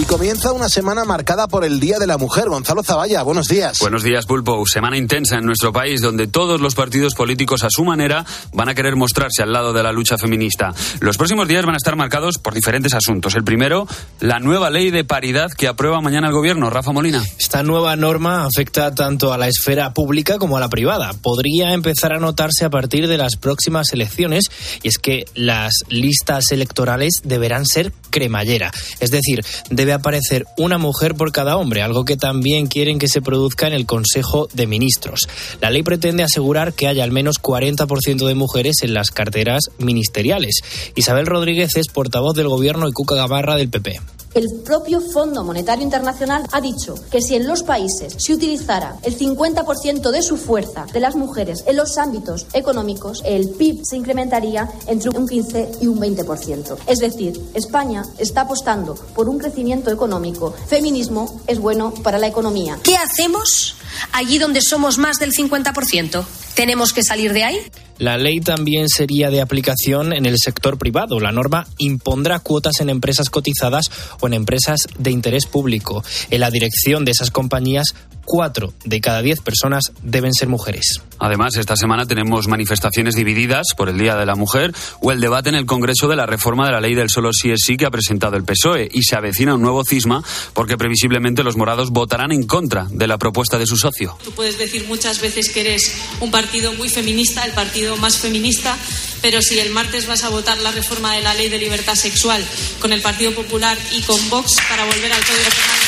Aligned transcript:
Y 0.00 0.04
comienza 0.04 0.54
una 0.54 0.70
semana 0.70 1.04
marcada 1.04 1.46
por 1.46 1.62
el 1.62 1.78
Día 1.78 1.98
de 1.98 2.06
la 2.06 2.16
Mujer. 2.16 2.48
Gonzalo 2.48 2.82
Zavalla, 2.82 3.22
buenos 3.22 3.48
días. 3.48 3.80
Buenos 3.80 4.02
días, 4.02 4.24
Pulpo. 4.24 4.64
Semana 4.64 4.96
intensa 4.96 5.36
en 5.36 5.44
nuestro 5.44 5.74
país 5.74 6.00
donde 6.00 6.26
todos 6.26 6.58
los 6.58 6.74
partidos 6.74 7.14
políticos 7.14 7.64
a 7.64 7.68
su 7.68 7.84
manera 7.84 8.24
van 8.54 8.70
a 8.70 8.74
querer 8.74 8.96
mostrarse 8.96 9.42
al 9.42 9.52
lado 9.52 9.74
de 9.74 9.82
la 9.82 9.92
lucha 9.92 10.16
feminista. 10.16 10.72
Los 11.00 11.18
próximos 11.18 11.48
días 11.48 11.66
van 11.66 11.74
a 11.74 11.76
estar 11.76 11.96
marcados 11.96 12.38
por 12.38 12.54
diferentes 12.54 12.94
asuntos. 12.94 13.34
El 13.34 13.44
primero, 13.44 13.86
la 14.20 14.38
nueva 14.38 14.70
ley 14.70 14.90
de 14.90 15.04
paridad 15.04 15.50
que 15.50 15.68
aprueba 15.68 16.00
mañana 16.00 16.28
el 16.28 16.32
gobierno. 16.32 16.70
Rafa 16.70 16.92
Molina. 16.92 17.22
Esta 17.38 17.62
nueva 17.62 17.94
norma 17.94 18.46
afecta 18.46 18.94
tanto 18.94 19.34
a 19.34 19.36
la 19.36 19.48
esfera 19.48 19.92
pública 19.92 20.38
como 20.38 20.56
a 20.56 20.60
la 20.60 20.70
privada. 20.70 21.12
Podría 21.20 21.74
empezar 21.74 22.14
a 22.14 22.18
notarse 22.18 22.64
a 22.64 22.70
partir 22.70 23.06
de 23.06 23.18
las 23.18 23.36
próximas 23.36 23.92
elecciones 23.92 24.44
y 24.82 24.88
es 24.88 24.96
que 24.96 25.26
las 25.34 25.74
listas 25.90 26.52
electorales 26.52 27.16
deberán 27.22 27.66
ser 27.66 27.92
cremallera. 28.10 28.72
Es 29.00 29.10
decir, 29.10 29.44
debe 29.70 29.92
aparecer 29.92 30.46
una 30.56 30.78
mujer 30.78 31.14
por 31.14 31.32
cada 31.32 31.56
hombre, 31.56 31.82
algo 31.82 32.04
que 32.04 32.16
también 32.16 32.66
quieren 32.66 32.98
que 32.98 33.08
se 33.08 33.22
produzca 33.22 33.66
en 33.66 33.72
el 33.72 33.86
Consejo 33.86 34.48
de 34.52 34.66
Ministros. 34.66 35.28
La 35.60 35.70
ley 35.70 35.82
pretende 35.82 36.22
asegurar 36.22 36.74
que 36.74 36.88
haya 36.88 37.04
al 37.04 37.12
menos 37.12 37.40
40% 37.40 38.26
de 38.26 38.34
mujeres 38.34 38.82
en 38.82 38.94
las 38.94 39.10
carteras 39.10 39.70
ministeriales. 39.78 40.60
Isabel 40.94 41.26
Rodríguez 41.26 41.76
es 41.76 41.88
portavoz 41.88 42.34
del 42.34 42.48
Gobierno 42.48 42.88
y 42.88 42.92
Cuca 42.92 43.14
Gabarra 43.14 43.56
del 43.56 43.70
PP. 43.70 44.00
El 44.32 44.60
propio 44.64 45.00
Fondo 45.00 45.42
Monetario 45.42 45.82
Internacional 45.82 46.44
ha 46.52 46.60
dicho 46.60 46.94
que 47.10 47.20
si 47.20 47.34
en 47.34 47.48
los 47.48 47.64
países 47.64 48.14
se 48.16 48.32
utilizara 48.32 48.96
el 49.02 49.18
50% 49.18 50.10
de 50.12 50.22
su 50.22 50.36
fuerza 50.36 50.86
de 50.92 51.00
las 51.00 51.16
mujeres 51.16 51.64
en 51.66 51.76
los 51.76 51.98
ámbitos 51.98 52.46
económicos, 52.52 53.22
el 53.24 53.48
PIB 53.48 53.80
se 53.84 53.96
incrementaría 53.96 54.70
entre 54.86 55.10
un 55.10 55.26
15 55.26 55.72
y 55.80 55.88
un 55.88 55.98
20%. 55.98 56.78
Es 56.86 57.00
decir, 57.00 57.40
España 57.54 58.04
está 58.18 58.42
apostando 58.42 58.94
por 58.94 59.28
un 59.28 59.38
crecimiento 59.38 59.90
económico. 59.90 60.54
Feminismo 60.68 61.40
es 61.48 61.58
bueno 61.58 61.92
para 61.92 62.18
la 62.18 62.28
economía. 62.28 62.78
¿Qué 62.84 62.96
hacemos 62.96 63.74
allí 64.12 64.38
donde 64.38 64.60
somos 64.62 64.96
más 64.96 65.16
del 65.18 65.32
50%? 65.32 66.24
¿Tenemos 66.54 66.92
que 66.92 67.02
salir 67.02 67.32
de 67.32 67.44
ahí? 67.44 67.58
La 67.98 68.16
ley 68.16 68.40
también 68.40 68.88
sería 68.88 69.30
de 69.30 69.42
aplicación 69.42 70.14
en 70.14 70.24
el 70.24 70.38
sector 70.38 70.78
privado. 70.78 71.20
La 71.20 71.32
norma 71.32 71.66
impondrá 71.78 72.38
cuotas 72.38 72.80
en 72.80 72.88
empresas 72.88 73.28
cotizadas 73.28 73.90
o 74.20 74.26
en 74.26 74.34
empresas 74.34 74.86
de 74.98 75.10
interés 75.10 75.46
público. 75.46 76.02
En 76.30 76.40
la 76.40 76.50
dirección 76.50 77.04
de 77.04 77.12
esas 77.12 77.30
compañías 77.30 77.94
cuatro 78.30 78.72
de 78.84 79.00
cada 79.00 79.22
diez 79.22 79.40
personas 79.40 79.90
deben 80.02 80.32
ser 80.32 80.46
mujeres. 80.46 81.00
Además, 81.18 81.56
esta 81.56 81.74
semana 81.74 82.06
tenemos 82.06 82.46
manifestaciones 82.46 83.16
divididas 83.16 83.74
por 83.76 83.88
el 83.88 83.98
Día 83.98 84.14
de 84.14 84.24
la 84.24 84.36
Mujer 84.36 84.72
o 85.02 85.10
el 85.10 85.20
debate 85.20 85.48
en 85.48 85.56
el 85.56 85.66
Congreso 85.66 86.06
de 86.06 86.14
la 86.14 86.26
reforma 86.26 86.64
de 86.64 86.70
la 86.70 86.80
ley 86.80 86.94
del 86.94 87.10
solo 87.10 87.32
sí 87.32 87.50
es 87.50 87.62
sí 87.66 87.76
que 87.76 87.86
ha 87.86 87.90
presentado 87.90 88.36
el 88.36 88.44
PSOE 88.44 88.88
y 88.92 89.02
se 89.02 89.16
avecina 89.16 89.56
un 89.56 89.62
nuevo 89.62 89.84
cisma 89.84 90.22
porque 90.54 90.76
previsiblemente 90.76 91.42
los 91.42 91.56
morados 91.56 91.90
votarán 91.90 92.30
en 92.30 92.44
contra 92.46 92.86
de 92.88 93.08
la 93.08 93.18
propuesta 93.18 93.58
de 93.58 93.66
su 93.66 93.76
socio. 93.76 94.16
Tú 94.22 94.30
puedes 94.30 94.58
decir 94.58 94.86
muchas 94.86 95.20
veces 95.20 95.50
que 95.50 95.62
eres 95.62 95.92
un 96.20 96.30
partido 96.30 96.72
muy 96.74 96.88
feminista, 96.88 97.44
el 97.44 97.52
partido 97.52 97.96
más 97.96 98.18
feminista, 98.18 98.76
pero 99.22 99.42
si 99.42 99.58
el 99.58 99.70
martes 99.70 100.06
vas 100.06 100.22
a 100.22 100.28
votar 100.28 100.56
la 100.58 100.70
reforma 100.70 101.16
de 101.16 101.22
la 101.22 101.34
ley 101.34 101.48
de 101.48 101.58
libertad 101.58 101.96
sexual 101.96 102.44
con 102.80 102.92
el 102.92 103.02
Partido 103.02 103.34
Popular 103.34 103.76
y 103.90 104.02
con 104.02 104.30
Vox 104.30 104.56
para 104.68 104.84
volver 104.84 105.12
al 105.12 105.24
Código 105.24 105.50
Penal 105.50 105.79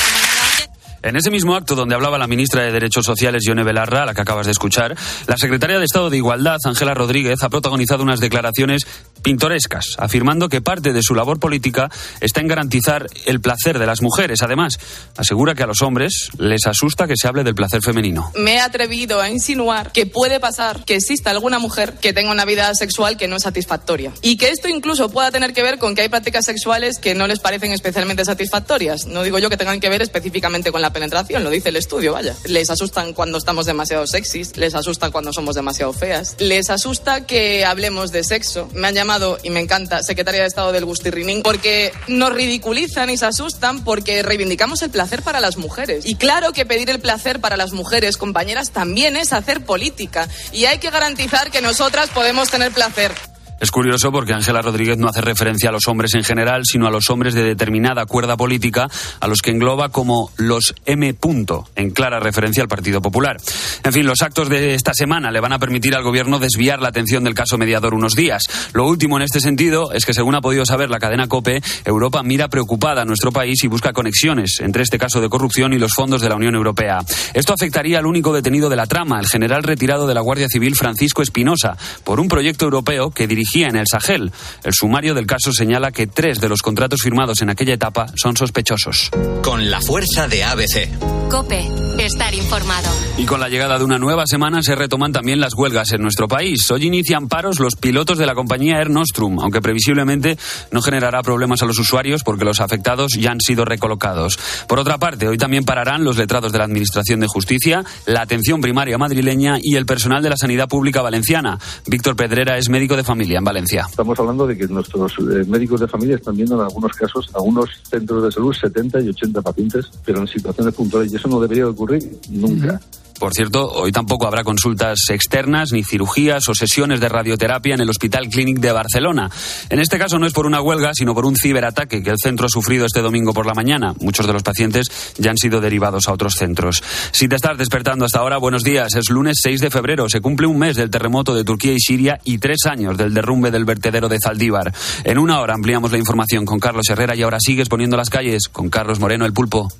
en 1.02 1.16
ese 1.16 1.30
mismo 1.30 1.54
acto 1.54 1.74
donde 1.74 1.94
hablaba 1.94 2.18
la 2.18 2.26
ministra 2.26 2.62
de 2.62 2.72
Derechos 2.72 3.04
Sociales, 3.04 3.42
Yone 3.46 3.64
Belarra, 3.64 4.02
a 4.02 4.06
la 4.06 4.14
que 4.14 4.20
acabas 4.20 4.46
de 4.46 4.52
escuchar, 4.52 4.96
la 5.26 5.36
secretaria 5.36 5.78
de 5.78 5.84
Estado 5.84 6.10
de 6.10 6.16
Igualdad, 6.16 6.58
Ángela 6.64 6.94
Rodríguez, 6.94 7.42
ha 7.42 7.48
protagonizado 7.48 8.02
unas 8.02 8.20
declaraciones 8.20 8.86
pintorescas, 9.22 9.96
afirmando 9.98 10.48
que 10.48 10.60
parte 10.60 10.92
de 10.92 11.02
su 11.02 11.14
labor 11.14 11.38
política 11.38 11.90
está 12.20 12.40
en 12.40 12.48
garantizar 12.48 13.06
el 13.26 13.40
placer 13.40 13.78
de 13.78 13.86
las 13.86 14.02
mujeres. 14.02 14.42
Además, 14.42 14.78
asegura 15.16 15.54
que 15.54 15.62
a 15.62 15.66
los 15.66 15.82
hombres 15.82 16.30
les 16.38 16.66
asusta 16.66 17.06
que 17.06 17.16
se 17.16 17.28
hable 17.28 17.44
del 17.44 17.54
placer 17.54 17.82
femenino. 17.82 18.30
Me 18.36 18.54
he 18.54 18.60
atrevido 18.60 19.20
a 19.20 19.30
insinuar 19.30 19.92
que 19.92 20.06
puede 20.06 20.40
pasar 20.40 20.84
que 20.84 20.96
exista 20.96 21.30
alguna 21.30 21.58
mujer 21.58 21.94
que 22.00 22.12
tenga 22.12 22.30
una 22.30 22.44
vida 22.44 22.74
sexual 22.74 23.16
que 23.16 23.28
no 23.28 23.36
es 23.36 23.42
satisfactoria. 23.42 24.12
Y 24.22 24.36
que 24.36 24.50
esto 24.50 24.68
incluso 24.68 25.10
pueda 25.10 25.30
tener 25.30 25.52
que 25.52 25.62
ver 25.62 25.78
con 25.78 25.94
que 25.94 26.02
hay 26.02 26.08
prácticas 26.08 26.44
sexuales 26.44 26.98
que 26.98 27.14
no 27.14 27.26
les 27.26 27.40
parecen 27.40 27.72
especialmente 27.72 28.24
satisfactorias. 28.24 29.06
No 29.06 29.22
digo 29.22 29.38
yo 29.38 29.50
que 29.50 29.56
tengan 29.56 29.80
que 29.80 29.88
ver 29.88 30.02
específicamente 30.02 30.72
con 30.72 30.82
la 30.82 30.91
penetración, 30.92 31.44
lo 31.44 31.50
dice 31.50 31.70
el 31.70 31.76
estudio, 31.76 32.12
vaya. 32.12 32.34
Les 32.44 32.70
asustan 32.70 33.12
cuando 33.12 33.38
estamos 33.38 33.66
demasiado 33.66 34.06
sexys, 34.06 34.56
les 34.56 34.74
asusta 34.74 35.10
cuando 35.10 35.32
somos 35.32 35.54
demasiado 35.54 35.92
feas, 35.92 36.36
les 36.38 36.70
asusta 36.70 37.26
que 37.26 37.64
hablemos 37.64 38.12
de 38.12 38.24
sexo. 38.24 38.68
Me 38.72 38.88
han 38.88 38.94
llamado, 38.94 39.38
y 39.42 39.50
me 39.50 39.60
encanta, 39.60 40.02
secretaria 40.02 40.42
de 40.42 40.46
Estado 40.46 40.72
del 40.72 40.84
Gustirrinín, 40.84 41.42
porque 41.42 41.92
nos 42.08 42.32
ridiculizan 42.32 43.10
y 43.10 43.16
se 43.16 43.26
asustan 43.26 43.84
porque 43.84 44.22
reivindicamos 44.22 44.82
el 44.82 44.90
placer 44.90 45.22
para 45.22 45.40
las 45.40 45.56
mujeres. 45.56 46.04
Y 46.06 46.14
claro 46.14 46.52
que 46.52 46.66
pedir 46.66 46.90
el 46.90 47.00
placer 47.00 47.40
para 47.40 47.56
las 47.56 47.72
mujeres, 47.72 48.16
compañeras, 48.16 48.70
también 48.70 49.16
es 49.16 49.32
hacer 49.32 49.64
política. 49.64 50.28
Y 50.52 50.66
hay 50.66 50.78
que 50.78 50.90
garantizar 50.90 51.50
que 51.50 51.60
nosotras 51.60 52.10
podemos 52.10 52.50
tener 52.50 52.72
placer. 52.72 53.31
Es 53.62 53.70
curioso 53.70 54.10
porque 54.10 54.34
Ángela 54.34 54.60
Rodríguez 54.60 54.98
no 54.98 55.06
hace 55.06 55.20
referencia 55.20 55.68
a 55.68 55.72
los 55.72 55.86
hombres 55.86 56.14
en 56.14 56.24
general, 56.24 56.62
sino 56.64 56.88
a 56.88 56.90
los 56.90 57.08
hombres 57.10 57.32
de 57.32 57.44
determinada 57.44 58.06
cuerda 58.06 58.36
política, 58.36 58.88
a 59.20 59.28
los 59.28 59.38
que 59.38 59.52
engloba 59.52 59.90
como 59.90 60.32
los 60.36 60.74
M. 60.84 61.14
Punto, 61.14 61.68
en 61.76 61.92
clara 61.92 62.18
referencia 62.18 62.60
al 62.60 62.68
Partido 62.68 63.00
Popular. 63.00 63.36
En 63.84 63.92
fin, 63.92 64.04
los 64.04 64.22
actos 64.22 64.48
de 64.48 64.74
esta 64.74 64.94
semana 64.94 65.30
le 65.30 65.38
van 65.38 65.52
a 65.52 65.60
permitir 65.60 65.94
al 65.94 66.02
Gobierno 66.02 66.40
desviar 66.40 66.80
la 66.80 66.88
atención 66.88 67.22
del 67.22 67.34
caso 67.34 67.56
mediador 67.56 67.94
unos 67.94 68.14
días. 68.14 68.42
Lo 68.72 68.84
último 68.84 69.16
en 69.16 69.22
este 69.22 69.38
sentido 69.38 69.92
es 69.92 70.06
que, 70.06 70.12
según 70.12 70.34
ha 70.34 70.40
podido 70.40 70.66
saber 70.66 70.90
la 70.90 70.98
cadena 70.98 71.28
COPE, 71.28 71.62
Europa 71.84 72.24
mira 72.24 72.48
preocupada 72.48 73.02
a 73.02 73.04
nuestro 73.04 73.30
país 73.30 73.62
y 73.62 73.68
busca 73.68 73.92
conexiones 73.92 74.58
entre 74.58 74.82
este 74.82 74.98
caso 74.98 75.20
de 75.20 75.28
corrupción 75.28 75.72
y 75.72 75.78
los 75.78 75.94
fondos 75.94 76.20
de 76.20 76.28
la 76.28 76.34
Unión 76.34 76.56
Europea. 76.56 76.98
Esto 77.32 77.52
afectaría 77.52 78.00
al 78.00 78.06
único 78.06 78.32
detenido 78.32 78.68
de 78.68 78.74
la 78.74 78.86
trama, 78.86 79.20
el 79.20 79.28
general 79.28 79.62
retirado 79.62 80.08
de 80.08 80.14
la 80.14 80.20
Guardia 80.20 80.48
Civil 80.48 80.74
Francisco 80.74 81.22
Espinosa, 81.22 81.76
por 82.02 82.18
un 82.18 82.26
proyecto 82.26 82.64
europeo 82.64 83.12
que 83.12 83.28
dirigía 83.52 83.68
en 83.68 83.76
el 83.76 83.86
Sahel. 83.86 84.32
El 84.64 84.72
sumario 84.72 85.14
del 85.14 85.26
caso 85.26 85.52
señala 85.52 85.92
que 85.92 86.06
tres 86.06 86.40
de 86.40 86.48
los 86.48 86.62
contratos 86.62 87.00
firmados 87.02 87.42
en 87.42 87.50
aquella 87.50 87.74
etapa 87.74 88.06
son 88.14 88.36
sospechosos. 88.36 89.10
Con 89.42 89.70
la 89.70 89.80
fuerza 89.80 90.28
de 90.28 90.44
ABC. 90.44 90.88
Cope, 91.30 91.66
estar 91.98 92.34
informado. 92.34 92.88
Y 93.16 93.24
con 93.24 93.40
la 93.40 93.48
llegada 93.48 93.78
de 93.78 93.84
una 93.84 93.98
nueva 93.98 94.26
semana 94.26 94.62
se 94.62 94.74
retoman 94.74 95.12
también 95.12 95.40
las 95.40 95.54
huelgas 95.54 95.92
en 95.92 96.02
nuestro 96.02 96.28
país. 96.28 96.70
Hoy 96.70 96.86
inician 96.86 97.28
paros 97.28 97.58
los 97.58 97.74
pilotos 97.74 98.18
de 98.18 98.26
la 98.26 98.34
compañía 98.34 98.78
Air 98.78 98.90
Nostrum, 98.90 99.40
aunque 99.40 99.60
previsiblemente 99.60 100.36
no 100.70 100.82
generará 100.82 101.22
problemas 101.22 101.62
a 101.62 101.66
los 101.66 101.78
usuarios 101.78 102.22
porque 102.22 102.44
los 102.44 102.60
afectados 102.60 103.12
ya 103.18 103.30
han 103.30 103.40
sido 103.40 103.64
recolocados. 103.64 104.38
Por 104.66 104.78
otra 104.78 104.98
parte, 104.98 105.28
hoy 105.28 105.38
también 105.38 105.64
pararán 105.64 106.04
los 106.04 106.16
letrados 106.16 106.52
de 106.52 106.58
la 106.58 106.64
Administración 106.64 107.20
de 107.20 107.26
Justicia, 107.28 107.84
la 108.06 108.22
atención 108.22 108.60
primaria 108.60 108.98
madrileña 108.98 109.56
y 109.60 109.76
el 109.76 109.86
personal 109.86 110.22
de 110.22 110.30
la 110.30 110.36
Sanidad 110.36 110.68
Pública 110.68 111.02
Valenciana. 111.02 111.58
Víctor 111.86 112.14
Pedrera 112.14 112.58
es 112.58 112.68
médico 112.68 112.96
de 112.96 113.04
familia 113.04 113.41
Valencia. 113.44 113.86
Estamos 113.88 114.18
hablando 114.18 114.46
de 114.46 114.56
que 114.56 114.66
nuestros 114.66 115.12
eh, 115.18 115.44
médicos 115.46 115.80
de 115.80 115.88
familia 115.88 116.16
están 116.16 116.36
viendo 116.36 116.54
en 116.56 116.62
algunos 116.62 116.92
casos, 116.92 117.30
algunos 117.34 117.70
centros 117.88 118.22
de 118.24 118.32
salud, 118.32 118.52
70 118.52 119.00
y 119.00 119.08
80 119.08 119.42
pacientes, 119.42 119.90
pero 120.04 120.20
en 120.20 120.28
situaciones 120.28 120.74
puntuales, 120.74 121.12
y 121.12 121.16
eso 121.16 121.28
no 121.28 121.40
debería 121.40 121.68
ocurrir 121.68 122.18
nunca. 122.30 122.80
Por 123.22 123.34
cierto, 123.34 123.70
hoy 123.70 123.92
tampoco 123.92 124.26
habrá 124.26 124.42
consultas 124.42 124.98
externas, 125.10 125.70
ni 125.70 125.84
cirugías 125.84 126.48
o 126.48 126.56
sesiones 126.56 126.98
de 126.98 127.08
radioterapia 127.08 127.76
en 127.76 127.80
el 127.80 127.88
Hospital 127.88 128.28
Clínic 128.28 128.58
de 128.58 128.72
Barcelona. 128.72 129.30
En 129.70 129.78
este 129.78 129.96
caso 129.96 130.18
no 130.18 130.26
es 130.26 130.32
por 130.32 130.44
una 130.44 130.60
huelga, 130.60 130.90
sino 130.92 131.14
por 131.14 131.24
un 131.24 131.36
ciberataque 131.36 132.02
que 132.02 132.10
el 132.10 132.16
centro 132.20 132.46
ha 132.46 132.48
sufrido 132.48 132.84
este 132.84 133.00
domingo 133.00 133.32
por 133.32 133.46
la 133.46 133.54
mañana. 133.54 133.94
Muchos 134.00 134.26
de 134.26 134.32
los 134.32 134.42
pacientes 134.42 134.88
ya 135.18 135.30
han 135.30 135.38
sido 135.38 135.60
derivados 135.60 136.08
a 136.08 136.12
otros 136.12 136.34
centros. 136.34 136.82
Si 137.12 137.28
te 137.28 137.36
estás 137.36 137.56
despertando 137.56 138.06
hasta 138.06 138.18
ahora, 138.18 138.38
buenos 138.38 138.64
días. 138.64 138.92
Es 138.96 139.08
lunes 139.08 139.38
6 139.40 139.60
de 139.60 139.70
febrero. 139.70 140.08
Se 140.08 140.20
cumple 140.20 140.48
un 140.48 140.58
mes 140.58 140.74
del 140.74 140.90
terremoto 140.90 141.32
de 141.32 141.44
Turquía 141.44 141.74
y 141.74 141.78
Siria 141.78 142.18
y 142.24 142.38
tres 142.38 142.66
años 142.66 142.96
del 142.96 143.14
derrumbe 143.14 143.52
del 143.52 143.64
vertedero 143.64 144.08
de 144.08 144.18
Zaldívar. 144.18 144.74
En 145.04 145.18
una 145.18 145.38
hora 145.38 145.54
ampliamos 145.54 145.92
la 145.92 145.98
información 145.98 146.44
con 146.44 146.58
Carlos 146.58 146.90
Herrera 146.90 147.14
y 147.14 147.22
ahora 147.22 147.38
sigues 147.40 147.68
poniendo 147.68 147.96
las 147.96 148.10
calles 148.10 148.48
con 148.48 148.68
Carlos 148.68 148.98
Moreno 148.98 149.26
el 149.26 149.32
Pulpo. 149.32 149.72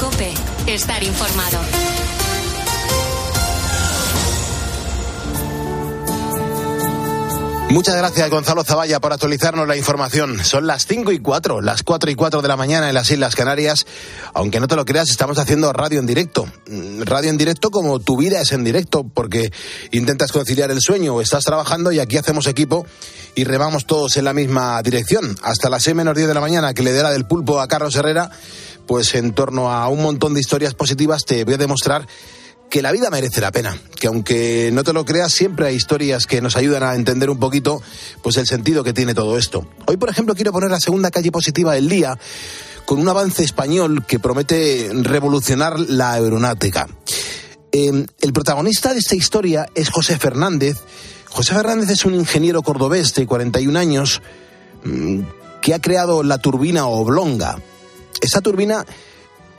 Cope, 0.00 0.32
estar 0.66 1.00
informado. 1.04 1.89
Muchas 7.70 7.94
gracias, 7.94 8.28
Gonzalo 8.30 8.64
Zavalla, 8.64 8.98
por 8.98 9.12
actualizarnos 9.12 9.68
la 9.68 9.76
información. 9.76 10.44
Son 10.44 10.66
las 10.66 10.86
5 10.86 11.12
y 11.12 11.20
4, 11.20 11.60
las 11.60 11.84
4 11.84 12.10
y 12.10 12.16
4 12.16 12.42
de 12.42 12.48
la 12.48 12.56
mañana 12.56 12.88
en 12.88 12.94
las 12.94 13.08
Islas 13.12 13.36
Canarias. 13.36 13.86
Aunque 14.34 14.58
no 14.58 14.66
te 14.66 14.74
lo 14.74 14.84
creas, 14.84 15.08
estamos 15.08 15.38
haciendo 15.38 15.72
radio 15.72 16.00
en 16.00 16.06
directo. 16.06 16.46
Mm, 16.66 17.02
Radio 17.02 17.30
en 17.30 17.38
directo 17.38 17.70
como 17.70 18.00
tu 18.00 18.16
vida 18.16 18.40
es 18.40 18.50
en 18.50 18.64
directo, 18.64 19.04
porque 19.04 19.52
intentas 19.92 20.32
conciliar 20.32 20.72
el 20.72 20.80
sueño 20.80 21.20
estás 21.20 21.44
trabajando 21.44 21.92
y 21.92 22.00
aquí 22.00 22.16
hacemos 22.16 22.48
equipo 22.48 22.86
y 23.36 23.44
remamos 23.44 23.86
todos 23.86 24.16
en 24.16 24.24
la 24.24 24.34
misma 24.34 24.82
dirección. 24.82 25.36
Hasta 25.44 25.70
las 25.70 25.84
6 25.84 25.94
menos 25.94 26.16
10 26.16 26.26
de 26.26 26.34
la 26.34 26.40
mañana, 26.40 26.74
que 26.74 26.82
le 26.82 26.92
dé 26.92 27.04
la 27.04 27.12
del 27.12 27.24
pulpo 27.24 27.60
a 27.60 27.68
Carlos 27.68 27.94
Herrera, 27.94 28.30
pues 28.88 29.14
en 29.14 29.32
torno 29.32 29.70
a 29.70 29.86
un 29.86 30.02
montón 30.02 30.34
de 30.34 30.40
historias 30.40 30.74
positivas 30.74 31.24
te 31.24 31.44
voy 31.44 31.54
a 31.54 31.58
demostrar 31.58 32.04
que 32.70 32.82
la 32.82 32.92
vida 32.92 33.10
merece 33.10 33.40
la 33.40 33.50
pena, 33.50 33.76
que 33.98 34.06
aunque 34.06 34.70
no 34.72 34.84
te 34.84 34.92
lo 34.92 35.04
creas, 35.04 35.32
siempre 35.32 35.66
hay 35.66 35.74
historias 35.74 36.26
que 36.26 36.40
nos 36.40 36.56
ayudan 36.56 36.84
a 36.84 36.94
entender 36.94 37.28
un 37.28 37.40
poquito 37.40 37.82
pues 38.22 38.36
el 38.36 38.46
sentido 38.46 38.84
que 38.84 38.92
tiene 38.92 39.12
todo 39.12 39.36
esto. 39.36 39.68
Hoy, 39.86 39.96
por 39.96 40.08
ejemplo, 40.08 40.36
quiero 40.36 40.52
poner 40.52 40.70
la 40.70 40.78
segunda 40.78 41.10
calle 41.10 41.32
positiva 41.32 41.74
del 41.74 41.88
día 41.88 42.16
con 42.86 43.00
un 43.00 43.08
avance 43.08 43.42
español 43.42 44.06
que 44.06 44.20
promete 44.20 44.88
revolucionar 45.02 45.80
la 45.80 46.12
aeronáutica. 46.12 46.88
Em, 47.72 48.06
el 48.20 48.32
protagonista 48.32 48.92
de 48.92 49.00
esta 49.00 49.16
historia 49.16 49.66
es 49.74 49.90
José 49.90 50.16
Fernández. 50.16 50.78
José 51.28 51.54
Fernández 51.54 51.90
es 51.90 52.04
un 52.04 52.14
ingeniero 52.14 52.62
cordobés 52.62 53.14
de 53.14 53.26
41 53.26 53.78
años 53.78 54.22
mm, 54.84 55.20
que 55.60 55.74
ha 55.74 55.80
creado 55.80 56.22
la 56.22 56.38
turbina 56.38 56.86
oblonga. 56.86 57.60
Esta 58.20 58.40
turbina 58.40 58.86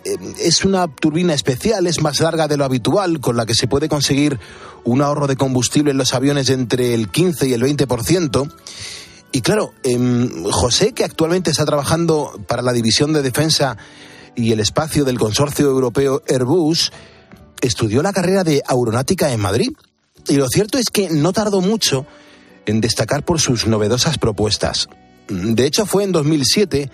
es 0.03 0.65
una 0.65 0.87
turbina 0.87 1.33
especial, 1.33 1.87
es 1.87 2.01
más 2.01 2.19
larga 2.19 2.47
de 2.47 2.57
lo 2.57 2.65
habitual, 2.65 3.19
con 3.19 3.37
la 3.37 3.45
que 3.45 3.55
se 3.55 3.67
puede 3.67 3.89
conseguir 3.89 4.39
un 4.83 5.01
ahorro 5.01 5.27
de 5.27 5.35
combustible 5.35 5.91
en 5.91 5.97
los 5.97 6.13
aviones 6.13 6.49
entre 6.49 6.93
el 6.93 7.09
15 7.09 7.47
y 7.47 7.53
el 7.53 7.61
20%. 7.61 8.51
Y 9.31 9.41
claro, 9.41 9.73
em, 9.83 10.43
José, 10.51 10.93
que 10.93 11.03
actualmente 11.03 11.51
está 11.51 11.65
trabajando 11.65 12.39
para 12.47 12.61
la 12.61 12.73
División 12.73 13.13
de 13.13 13.21
Defensa 13.21 13.77
y 14.35 14.51
el 14.51 14.59
Espacio 14.59 15.05
del 15.05 15.19
Consorcio 15.19 15.67
Europeo 15.67 16.21
Airbus, 16.27 16.91
estudió 17.61 18.01
la 18.01 18.13
carrera 18.13 18.43
de 18.43 18.61
aeronáutica 18.67 19.31
en 19.31 19.39
Madrid. 19.39 19.71
Y 20.27 20.35
lo 20.35 20.47
cierto 20.47 20.77
es 20.77 20.89
que 20.89 21.09
no 21.09 21.31
tardó 21.31 21.61
mucho 21.61 22.05
en 22.65 22.81
destacar 22.81 23.23
por 23.23 23.39
sus 23.39 23.67
novedosas 23.67 24.17
propuestas. 24.17 24.87
De 25.27 25.65
hecho, 25.65 25.85
fue 25.85 26.03
en 26.03 26.11
2007 26.11 26.91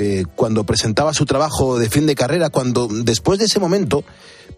eh, 0.00 0.24
cuando 0.36 0.62
presentaba 0.62 1.12
su 1.12 1.26
trabajo 1.26 1.76
de 1.76 1.90
fin 1.90 2.06
de 2.06 2.14
carrera, 2.14 2.50
cuando 2.50 2.86
después 2.86 3.40
de 3.40 3.46
ese 3.46 3.58
momento 3.58 4.04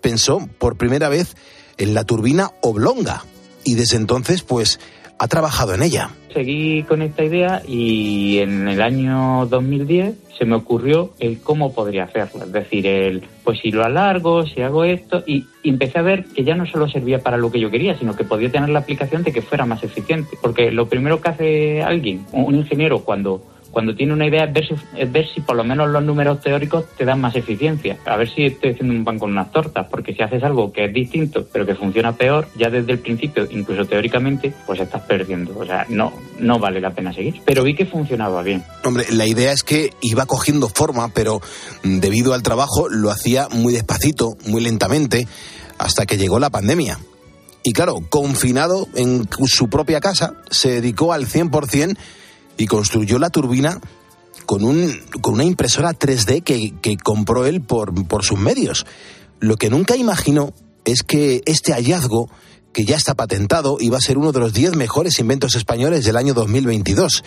pensó 0.02 0.46
por 0.58 0.76
primera 0.76 1.08
vez 1.08 1.34
en 1.78 1.94
la 1.94 2.04
turbina 2.04 2.50
oblonga. 2.60 3.24
Y 3.64 3.74
desde 3.74 3.96
entonces, 3.96 4.42
pues, 4.42 4.78
ha 5.18 5.28
trabajado 5.28 5.74
en 5.74 5.82
ella. 5.82 6.10
Seguí 6.34 6.82
con 6.82 7.00
esta 7.00 7.24
idea 7.24 7.62
y 7.66 8.38
en 8.38 8.68
el 8.68 8.82
año 8.82 9.46
2010 9.46 10.14
se 10.38 10.44
me 10.44 10.56
ocurrió 10.56 11.12
el 11.18 11.40
cómo 11.40 11.72
podría 11.72 12.04
hacerlo. 12.04 12.44
Es 12.44 12.52
decir, 12.52 12.86
el, 12.86 13.22
pues 13.42 13.60
si 13.60 13.70
lo 13.70 13.82
alargo, 13.82 14.46
si 14.46 14.60
hago 14.60 14.84
esto, 14.84 15.22
y, 15.26 15.46
empecé 15.64 15.98
a 15.98 16.02
ver 16.02 16.24
que 16.24 16.44
ya 16.44 16.54
no 16.54 16.66
solo 16.66 16.88
servía 16.88 17.18
para 17.18 17.38
lo 17.38 17.50
que 17.50 17.60
yo 17.60 17.70
quería, 17.70 17.98
sino 17.98 18.14
que 18.14 18.24
podía 18.24 18.50
tener 18.50 18.68
la 18.68 18.80
aplicación 18.80 19.22
de 19.22 19.32
que 19.32 19.42
fuera 19.42 19.66
más 19.66 19.82
eficiente. 19.82 20.36
Porque 20.40 20.70
lo 20.70 20.86
primero 20.86 21.20
que 21.20 21.28
hace 21.28 21.82
alguien, 21.82 22.26
un 22.32 22.54
ingeniero, 22.54 23.00
cuando 23.00 23.42
cuando 23.70 23.94
tiene 23.94 24.12
una 24.12 24.26
idea 24.26 24.44
es 24.44 24.52
ver, 24.52 24.66
si, 24.66 25.04
ver 25.06 25.28
si 25.28 25.40
por 25.40 25.56
lo 25.56 25.64
menos 25.64 25.88
los 25.90 26.02
números 26.02 26.40
teóricos 26.40 26.84
te 26.96 27.04
dan 27.04 27.20
más 27.20 27.36
eficiencia. 27.36 27.98
A 28.04 28.16
ver 28.16 28.28
si 28.28 28.46
estoy 28.46 28.70
haciendo 28.70 28.94
un 28.94 29.04
pan 29.04 29.18
con 29.18 29.30
unas 29.30 29.52
tortas, 29.52 29.86
porque 29.90 30.14
si 30.14 30.22
haces 30.22 30.42
algo 30.42 30.72
que 30.72 30.86
es 30.86 30.92
distinto, 30.92 31.46
pero 31.52 31.66
que 31.66 31.74
funciona 31.74 32.16
peor, 32.16 32.48
ya 32.56 32.70
desde 32.70 32.92
el 32.92 32.98
principio, 32.98 33.46
incluso 33.50 33.84
teóricamente, 33.84 34.52
pues 34.66 34.80
estás 34.80 35.02
perdiendo. 35.02 35.58
O 35.58 35.64
sea, 35.64 35.86
no, 35.88 36.12
no 36.38 36.58
vale 36.58 36.80
la 36.80 36.90
pena 36.90 37.12
seguir. 37.12 37.40
Pero 37.44 37.62
vi 37.62 37.74
que 37.74 37.86
funcionaba 37.86 38.42
bien. 38.42 38.64
Hombre, 38.84 39.06
la 39.10 39.26
idea 39.26 39.52
es 39.52 39.62
que 39.62 39.90
iba 40.00 40.26
cogiendo 40.26 40.68
forma, 40.68 41.08
pero 41.08 41.40
debido 41.82 42.34
al 42.34 42.42
trabajo 42.42 42.88
lo 42.88 43.10
hacía 43.10 43.48
muy 43.50 43.72
despacito, 43.72 44.36
muy 44.46 44.60
lentamente, 44.62 45.26
hasta 45.78 46.06
que 46.06 46.18
llegó 46.18 46.38
la 46.38 46.50
pandemia. 46.50 46.98
Y 47.62 47.72
claro, 47.72 48.00
confinado 48.08 48.88
en 48.94 49.28
su 49.46 49.68
propia 49.68 50.00
casa, 50.00 50.34
se 50.50 50.70
dedicó 50.70 51.12
al 51.12 51.26
100% 51.26 51.96
y 52.56 52.66
construyó 52.66 53.18
la 53.18 53.30
turbina 53.30 53.80
con, 54.46 54.64
un, 54.64 55.00
con 55.20 55.34
una 55.34 55.44
impresora 55.44 55.90
3D 55.90 56.42
que, 56.42 56.74
que 56.80 56.96
compró 56.96 57.46
él 57.46 57.60
por, 57.60 58.06
por 58.06 58.24
sus 58.24 58.38
medios. 58.38 58.86
Lo 59.38 59.56
que 59.56 59.70
nunca 59.70 59.96
imaginó 59.96 60.52
es 60.84 61.02
que 61.02 61.42
este 61.46 61.72
hallazgo, 61.72 62.28
que 62.72 62.84
ya 62.84 62.96
está 62.96 63.14
patentado, 63.14 63.78
iba 63.80 63.96
a 63.96 64.00
ser 64.00 64.18
uno 64.18 64.32
de 64.32 64.40
los 64.40 64.52
10 64.52 64.76
mejores 64.76 65.18
inventos 65.18 65.54
españoles 65.54 66.04
del 66.04 66.16
año 66.16 66.34
2022. 66.34 67.24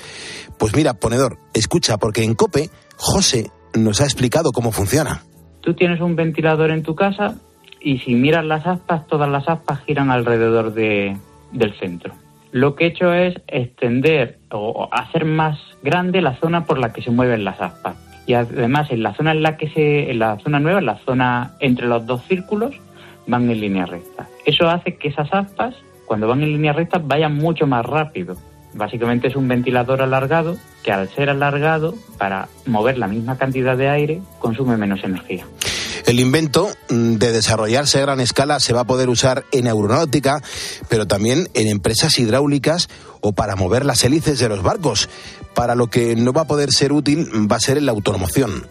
Pues 0.58 0.76
mira, 0.76 0.94
ponedor, 0.94 1.40
escucha, 1.54 1.98
porque 1.98 2.24
en 2.24 2.36
COPE, 2.36 2.70
José 2.98 3.52
nos 3.74 4.02
ha 4.02 4.04
explicado 4.04 4.52
cómo 4.52 4.72
funciona. 4.72 5.24
Tú 5.62 5.74
tienes 5.74 6.02
un 6.02 6.16
ventilador 6.16 6.72
en 6.72 6.84
tu 6.84 6.94
casa 6.94 7.36
y 7.80 8.00
si 8.00 8.16
miras 8.16 8.46
las 8.46 8.68
aspas, 8.68 9.08
todas 9.08 9.30
las 9.30 9.48
aspas 9.48 9.80
giran 9.86 10.12
alrededor 10.12 10.74
de, 10.74 11.18
del 11.52 11.74
centro 11.80 12.14
lo 12.54 12.76
que 12.76 12.86
he 12.86 12.88
hecho 12.90 13.12
es 13.12 13.34
extender 13.48 14.38
o 14.52 14.88
hacer 14.92 15.26
más 15.26 15.58
grande 15.82 16.22
la 16.22 16.36
zona 16.36 16.66
por 16.66 16.78
la 16.78 16.94
que 16.94 17.02
se 17.02 17.10
mueven 17.10 17.44
las 17.44 17.60
aspas. 17.60 17.96
Y 18.28 18.36
además 18.36 18.92
en 18.92 19.02
la 19.02 19.16
zona 19.16 19.32
en 19.32 19.42
la 19.42 19.58
que 19.58 19.70
se, 19.70 20.12
en 20.12 20.20
la 20.20 20.38
zona 20.38 20.60
nueva, 20.60 20.78
en 20.78 20.86
la 20.86 21.00
zona 21.00 21.54
entre 21.60 21.88
los 21.88 22.06
dos 22.06 22.24
círculos, 22.26 22.76
van 23.26 23.50
en 23.50 23.60
línea 23.60 23.88
recta. 23.88 24.28
Eso 24.46 24.70
hace 24.70 24.98
que 24.98 25.08
esas 25.08 25.34
aspas, 25.34 25.74
cuando 26.06 26.28
van 26.28 26.44
en 26.44 26.50
línea 26.50 26.74
recta, 26.74 27.00
vayan 27.04 27.36
mucho 27.36 27.66
más 27.66 27.84
rápido. 27.84 28.38
Básicamente 28.76 29.30
es 29.30 29.36
un 29.36 29.48
ventilador 29.48 30.04
alargado 30.04 30.56
que 30.84 30.92
al 30.92 31.10
ser 31.10 31.32
alargado, 31.32 31.96
para 32.20 32.50
mover 32.68 33.00
la 33.00 33.08
misma 33.08 33.36
cantidad 33.36 33.76
de 33.76 33.90
aire, 33.90 34.22
consume 34.40 34.78
menos 34.78 35.04
energía. 35.04 35.46
El 36.06 36.20
invento 36.20 36.70
mm, 36.90 37.14
de 37.16 37.32
desarrollarse 37.32 37.98
a 37.98 38.02
gran 38.02 38.20
escala 38.20 38.60
se 38.60 38.74
va 38.74 38.82
a 38.82 38.88
poder 38.88 39.10
usar 39.10 39.46
en 39.52 39.68
aeronáutica, 39.68 40.42
pero 40.90 41.08
también 41.08 41.50
en 41.54 41.68
empresas 41.68 42.20
hidráulicas 42.20 42.90
o 43.22 43.32
para 43.32 43.56
mover 43.56 43.86
las 43.86 44.04
hélices 44.04 44.40
de 44.40 44.50
los 44.50 44.64
barcos. 44.64 45.10
Para 45.54 45.76
lo 45.76 45.88
que 45.88 46.16
no 46.16 46.34
va 46.34 46.42
a 46.42 46.48
poder 46.48 46.74
ser 46.74 46.92
útil 46.92 47.30
va 47.50 47.56
a 47.56 47.62
ser 47.62 47.78
en 47.78 47.86
la 47.86 47.94
automoción 47.94 48.68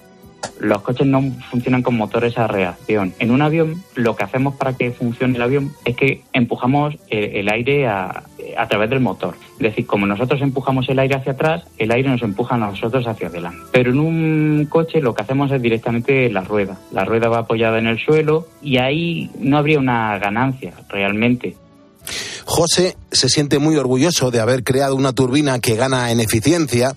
los 0.62 0.83
coches 0.83 1.06
no 1.06 1.23
funcionan 1.50 1.83
con 1.83 1.97
motores 1.97 2.39
a 2.39 2.47
reacción. 2.47 3.15
En 3.19 3.31
un 3.31 3.43
avión, 3.43 3.83
lo 3.94 4.15
que 4.17 4.25
hacemos 4.25 4.55
para 4.55 4.75
que 4.75 4.93
funcione 4.93 5.37
el 5.37 5.43
avión 5.43 5.73
es 5.85 5.97
que 5.97 6.23
empujamos 6.33 6.97
el 7.09 7.49
aire 7.49 7.89
a, 7.89 8.25
través 8.69 8.91
del 8.91 9.00
motor. 9.00 9.35
Es 9.55 9.59
decir, 9.59 9.87
como 9.87 10.06
nosotros 10.06 10.41
empujamos 10.41 10.89
el 10.89 10.99
aire 10.99 11.17
hacia 11.17 11.33
atrás, 11.33 11.65
el 11.79 11.91
aire 11.91 12.09
nos 12.09 12.23
empuja 12.23 12.55
a 12.55 12.59
nosotros 12.59 13.06
hacia 13.06 13.29
adelante. 13.29 13.59
Pero 13.73 13.91
en 13.91 13.99
un 13.99 14.67
coche 14.69 15.00
lo 15.00 15.15
que 15.15 15.23
hacemos 15.23 15.50
es 15.50 15.61
directamente 15.61 16.31
la 16.31 16.43
rueda. 16.43 16.79
La 16.93 17.05
rueda 17.05 17.29
va 17.29 17.41
apoyada 17.41 17.79
en 17.79 17.87
el 17.87 17.99
suelo 17.99 18.47
y 18.62 18.79
ahí 18.79 19.31
no 19.39 19.59
habría 19.59 19.79
una 19.79 20.17
ganancia 20.19 20.75
realmente. 20.89 21.56
José 22.44 22.97
se 23.11 23.29
siente 23.29 23.59
muy 23.59 23.77
orgulloso 23.77 24.31
de 24.31 24.41
haber 24.41 24.62
creado 24.62 24.94
una 24.94 25.12
turbina 25.12 25.59
que 25.59 25.77
gana 25.77 26.11
en 26.11 26.21
eficiencia, 26.21 26.94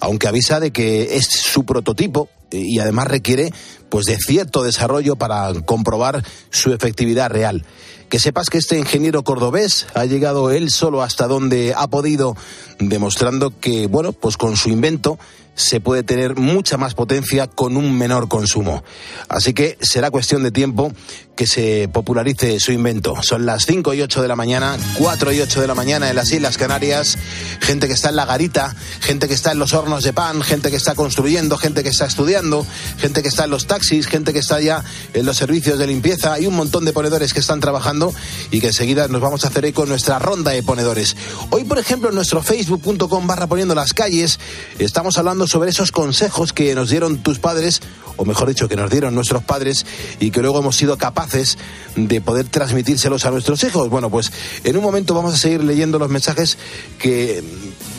aunque 0.00 0.28
avisa 0.28 0.60
de 0.60 0.70
que 0.70 1.16
es 1.16 1.26
su 1.26 1.64
prototipo 1.64 2.28
y 2.52 2.78
además 2.78 3.08
requiere 3.08 3.52
pues 3.88 4.06
de 4.06 4.16
cierto 4.16 4.62
desarrollo 4.62 5.16
para 5.16 5.52
comprobar 5.66 6.24
su 6.50 6.72
efectividad 6.72 7.30
real. 7.30 7.64
Que 8.08 8.18
sepas 8.18 8.50
que 8.50 8.58
este 8.58 8.78
ingeniero 8.78 9.22
cordobés 9.22 9.86
ha 9.94 10.04
llegado 10.04 10.50
él 10.50 10.70
solo 10.70 11.02
hasta 11.02 11.26
donde 11.26 11.74
ha 11.76 11.86
podido, 11.88 12.36
demostrando 12.78 13.58
que, 13.58 13.86
bueno, 13.86 14.12
pues 14.12 14.36
con 14.36 14.56
su 14.56 14.68
invento 14.68 15.18
se 15.54 15.80
puede 15.80 16.02
tener 16.02 16.36
mucha 16.36 16.76
más 16.76 16.94
potencia 16.94 17.46
con 17.46 17.76
un 17.76 17.96
menor 17.96 18.28
consumo. 18.28 18.82
Así 19.28 19.52
que 19.52 19.76
será 19.80 20.10
cuestión 20.10 20.42
de 20.42 20.50
tiempo 20.50 20.92
que 21.36 21.46
se 21.46 21.88
popularice 21.92 22.60
su 22.60 22.72
invento. 22.72 23.14
Son 23.22 23.46
las 23.46 23.64
5 23.66 23.94
y 23.94 24.02
8 24.02 24.22
de 24.22 24.28
la 24.28 24.36
mañana, 24.36 24.76
4 24.98 25.32
y 25.32 25.40
8 25.40 25.60
de 25.60 25.66
la 25.66 25.74
mañana 25.74 26.10
en 26.10 26.16
las 26.16 26.30
Islas 26.32 26.58
Canarias. 26.58 27.18
Gente 27.60 27.86
que 27.86 27.94
está 27.94 28.10
en 28.10 28.16
la 28.16 28.26
garita, 28.26 28.74
gente 29.00 29.28
que 29.28 29.34
está 29.34 29.52
en 29.52 29.58
los 29.58 29.72
hornos 29.72 30.04
de 30.04 30.12
pan, 30.12 30.42
gente 30.42 30.70
que 30.70 30.76
está 30.76 30.94
construyendo, 30.94 31.56
gente 31.56 31.82
que 31.82 31.88
está 31.88 32.06
estudiando, 32.06 32.66
gente 32.98 33.22
que 33.22 33.28
está 33.28 33.44
en 33.44 33.50
los 33.50 33.66
taxis, 33.66 34.06
gente 34.06 34.32
que 34.32 34.40
está 34.40 34.60
ya 34.60 34.84
en 35.14 35.26
los 35.26 35.36
servicios 35.36 35.78
de 35.78 35.86
limpieza. 35.86 36.34
Hay 36.34 36.46
un 36.46 36.54
montón 36.54 36.84
de 36.84 36.92
ponedores 36.92 37.32
que 37.32 37.40
están 37.40 37.60
trabajando 37.60 38.14
y 38.50 38.60
que 38.60 38.68
enseguida 38.68 39.08
nos 39.08 39.20
vamos 39.20 39.44
a 39.44 39.48
hacer 39.48 39.64
eco 39.64 39.84
en 39.84 39.90
nuestra 39.90 40.18
ronda 40.18 40.50
de 40.50 40.62
ponedores. 40.62 41.16
Hoy, 41.50 41.64
por 41.64 41.78
ejemplo, 41.78 42.10
en 42.10 42.14
nuestro 42.14 42.42
facebook.com 42.42 43.26
barra 43.26 43.46
poniendo 43.46 43.74
las 43.74 43.94
calles, 43.94 44.38
estamos 44.78 45.18
hablando 45.18 45.46
sobre 45.46 45.70
esos 45.70 45.92
consejos 45.92 46.52
que 46.52 46.74
nos 46.74 46.90
dieron 46.90 47.22
tus 47.22 47.38
padres, 47.38 47.80
o 48.16 48.24
mejor 48.24 48.48
dicho, 48.48 48.68
que 48.68 48.76
nos 48.76 48.90
dieron 48.90 49.14
nuestros 49.14 49.42
padres 49.42 49.86
y 50.20 50.30
que 50.30 50.40
luego 50.40 50.58
hemos 50.58 50.76
sido 50.76 50.98
capaces 50.98 51.58
de 51.96 52.20
poder 52.20 52.46
transmitírselos 52.46 53.24
a 53.24 53.30
nuestros 53.30 53.62
hijos. 53.64 53.88
Bueno, 53.88 54.10
pues 54.10 54.32
en 54.64 54.76
un 54.76 54.82
momento 54.82 55.14
vamos 55.14 55.34
a 55.34 55.38
seguir 55.38 55.62
leyendo 55.64 55.98
los 55.98 56.10
mensajes 56.10 56.58
que 56.98 57.42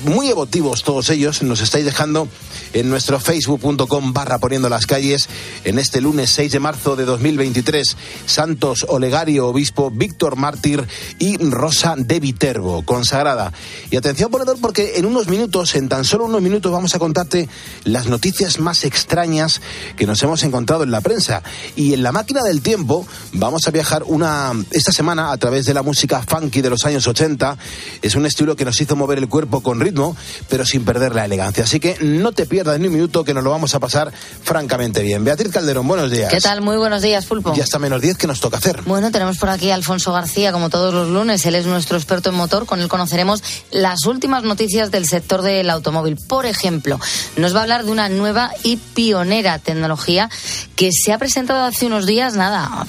muy 0.05 0.29
emotivos 0.29 0.83
todos 0.83 1.09
ellos 1.09 1.43
nos 1.43 1.61
estáis 1.61 1.85
dejando 1.85 2.27
en 2.73 2.89
nuestro 2.89 3.19
facebook.com 3.19 4.13
barra 4.13 4.39
poniendo 4.39 4.67
las 4.67 4.85
calles 4.85 5.29
en 5.63 5.79
este 5.79 6.01
lunes 6.01 6.29
6 6.31 6.51
de 6.51 6.59
marzo 6.59 6.95
de 6.95 7.05
2023. 7.05 7.95
Santos 8.25 8.85
Olegario, 8.89 9.47
obispo 9.47 9.91
Víctor 9.91 10.35
Mártir 10.35 10.85
y 11.19 11.37
Rosa 11.37 11.95
de 11.97 12.19
Viterbo, 12.19 12.83
consagrada. 12.83 13.53
Y 13.91 13.95
atención 13.95 14.31
ponedor 14.31 14.57
porque 14.59 14.93
en 14.97 15.05
unos 15.05 15.27
minutos, 15.27 15.75
en 15.75 15.89
tan 15.89 16.03
solo 16.03 16.25
unos 16.25 16.41
minutos 16.41 16.71
vamos 16.71 16.95
a 16.95 16.99
contarte 16.99 17.47
las 17.83 18.07
noticias 18.07 18.59
más 18.59 18.83
extrañas 18.83 19.61
que 19.95 20.02
que 20.03 20.07
nos 20.07 20.21
hemos 20.21 20.43
encontrado 20.43 20.83
en 20.83 20.91
la 20.91 20.99
prensa. 20.99 21.41
Y 21.77 21.93
en 21.93 22.03
la 22.03 22.11
máquina 22.11 22.43
del 22.43 22.61
tiempo 22.61 23.07
vamos 23.31 23.65
a 23.69 23.71
viajar 23.71 24.03
una 24.05 24.51
esta 24.71 24.91
semana 24.91 25.31
a 25.31 25.37
través 25.37 25.65
de 25.65 25.73
la 25.73 25.81
música 25.81 26.21
funky 26.21 26.61
de 26.61 26.69
los 26.69 26.85
años 26.85 27.07
80. 27.07 27.57
Es 28.01 28.15
un 28.15 28.25
estilo 28.25 28.57
que 28.57 28.65
nos 28.65 28.81
hizo 28.81 28.97
mover 28.97 29.17
el 29.17 29.29
cuerpo 29.29 29.63
con 29.63 29.79
ritmo, 29.79 30.17
pero 30.49 30.65
sin 30.65 30.83
perder 30.83 31.15
la 31.15 31.23
elegancia. 31.23 31.63
Así 31.63 31.79
que 31.79 31.95
no 32.01 32.33
te 32.33 32.45
pierdas 32.45 32.81
ni 32.81 32.87
un 32.87 32.93
minuto 32.93 33.23
que 33.23 33.33
nos 33.33 33.45
lo 33.45 33.51
vamos 33.51 33.75
a 33.75 33.79
pasar 33.79 34.11
francamente 34.43 35.01
bien. 35.03 35.23
Beatriz 35.23 35.53
Calderón, 35.53 35.87
buenos 35.87 36.11
días. 36.11 36.29
¿Qué 36.29 36.41
tal? 36.41 36.59
Muy 36.59 36.75
buenos 36.75 37.01
días, 37.01 37.25
Pulpo. 37.25 37.55
Ya 37.55 37.63
está 37.63 37.79
menos 37.79 38.01
10 38.01 38.17
que 38.17 38.27
nos 38.27 38.41
toca 38.41 38.57
hacer. 38.57 38.81
Bueno, 38.85 39.09
tenemos 39.09 39.37
por 39.37 39.51
aquí 39.51 39.71
a 39.71 39.75
Alfonso 39.75 40.11
García, 40.11 40.51
como 40.51 40.69
todos 40.69 40.93
los 40.93 41.07
lunes. 41.07 41.45
Él 41.45 41.55
es 41.55 41.65
nuestro 41.65 41.95
experto 41.95 42.29
en 42.29 42.35
motor. 42.35 42.65
Con 42.65 42.81
él 42.81 42.89
conoceremos 42.89 43.41
las 43.71 44.05
últimas 44.05 44.43
noticias 44.43 44.91
del 44.91 45.05
sector 45.05 45.43
del 45.43 45.69
automóvil. 45.69 46.17
Por 46.27 46.45
ejemplo, 46.45 46.99
nos 47.37 47.55
va 47.55 47.59
a 47.59 47.63
hablar 47.63 47.85
de 47.85 47.91
una 47.91 48.09
nueva 48.09 48.51
y 48.63 48.75
pionera 48.75 49.59
tecnología 49.59 49.92
que 50.75 50.89
se 50.91 51.13
ha 51.13 51.17
presentado 51.17 51.63
hace 51.63 51.85
unos 51.85 52.05
días, 52.05 52.35
nada, 52.35 52.85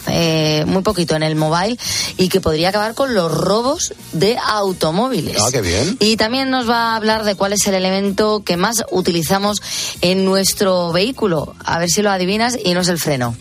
muy 0.67 0.83
poquito 0.83 1.17
en 1.17 1.23
el 1.23 1.37
mobile 1.37 1.79
y 2.17 2.29
que 2.29 2.41
podría 2.41 2.71
acabar 2.71 2.95
con 2.95 3.15
los 3.15 3.33
robos 3.33 3.95
de 4.13 4.37
automóviles. 4.47 5.37
Ah, 5.41 5.49
qué 5.53 5.61
bien. 5.61 5.97
Y 6.01 6.17
también 6.17 6.51
nos 6.51 6.69
va 6.69 6.93
a 6.93 6.97
hablar 6.97 7.25
de 7.25 7.35
cuál 7.35 7.53
es 7.53 7.67
el 7.67 7.75
elemento 7.75 8.43
que 8.45 8.57
más 8.57 8.85
utilizamos 8.91 9.63
en 10.01 10.25
nuestro 10.25 10.93
vehículo. 10.93 11.55
A 11.65 11.79
ver 11.79 11.89
si 11.89 12.03
lo 12.03 12.11
adivinas 12.11 12.57
y 12.63 12.75
no 12.75 12.81
es 12.81 12.89
el 12.89 12.99
freno. 12.99 13.37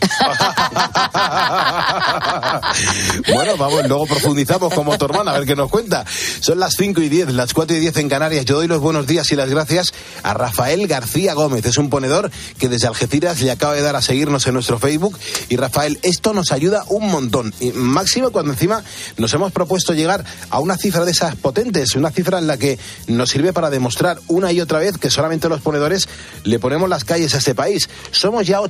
bueno, 3.32 3.56
vamos, 3.56 3.88
luego 3.88 4.06
profundizamos 4.06 4.74
como 4.74 4.96
tu 4.98 5.04
hermana, 5.04 5.32
a 5.32 5.38
ver 5.38 5.46
qué 5.46 5.56
nos 5.56 5.70
cuenta. 5.70 6.04
Son 6.40 6.58
las 6.58 6.74
5 6.76 7.00
y 7.02 7.08
10, 7.08 7.32
las 7.32 7.54
4 7.54 7.76
y 7.76 7.80
10 7.80 7.96
en 7.98 8.08
Canarias. 8.08 8.44
Yo 8.44 8.56
doy 8.56 8.66
los 8.66 8.80
buenos 8.80 9.06
días 9.06 9.30
y 9.32 9.36
las 9.36 9.50
gracias 9.50 9.92
a 10.22 10.34
Rafael 10.34 10.86
García 10.86 11.34
Gómez. 11.34 11.66
Es 11.66 11.78
un 11.78 11.90
ponedor 11.90 12.30
que 12.58 12.68
desde 12.68 12.86
Algeciras 12.86 13.40
le 13.40 13.50
acaba 13.50 13.74
de 13.74 13.82
dar 13.82 13.96
a 13.96 14.02
seguirnos 14.02 14.46
en 14.46 14.54
nuestro 14.54 14.78
Facebook. 14.78 15.18
Y 15.48 15.56
Rafael, 15.56 15.98
esto 16.02 16.32
nos 16.32 16.52
ayuda 16.52 16.84
un 16.88 17.10
montón. 17.10 17.52
Máximo 17.74 18.30
cuando 18.30 18.52
encima 18.52 18.82
nos 19.16 19.32
hemos 19.34 19.52
propuesto 19.52 19.94
llegar 19.94 20.24
a 20.50 20.60
una 20.60 20.76
cifra 20.76 21.04
de 21.04 21.12
esas 21.12 21.36
potentes, 21.36 21.96
una 21.96 22.10
cifra 22.10 22.38
en 22.38 22.46
la 22.46 22.56
que 22.56 22.78
nos 23.06 23.30
sirve 23.30 23.52
para 23.52 23.70
demostrar 23.70 24.18
una 24.28 24.52
y 24.52 24.60
otra 24.60 24.78
vez 24.78 24.98
que 24.98 25.10
solamente 25.10 25.48
los 25.48 25.60
ponedores 25.60 26.08
le 26.44 26.58
ponemos 26.58 26.88
las 26.88 27.04
calles 27.04 27.34
a 27.34 27.38
este 27.38 27.54
país. 27.54 27.88
Somos 28.10 28.46
ya 28.46 28.60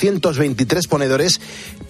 88.823 0.00 0.88
ponedores. 0.88 1.40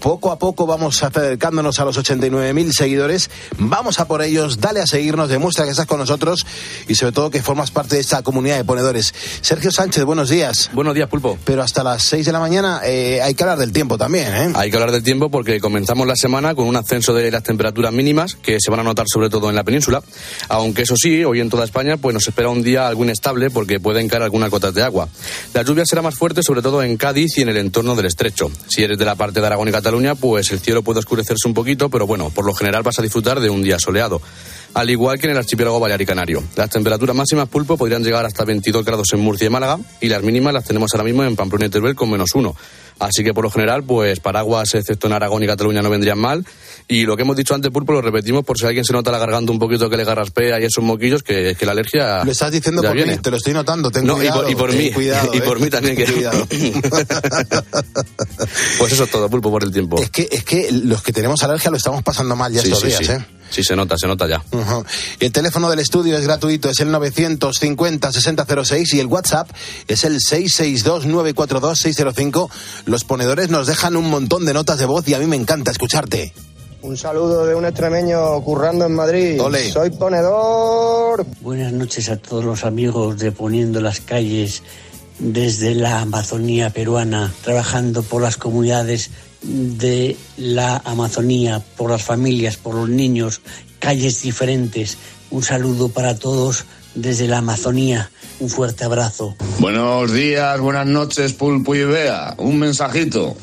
Poco 0.00 0.32
a 0.32 0.38
poco 0.38 0.66
vamos 0.66 1.02
acercándonos 1.02 1.78
a 1.78 1.84
los 1.84 1.98
89.000 1.98 2.72
seguidores. 2.72 3.30
Vamos 3.58 4.00
a 4.00 4.06
por 4.06 4.22
ellos, 4.22 4.60
dale 4.60 4.80
a 4.80 4.86
seguirnos, 4.86 5.28
demuestra 5.28 5.64
que 5.64 5.70
estás 5.70 5.86
con 5.86 5.98
nosotros 5.98 6.46
y 6.88 6.94
sobre 6.94 7.12
todo 7.12 7.30
que 7.30 7.42
formas 7.42 7.70
parte 7.70 7.96
de 7.96 8.00
esta 8.00 8.22
comunidad 8.22 8.56
de 8.56 8.64
ponedores. 8.64 9.14
Sergio 9.40 9.70
Sánchez, 9.70 10.04
buenos 10.04 10.28
días. 10.28 10.70
Buenos 10.72 10.94
días, 10.94 11.08
Pulpo. 11.08 11.38
Pero 11.44 11.62
hasta 11.62 11.84
las 11.84 12.02
6 12.04 12.26
de 12.26 12.32
la 12.32 12.40
mañana 12.40 12.80
eh, 12.84 13.20
hay 13.22 13.34
que 13.34 13.42
hablar 13.42 13.58
del 13.58 13.72
tiempo 13.72 13.98
también, 13.98 14.34
¿eh? 14.34 14.52
Hay 14.54 14.70
que 14.70 14.76
hablar 14.76 14.92
del 14.92 15.02
tiempo 15.02 15.30
porque 15.30 15.60
comenzamos 15.60 16.06
la 16.06 16.16
semana 16.16 16.54
con 16.54 16.66
un 16.66 16.76
ascenso 16.76 17.14
de 17.14 17.30
las 17.30 17.42
temperaturas 17.42 17.92
mínimas 17.92 18.34
que 18.34 18.58
se 18.60 18.70
van 18.70 18.80
a 18.80 18.82
notar 18.82 19.06
sobre 19.08 19.28
todo 19.28 19.50
en 19.50 19.56
la 19.56 19.64
península. 19.64 20.02
Aunque 20.48 20.82
eso 20.82 20.94
sí, 20.96 21.24
hoy 21.24 21.40
en 21.40 21.50
toda 21.50 21.64
España 21.64 21.96
pues 21.96 22.14
nos 22.14 22.26
espera 22.26 22.48
un 22.48 22.62
día 22.62 22.88
algo 22.88 23.04
inestable 23.04 23.50
porque 23.50 23.80
pueden 23.80 24.08
caer 24.08 24.22
algunas 24.22 24.50
gotas 24.50 24.74
de 24.74 24.82
agua. 24.82 25.08
La 25.54 25.62
lluvia 25.62 25.84
será 25.84 26.02
más 26.02 26.14
fuerte 26.14 26.42
sobre 26.42 26.62
todo 26.62 26.82
en 26.82 26.96
Cádiz 26.96 27.36
y 27.38 27.42
en 27.42 27.50
el 27.50 27.56
entorno 27.56 27.94
del 28.00 28.06
estrecho. 28.06 28.50
Si 28.66 28.82
eres 28.82 28.98
de 28.98 29.04
la 29.04 29.14
parte 29.14 29.40
de 29.40 29.46
Aragón 29.46 29.68
y 29.68 29.72
Cataluña, 29.72 30.14
pues 30.14 30.50
el 30.52 30.60
cielo 30.60 30.82
puede 30.82 31.00
oscurecerse 31.00 31.46
un 31.46 31.54
poquito, 31.54 31.90
pero 31.90 32.06
bueno, 32.06 32.30
por 32.30 32.46
lo 32.46 32.54
general 32.54 32.82
vas 32.82 32.98
a 32.98 33.02
disfrutar 33.02 33.40
de 33.40 33.50
un 33.50 33.62
día 33.62 33.78
soleado. 33.78 34.22
Al 34.72 34.88
igual 34.88 35.18
que 35.18 35.26
en 35.26 35.32
el 35.32 35.38
archipiélago 35.38 35.80
balear 35.80 36.00
y 36.00 36.06
canario. 36.06 36.42
Las 36.56 36.70
temperaturas 36.70 37.14
máximas 37.16 37.48
pulpo 37.48 37.76
podrían 37.76 38.04
llegar 38.04 38.24
hasta 38.24 38.44
22 38.44 38.84
grados 38.84 39.08
en 39.12 39.20
Murcia 39.20 39.46
y 39.48 39.50
Málaga 39.50 39.78
y 40.00 40.08
las 40.08 40.22
mínimas 40.22 40.54
las 40.54 40.64
tenemos 40.64 40.92
ahora 40.94 41.04
mismo 41.04 41.24
en 41.24 41.34
Pamplona 41.36 41.66
y 41.66 41.70
Teruel 41.70 41.94
con 41.96 42.08
menos 42.10 42.30
uno. 42.34 42.54
Así 43.00 43.24
que 43.24 43.32
por 43.32 43.44
lo 43.44 43.50
general, 43.50 43.82
pues 43.82 44.20
paraguas, 44.20 44.74
excepto 44.74 45.06
en 45.06 45.14
Aragón 45.14 45.42
y 45.42 45.46
Cataluña, 45.46 45.80
no 45.82 45.88
vendrían 45.90 46.18
mal. 46.18 46.44
Y 46.86 47.04
lo 47.04 47.16
que 47.16 47.22
hemos 47.22 47.34
dicho 47.34 47.54
antes, 47.54 47.70
Pulpo, 47.72 47.92
lo 47.94 48.02
repetimos 48.02 48.44
por 48.44 48.58
si 48.58 48.66
alguien 48.66 48.84
se 48.84 48.92
nota 48.92 49.10
la 49.10 49.18
garganta 49.18 49.50
un 49.50 49.58
poquito 49.58 49.88
que 49.88 49.96
le 49.96 50.04
garraspea 50.04 50.60
y 50.60 50.64
esos 50.64 50.84
moquillos, 50.84 51.22
que, 51.22 51.56
que 51.58 51.64
la 51.66 51.72
alergia. 51.72 52.24
Lo 52.24 52.30
estás 52.32 52.52
diciendo 52.52 52.82
por 52.82 52.92
viene. 52.92 53.12
mí, 53.16 53.18
te 53.22 53.30
lo 53.30 53.38
estoy 53.38 53.54
notando. 53.54 53.90
Ten 53.90 54.04
No, 54.04 54.14
y 54.22 54.28
cuidado, 54.28 54.42
por- 54.42 54.50
y 54.50 54.54
por 54.54 54.72
mí. 54.74 54.92
cuidado, 54.92 55.30
Y 55.32 55.38
¿eh? 55.38 55.40
por 55.40 55.60
mí 55.60 55.70
también, 55.70 55.96
que- 55.96 56.04
cuidado. 56.04 56.46
Pues 58.78 58.92
eso 58.92 59.04
es 59.04 59.10
todo, 59.10 59.28
Pulpo, 59.28 59.50
por 59.50 59.64
el 59.64 59.72
tiempo. 59.72 60.00
es, 60.00 60.10
que, 60.10 60.28
es 60.30 60.44
que 60.44 60.70
los 60.72 61.02
que 61.02 61.12
tenemos 61.12 61.42
alergia 61.42 61.70
lo 61.70 61.76
estamos 61.76 62.02
pasando 62.02 62.36
mal 62.36 62.52
ya 62.52 62.60
Sí, 62.62 62.68
estos 62.68 62.80
sí, 62.80 62.86
días, 62.88 63.00
sí. 63.06 63.12
¿eh? 63.12 63.24
Sí, 63.50 63.62
se 63.64 63.74
nota, 63.76 63.98
se 63.98 64.06
nota 64.06 64.26
ya. 64.28 64.42
El 65.18 65.32
teléfono 65.32 65.68
del 65.68 65.80
estudio 65.80 66.16
es 66.16 66.24
gratuito, 66.24 66.70
es 66.70 66.80
el 66.80 66.88
950-6006 66.88 68.94
y 68.94 69.00
el 69.00 69.06
WhatsApp 69.06 69.50
es 69.88 70.04
el 70.04 70.20
662-942-605. 70.20 72.48
Los 72.86 73.04
ponedores 73.04 73.50
nos 73.50 73.66
dejan 73.66 73.96
un 73.96 74.08
montón 74.08 74.46
de 74.46 74.54
notas 74.54 74.78
de 74.78 74.86
voz 74.86 75.06
y 75.08 75.14
a 75.14 75.18
mí 75.18 75.26
me 75.26 75.36
encanta 75.36 75.70
escucharte. 75.70 76.32
Un 76.82 76.96
saludo 76.96 77.44
de 77.44 77.54
un 77.54 77.66
extremeño 77.66 78.40
currando 78.42 78.86
en 78.86 78.94
Madrid. 78.94 79.38
Ole. 79.42 79.70
Soy 79.70 79.90
ponedor. 79.90 81.26
Buenas 81.42 81.74
noches 81.74 82.08
a 82.08 82.16
todos 82.16 82.42
los 82.42 82.64
amigos 82.64 83.18
de 83.18 83.32
Poniendo 83.32 83.82
las 83.82 84.00
Calles 84.00 84.62
desde 85.18 85.74
la 85.74 86.00
Amazonía 86.00 86.70
peruana, 86.70 87.30
trabajando 87.42 88.02
por 88.02 88.22
las 88.22 88.38
comunidades 88.38 89.10
de 89.42 90.16
la 90.36 90.80
Amazonía, 90.84 91.62
por 91.76 91.90
las 91.90 92.02
familias, 92.02 92.56
por 92.56 92.74
los 92.74 92.88
niños, 92.88 93.40
calles 93.78 94.22
diferentes. 94.22 94.98
Un 95.30 95.42
saludo 95.42 95.88
para 95.88 96.16
todos 96.16 96.64
desde 96.94 97.28
la 97.28 97.38
Amazonía. 97.38 98.10
Un 98.40 98.48
fuerte 98.48 98.84
abrazo. 98.84 99.36
Buenos 99.58 100.12
días, 100.12 100.58
buenas 100.60 100.86
noches, 100.86 101.32
Pulpo 101.32 101.74
y 101.74 101.84
Bea. 101.84 102.34
Un 102.38 102.58
mensajito. 102.58 103.36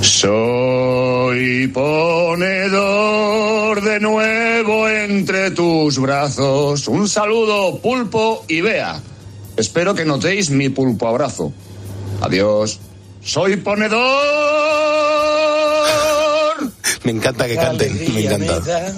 Soy 0.00 1.68
ponedor 1.68 3.82
de 3.82 4.00
nuevo 4.00 4.88
entre 4.88 5.50
tus 5.50 5.98
brazos. 5.98 6.86
Un 6.88 7.08
saludo, 7.08 7.78
Pulpo 7.78 8.44
y 8.46 8.60
Bea. 8.60 9.00
Espero 9.56 9.94
que 9.94 10.04
notéis 10.04 10.50
mi 10.50 10.68
pulpo 10.68 11.08
abrazo. 11.08 11.52
Adiós. 12.20 12.78
Soy 13.26 13.56
ponedor. 13.56 13.96
Me 17.02 17.10
encanta 17.10 17.48
que 17.48 17.56
canten, 17.56 18.14
me 18.14 18.24
encanta. 18.24 18.94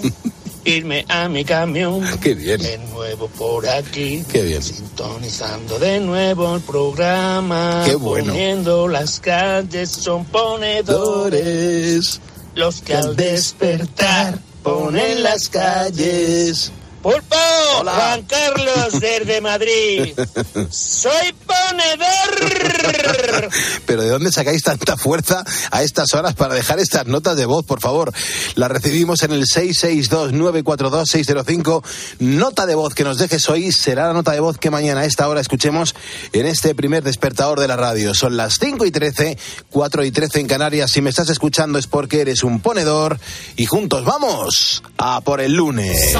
irme 0.67 1.07
a 1.09 1.31
mi 1.31 1.47
camión. 1.47 2.05
Qué 2.23 2.35
bien. 2.35 2.61
De 2.61 2.77
nuevo 2.93 3.29
por 3.29 3.67
aquí. 3.67 4.23
Qué 4.31 4.43
bien. 4.43 4.63
Sintonizando 4.63 5.79
de 5.79 6.01
nuevo 6.01 6.57
el 6.57 6.61
programa. 6.61 7.85
Qué 7.87 7.95
bueno. 7.95 8.35
Poniendo 8.35 8.87
las 8.87 9.19
calles 9.19 9.89
son 9.89 10.27
ponedores. 10.27 12.21
Los 12.55 12.83
que 12.83 12.97
al 12.97 13.17
despertar 13.17 14.39
ponen 14.63 15.23
las 15.23 15.49
calles. 15.49 16.71
Pulpo, 17.03 17.37
Juan 17.83 18.23
Carlos 18.25 19.01
desde 19.01 19.41
Madrid. 19.41 20.13
Soy 20.71 21.33
ponedor. 21.47 22.78
Pero 23.87 24.03
¿de 24.03 24.09
dónde 24.09 24.33
sacáis 24.33 24.63
tanta 24.63 24.97
fuerza 24.97 25.45
a 25.71 25.83
estas 25.83 26.15
horas 26.15 26.35
para 26.35 26.55
dejar 26.55 26.79
estas 26.79 27.07
notas 27.07 27.37
de 27.37 27.45
voz, 27.47 27.65
por 27.65 27.81
favor? 27.81 28.13
Las 28.55 28.71
recibimos 28.71 29.23
en 29.23 29.33
el 29.33 29.47
662-942-605. 29.47 31.83
Nota 32.21 32.67
de 32.67 32.75
voz 32.75 32.95
que 32.95 33.05
nos 33.05 33.17
dejes 33.19 33.49
hoy 33.49 33.73
será 33.73 34.09
la 34.09 34.13
nota 34.13 34.33
de 34.33 34.41
voz 34.41 34.59
que 34.59 34.71
mañana 34.71 35.01
a 35.01 35.05
esta 35.05 35.29
hora 35.29 35.41
escuchemos 35.41 35.95
en 36.33 36.47
este 36.47 36.75
primer 36.75 37.03
despertador 37.03 37.61
de 37.61 37.69
la 37.69 37.77
radio. 37.77 38.15
Son 38.15 38.37
las 38.37 38.59
5 38.61 38.85
y 38.87 38.91
13, 38.91 39.39
4 39.71 40.05
y 40.05 40.11
13 40.11 40.41
en 40.41 40.47
Canarias. 40.47 40.91
Si 40.91 41.01
me 41.01 41.11
estás 41.11 41.31
escuchando 41.31 41.79
es 41.79 41.87
porque 41.87 42.21
eres 42.21 42.43
un 42.43 42.61
ponedor 42.61 43.19
y 43.57 43.67
juntos 43.67 44.05
vamos 44.05 44.83
a 44.97 45.21
por 45.21 45.41
el 45.41 45.53
lunes. 45.53 46.17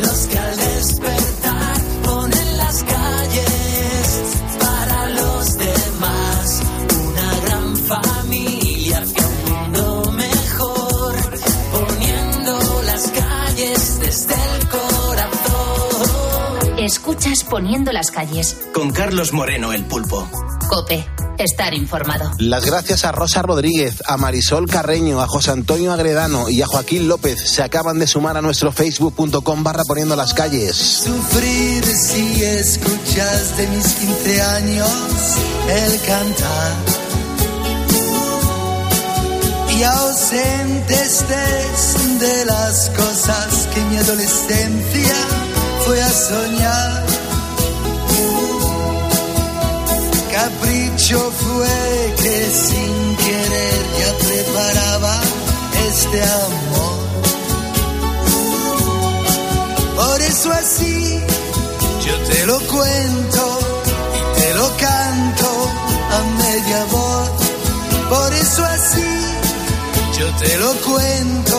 Los 0.00 0.26
que 0.28 0.38
Escuchas 17.10 17.42
Poniendo 17.42 17.90
las 17.90 18.12
calles. 18.12 18.56
Con 18.72 18.92
Carlos 18.92 19.32
Moreno, 19.32 19.72
el 19.72 19.84
pulpo. 19.84 20.30
Cope. 20.68 21.04
Estar 21.38 21.74
informado. 21.74 22.30
Las 22.38 22.64
gracias 22.64 23.04
a 23.04 23.10
Rosa 23.10 23.42
Rodríguez, 23.42 24.00
a 24.06 24.16
Marisol 24.16 24.68
Carreño, 24.68 25.20
a 25.20 25.26
José 25.26 25.50
Antonio 25.50 25.92
Agredano 25.92 26.48
y 26.48 26.62
a 26.62 26.66
Joaquín 26.66 27.08
López 27.08 27.50
se 27.50 27.64
acaban 27.64 27.98
de 27.98 28.06
sumar 28.06 28.36
a 28.36 28.42
nuestro 28.42 28.70
facebook.com 28.70 29.64
barra 29.64 29.82
poniendo 29.84 30.14
las 30.14 30.34
calles. 30.34 30.76
Sufrir 30.76 31.84
si 31.84 32.44
escuchas 32.44 33.56
de 33.56 33.66
mis 33.66 33.86
15 33.86 34.42
años 34.42 35.36
el 35.68 36.00
cantar. 36.02 36.76
Y 39.76 39.82
ausente 39.82 40.94
estés 40.94 42.20
de 42.20 42.44
las 42.44 42.90
cosas 42.90 43.68
que 43.74 43.80
mi 43.86 43.96
adolescencia 43.96 45.39
fue 45.84 46.02
a 46.02 46.10
soñar. 46.10 47.10
hecho 51.00 51.30
fue 51.30 52.14
que 52.22 52.50
sin 52.50 53.16
querer 53.16 53.80
ya 53.98 54.12
preparaba 54.26 55.20
este 55.88 56.22
amor. 56.22 56.98
Por 59.96 60.22
eso 60.22 60.52
así 60.52 61.20
yo 62.06 62.14
te 62.30 62.46
lo 62.46 62.58
cuento 62.60 63.58
y 64.18 64.40
te 64.40 64.54
lo 64.54 64.68
canto 64.76 65.48
a 66.16 66.20
media 66.44 66.84
voz. 66.90 67.30
Por 68.08 68.32
eso 68.32 68.64
así 68.64 69.12
yo 70.18 70.26
te 70.42 70.58
lo 70.58 70.72
cuento 70.88 71.49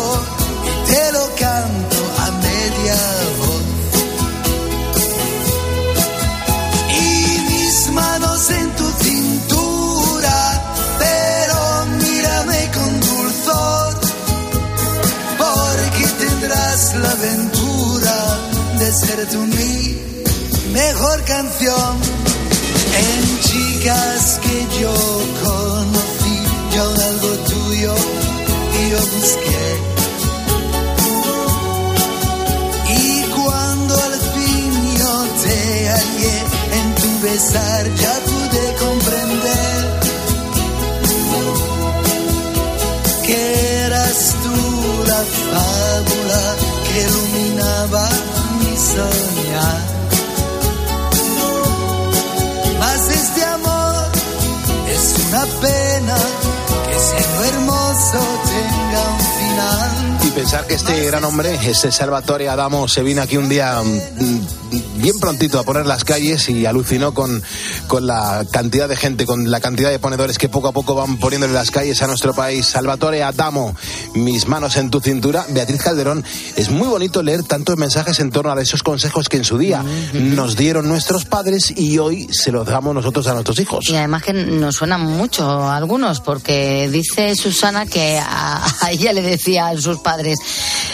Salvatore 61.90 62.48
Adamo, 62.48 62.88
se 62.88 63.02
vino 63.02 63.24
aquí 63.24 63.38
un 63.38 63.50
día 63.50 63.82
mm, 63.82 65.02
bien 65.02 65.20
prontito 65.20 65.60
a 65.60 65.64
poner 65.64 65.88
las 65.88 66.04
calles 66.04 66.48
y 66.50 66.66
alucinó 66.66 67.14
con, 67.14 67.42
con 67.88 68.06
la 68.06 68.46
cantidad 68.52 68.88
de 68.88 68.96
gente, 68.96 69.26
con 69.26 69.50
la 69.50 69.60
cantidad 69.60 69.90
de 69.90 69.98
ponedores 69.98 70.38
que 70.38 70.48
poco 70.48 70.68
a 70.68 70.72
poco 70.74 70.94
van 70.94 71.18
poniéndole 71.18 71.54
las 71.54 71.72
calles 71.72 72.02
a 72.04 72.08
nuestro 72.08 72.34
país. 72.36 72.68
Salvatore 72.68 73.24
Adamo, 73.24 73.76
mis 74.14 74.48
manos 74.48 74.78
en 74.78 74.92
tu 74.92 75.00
cintura. 75.00 75.46
Beatriz 75.50 75.82
Calderón, 75.82 76.24
es 76.56 76.70
muy 76.70 76.88
bonito 76.88 77.24
leer 77.24 77.44
tantos 77.44 77.78
mensajes 77.78 78.20
en 78.20 78.30
torno 78.30 78.52
a 78.52 78.62
esos 78.62 78.84
consejos 78.84 79.28
que 79.28 79.38
en 79.38 79.46
su 79.46 79.58
día 79.58 79.84
nos 80.14 80.56
dieron 80.56 80.88
nuestros 80.88 81.26
padres 81.26 81.74
y 81.76 81.98
hoy 81.98 82.28
se 82.32 82.52
los 82.52 82.68
damos 82.68 82.94
nosotros 82.94 83.26
a 83.26 83.34
nuestros 83.34 83.60
hijos. 83.60 83.90
Y 83.90 83.96
además 83.96 84.22
que 84.22 84.34
nos 84.34 84.76
suenan 84.76 85.02
mucho 85.02 85.68
algunos, 85.68 86.20
porque 86.20 86.88
dice 86.92 87.36
Susana 87.36 87.88
que 87.88 88.20
a, 88.20 88.64
a 88.82 88.92
ella 88.92 89.14
le 89.14 89.22
decía 89.24 89.70
a 89.70 89.78
sus 89.78 89.98
padres, 90.00 90.38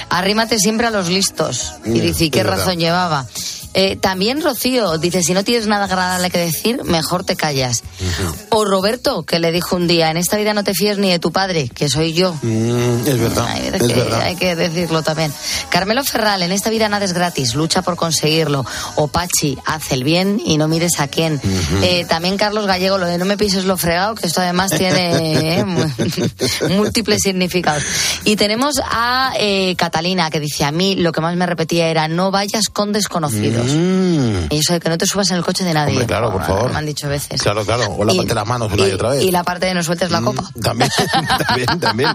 arrímate 0.10 0.60
siempre 0.60 0.88
a 0.88 0.92
los 0.92 1.10
listos. 1.10 1.74
Y 1.86 2.00
dice, 2.00 2.26
¿y 2.26 2.30
qué 2.30 2.44
razón 2.44 2.78
llevaba? 2.78 3.26
Eh, 3.80 3.96
también 3.96 4.42
Rocío 4.42 4.98
dice, 4.98 5.22
si 5.22 5.36
no 5.36 5.44
tienes 5.44 5.68
nada 5.68 5.86
agradable 5.86 6.32
que 6.32 6.40
decir, 6.40 6.84
mejor 6.84 7.24
te 7.24 7.36
callas. 7.36 7.84
O 8.50 8.66
Roberto, 8.66 9.22
que 9.22 9.38
le 9.38 9.52
dijo 9.52 9.76
un 9.76 9.88
día, 9.88 10.10
en 10.10 10.18
esta 10.18 10.36
vida 10.36 10.56
no 10.56 10.64
te 10.64 10.74
fíes 10.74 10.98
ni 10.98 11.12
de 11.12 11.20
tu 11.20 11.32
padre, 11.32 11.70
que 11.70 11.88
soy 11.88 12.14
yo. 12.14 12.34
Mm, 12.42 13.08
es 13.08 13.20
verdad, 13.20 13.46
Hay, 13.48 13.68
es 13.68 13.74
que, 13.74 13.94
verdad. 13.94 14.22
hay 14.22 14.36
que 14.36 14.56
decirlo 14.56 15.04
también. 15.04 15.32
Carmelo 15.70 16.04
Ferral, 16.04 16.42
en 16.42 16.52
esta 16.54 16.72
vida 16.72 16.90
nada 16.90 17.06
es 17.06 17.14
gratis, 17.14 17.54
lucha 17.54 17.84
por 17.84 17.96
conseguirlo. 17.98 18.66
O 18.96 19.10
Pachi, 19.10 19.56
haz 19.64 19.92
el 19.92 20.04
bien 20.04 20.42
y 20.44 20.58
no 20.58 20.68
mires 20.68 21.00
a 21.00 21.08
quién. 21.08 21.40
Eh, 21.84 22.04
también 22.10 22.36
Carlos 22.38 22.66
Gallego, 22.66 22.98
lo 22.98 23.06
de 23.06 23.20
no 23.20 23.26
me 23.26 23.38
pises 23.38 23.66
lo 23.66 23.78
fregado, 23.78 24.16
que 24.16 24.26
esto 24.26 24.42
además 24.42 24.72
tiene 24.72 25.60
eh, 25.60 25.66
múltiples 26.70 27.22
significados. 27.22 27.84
Y 28.24 28.38
tenemos 28.38 28.82
a 28.84 29.34
Catalina, 29.78 30.32
que 30.32 30.40
dice, 30.40 30.64
a 30.64 30.72
mí 30.72 30.96
lo 30.96 31.12
que 31.12 31.22
más 31.22 31.36
me 31.36 31.46
repetía 31.46 31.90
era, 31.90 32.08
no 32.08 32.32
vayas 32.32 32.70
con 32.70 32.92
desconocidos. 32.92 33.66
Mm. 33.66 33.67
Y 33.70 34.58
eso 34.58 34.74
de 34.74 34.80
que 34.80 34.90
no 34.90 34.98
te 34.98 35.06
subas 35.06 35.30
en 35.32 35.38
el 35.38 35.44
coche 35.44 35.64
de 35.64 35.74
nadie. 35.74 35.94
Hombre, 35.94 36.08
claro, 36.08 36.32
por 36.32 36.44
favor. 36.44 36.72
Me 36.72 36.78
han 36.78 36.86
dicho 36.86 37.08
veces. 37.08 37.42
Claro, 37.42 37.66
claro. 37.66 37.96
O 37.98 38.06
lávate 38.06 38.34
las 38.34 38.48
manos 38.48 38.72
una 38.72 38.88
y, 38.88 38.92
otra 38.92 39.10
vez. 39.10 39.24
Y 39.24 39.32
la 39.32 39.44
parte 39.44 39.66
de 39.66 39.74
no 39.74 39.84
sueltes 39.84 40.12
la 40.12 40.22
copa. 40.22 40.50
También, 40.62 40.90
también, 41.48 41.80
también. 41.80 42.10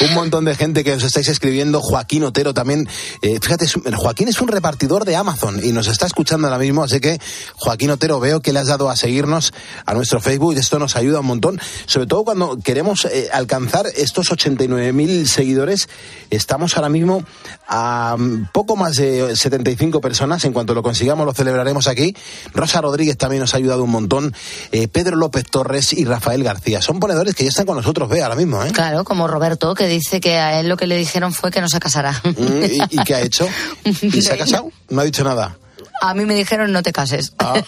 Un 0.00 0.14
montón 0.14 0.44
de 0.44 0.54
gente 0.54 0.84
que 0.84 0.94
os 0.94 1.02
estáis 1.02 1.28
escribiendo. 1.28 1.80
Joaquín 1.80 2.24
Otero 2.24 2.54
también. 2.54 2.88
Eh, 3.22 3.38
fíjate, 3.40 3.66
Joaquín 3.96 4.28
es 4.28 4.40
un 4.40 4.48
repartidor 4.48 5.04
de 5.04 5.16
Amazon 5.16 5.60
y 5.62 5.72
nos 5.72 5.88
está 5.88 6.06
escuchando 6.06 6.46
ahora 6.46 6.58
mismo. 6.58 6.84
Así 6.84 7.00
que, 7.00 7.20
Joaquín 7.56 7.90
Otero, 7.90 8.20
veo 8.20 8.40
que 8.40 8.52
le 8.52 8.60
has 8.60 8.68
dado 8.68 8.90
a 8.90 8.96
seguirnos 8.96 9.52
a 9.84 9.94
nuestro 9.94 10.20
Facebook. 10.20 10.54
y 10.54 10.58
Esto 10.58 10.78
nos 10.78 10.96
ayuda 10.96 11.20
un 11.20 11.26
montón. 11.26 11.60
Sobre 11.86 12.06
todo 12.06 12.24
cuando 12.24 12.58
queremos 12.58 13.04
eh, 13.06 13.28
alcanzar 13.32 13.86
estos 13.96 14.30
89.000 14.30 15.26
seguidores. 15.26 15.88
Estamos 16.30 16.76
ahora 16.76 16.88
mismo 16.88 17.24
a 17.66 18.16
mm, 18.18 18.50
poco 18.52 18.76
más 18.76 18.96
de 18.96 19.36
75 19.36 20.00
personas. 20.00 20.44
En 20.44 20.52
cuanto 20.52 20.74
lo 20.78 20.82
consigamos, 20.82 21.26
lo 21.26 21.34
celebraremos 21.34 21.88
aquí. 21.88 22.14
Rosa 22.54 22.80
Rodríguez 22.80 23.16
también 23.16 23.40
nos 23.40 23.54
ha 23.54 23.56
ayudado 23.56 23.82
un 23.82 23.90
montón. 23.90 24.34
Eh, 24.72 24.88
Pedro 24.88 25.16
López 25.16 25.44
Torres 25.44 25.92
y 25.92 26.04
Rafael 26.04 26.44
García. 26.44 26.80
Son 26.80 27.00
ponedores 27.00 27.34
que 27.34 27.44
ya 27.44 27.50
están 27.50 27.66
con 27.66 27.76
nosotros, 27.76 28.08
ve, 28.08 28.22
ahora 28.22 28.36
mismo, 28.36 28.64
¿eh? 28.64 28.70
Claro, 28.72 29.04
como 29.04 29.26
Roberto, 29.26 29.74
que 29.74 29.88
dice 29.88 30.20
que 30.20 30.36
a 30.36 30.60
él 30.60 30.68
lo 30.68 30.76
que 30.76 30.86
le 30.86 30.96
dijeron 30.96 31.32
fue 31.32 31.50
que 31.50 31.60
no 31.60 31.68
se 31.68 31.80
casará. 31.80 32.12
Mm, 32.24 32.64
¿Y, 32.64 33.00
y 33.00 33.04
qué 33.04 33.14
ha 33.14 33.20
hecho? 33.20 33.48
¿Y 33.84 34.22
se 34.22 34.32
ha 34.32 34.38
casado? 34.38 34.70
No 34.88 35.00
ha 35.00 35.04
dicho 35.04 35.24
nada. 35.24 35.58
A 36.00 36.14
mí 36.14 36.24
me 36.24 36.34
dijeron 36.34 36.72
no 36.72 36.82
te 36.82 36.92
cases. 36.92 37.32
Ah, 37.38 37.60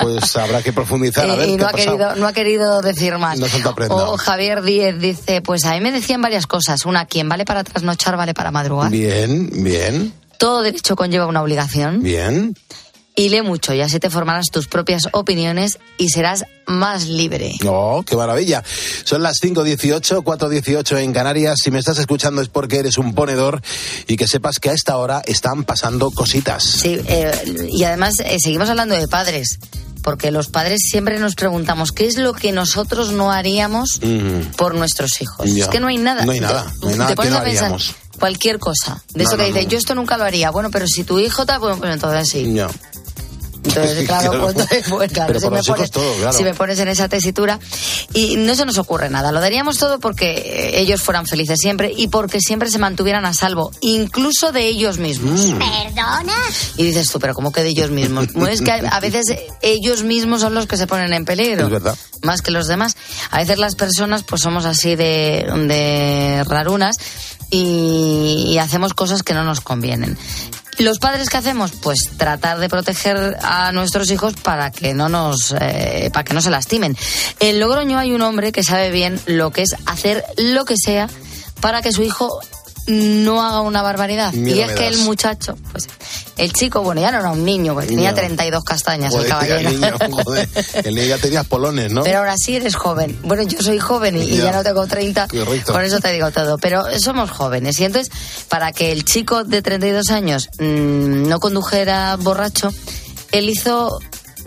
pues 0.00 0.36
habrá 0.36 0.62
que 0.62 0.72
profundizar. 0.72 1.28
A 1.30 1.34
ver, 1.36 1.48
y 1.48 1.52
¿qué 1.52 1.58
no 1.58 1.68
ha 1.68 1.72
querido, 1.72 2.16
no 2.16 2.26
ha 2.26 2.32
querido 2.32 2.82
decir 2.82 3.16
más. 3.18 3.38
No. 3.38 3.46
O 3.96 4.16
Javier 4.16 4.62
Díez 4.62 4.98
dice, 4.98 5.40
pues 5.40 5.64
a 5.64 5.74
mí 5.74 5.80
me 5.80 5.92
decían 5.92 6.20
varias 6.20 6.46
cosas. 6.46 6.84
Una, 6.84 7.06
quien 7.06 7.28
vale 7.28 7.44
para 7.44 7.62
trasnochar, 7.62 8.16
vale 8.16 8.34
para 8.34 8.50
madrugar. 8.50 8.90
Bien, 8.90 9.50
bien, 9.52 10.12
Todo 10.38 10.62
derecho 10.62 10.96
conlleva 10.96 11.26
una 11.26 11.42
obligación. 11.42 12.02
bien. 12.02 12.54
Y 13.18 13.30
lee 13.30 13.40
mucho 13.40 13.72
y 13.72 13.80
así 13.80 13.98
te 13.98 14.10
formarás 14.10 14.44
tus 14.52 14.66
propias 14.68 15.04
opiniones 15.12 15.78
y 15.96 16.10
serás 16.10 16.44
más 16.66 17.06
libre. 17.06 17.54
Oh, 17.66 18.02
qué 18.06 18.14
maravilla. 18.14 18.62
Son 19.04 19.22
las 19.22 19.38
5.18, 19.42 20.22
4.18 20.22 20.98
en 20.98 21.14
Canarias. 21.14 21.60
Si 21.64 21.70
me 21.70 21.78
estás 21.78 21.96
escuchando 21.96 22.42
es 22.42 22.48
porque 22.48 22.76
eres 22.76 22.98
un 22.98 23.14
ponedor 23.14 23.62
y 24.06 24.18
que 24.18 24.28
sepas 24.28 24.58
que 24.60 24.68
a 24.68 24.74
esta 24.74 24.98
hora 24.98 25.22
están 25.24 25.64
pasando 25.64 26.10
cositas. 26.10 26.62
Sí, 26.62 27.00
eh, 27.06 27.32
y 27.70 27.84
además 27.84 28.16
eh, 28.22 28.36
seguimos 28.38 28.68
hablando 28.68 28.94
de 28.94 29.08
padres, 29.08 29.60
porque 30.02 30.30
los 30.30 30.48
padres 30.48 30.82
siempre 30.86 31.18
nos 31.18 31.36
preguntamos 31.36 31.92
qué 31.92 32.04
es 32.08 32.18
lo 32.18 32.34
que 32.34 32.52
nosotros 32.52 33.12
no 33.12 33.32
haríamos 33.32 33.98
Mm. 34.02 34.56
por 34.58 34.74
nuestros 34.74 35.22
hijos. 35.22 35.54
Ya. 35.54 35.64
Es 35.64 35.70
que 35.70 35.80
no 35.80 35.86
hay 35.86 35.96
nada. 35.96 36.26
No 36.26 36.32
hay 36.32 36.40
nada, 36.40 36.70
no 36.82 36.88
hay 36.88 36.92
Te 36.92 36.98
nada 36.98 37.14
que 37.14 37.30
no 37.30 37.40
pensar 37.42 37.46
haríamos. 37.46 37.94
Cualquier 38.16 38.58
cosa. 38.58 39.02
De 39.14 39.22
No, 39.24 39.28
eso 39.28 39.36
que 39.36 39.42
no, 39.44 39.48
dices, 39.48 39.64
no. 39.64 39.70
yo 39.70 39.78
esto 39.78 39.94
nunca 39.94 40.16
lo 40.16 40.24
haría. 40.24 40.50
Bueno, 40.50 40.70
pero 40.70 40.86
si 40.86 41.04
tu 41.04 41.18
hijo 41.18 41.46
tal, 41.46 41.60
pues, 41.60 41.76
pues 41.78 41.92
entonces 41.92 42.28
sí. 42.28 42.52
Ya. 42.54 42.68
Entonces, 43.66 44.04
claro, 44.06 44.30
Claro. 44.30 44.52
pues, 44.54 44.84
pues, 44.88 45.12
claro, 45.12 45.26
Pero 45.28 45.40
si, 45.40 45.46
por 45.46 45.54
me 45.54 45.62
pones, 45.62 45.90
todo, 45.90 46.14
claro. 46.16 46.32
si 46.36 46.44
me 46.44 46.54
pones 46.54 46.78
en 46.78 46.88
esa 46.88 47.08
tesitura. 47.08 47.58
Y 48.12 48.36
no 48.36 48.54
se 48.54 48.64
nos 48.64 48.78
ocurre 48.78 49.10
nada. 49.10 49.32
Lo 49.32 49.40
daríamos 49.40 49.78
todo 49.78 49.98
porque 50.00 50.30
eh, 50.32 50.80
ellos 50.80 51.02
fueran 51.02 51.26
felices 51.26 51.58
siempre 51.60 51.92
y 51.96 52.08
porque 52.08 52.40
siempre 52.40 52.70
se 52.70 52.78
mantuvieran 52.78 53.24
a 53.26 53.34
salvo, 53.34 53.70
incluso 53.80 54.52
de 54.52 54.66
ellos 54.66 54.98
mismos. 54.98 55.46
Mm. 55.46 55.58
¿Perdona? 55.58 56.34
Y 56.76 56.84
dices 56.84 57.10
tú, 57.10 57.18
pero 57.18 57.34
¿cómo 57.34 57.52
que 57.52 57.62
de 57.62 57.68
ellos 57.70 57.90
mismos? 57.90 58.28
Es 58.48 58.62
que 58.62 58.72
a 58.72 58.96
a 58.96 59.00
veces 59.00 59.26
ellos 59.62 60.02
mismos 60.04 60.40
son 60.40 60.54
los 60.54 60.66
que 60.66 60.76
se 60.76 60.86
ponen 60.86 61.12
en 61.12 61.24
peligro. 61.24 61.64
Es 61.66 61.70
verdad. 61.70 61.96
Más 62.22 62.40
que 62.42 62.50
los 62.50 62.66
demás. 62.66 62.96
A 63.30 63.38
veces 63.38 63.58
las 63.58 63.74
personas 63.74 64.22
pues 64.22 64.40
somos 64.42 64.64
así 64.64 64.96
de, 64.96 65.44
de 65.68 66.44
rarunas 66.44 66.96
y, 67.50 68.46
y 68.48 68.58
hacemos 68.58 68.94
cosas 68.94 69.22
que 69.22 69.34
no 69.34 69.44
nos 69.44 69.60
convienen. 69.60 70.16
¿Los 70.78 70.98
padres 70.98 71.30
qué 71.30 71.38
hacemos? 71.38 71.72
Pues 71.72 72.10
tratar 72.18 72.58
de 72.58 72.68
proteger 72.68 73.38
a 73.42 73.72
nuestros 73.72 74.10
hijos 74.10 74.34
para 74.34 74.70
que 74.70 74.92
no 74.92 75.08
nos, 75.08 75.54
eh, 75.58 76.10
para 76.12 76.24
que 76.24 76.34
no 76.34 76.42
se 76.42 76.50
lastimen. 76.50 76.96
En 77.40 77.58
Logroño 77.58 77.98
hay 77.98 78.12
un 78.12 78.20
hombre 78.20 78.52
que 78.52 78.62
sabe 78.62 78.90
bien 78.90 79.18
lo 79.26 79.50
que 79.52 79.62
es 79.62 79.74
hacer 79.86 80.24
lo 80.36 80.64
que 80.64 80.76
sea 80.76 81.08
para 81.60 81.80
que 81.80 81.92
su 81.92 82.02
hijo 82.02 82.40
no 82.86 83.42
haga 83.42 83.60
una 83.62 83.82
barbaridad. 83.82 84.32
Miedo 84.32 84.56
y 84.56 84.60
es 84.62 84.72
que 84.72 84.86
el 84.86 84.98
muchacho, 84.98 85.56
pues 85.72 85.88
el 86.36 86.52
chico, 86.52 86.82
bueno, 86.82 87.00
ya 87.00 87.10
no 87.10 87.18
era 87.18 87.30
un 87.30 87.44
niño, 87.44 87.72
porque 87.74 87.88
tenía 87.88 88.10
No. 88.10 88.16
32 88.16 88.62
castañas 88.64 89.10
Joder, 89.12 89.26
el 89.26 89.30
caballero. 89.32 89.68
el 89.70 89.80
niño, 89.80 89.94
joder. 90.24 90.48
El 90.84 90.94
niño 90.94 91.06
ya 91.08 91.18
tenías 91.18 91.46
polones, 91.46 91.90
¿no? 91.92 92.02
Pero 92.04 92.18
ahora 92.18 92.34
sí 92.36 92.56
eres 92.56 92.76
joven. 92.76 93.18
Bueno, 93.24 93.42
yo 93.42 93.60
soy 93.62 93.78
joven 93.78 94.16
y, 94.16 94.26
Ya. 94.36 94.44
ya 94.44 94.52
no 94.52 94.62
tengo 94.62 94.86
30, 94.86 95.28
Correcto. 95.28 95.72
por 95.72 95.82
eso 95.84 95.98
te 96.00 96.12
digo 96.12 96.30
todo. 96.30 96.58
Pero 96.58 96.84
somos 97.00 97.30
jóvenes 97.30 97.78
y 97.80 97.84
entonces, 97.84 98.12
para 98.48 98.72
que 98.72 98.92
el 98.92 99.04
chico 99.04 99.44
de 99.44 99.62
32 99.62 100.10
años 100.10 100.48
mm, 100.58 101.28
no 101.28 101.40
condujera 101.40 102.16
borracho, 102.16 102.72
él 103.32 103.48
hizo 103.48 103.98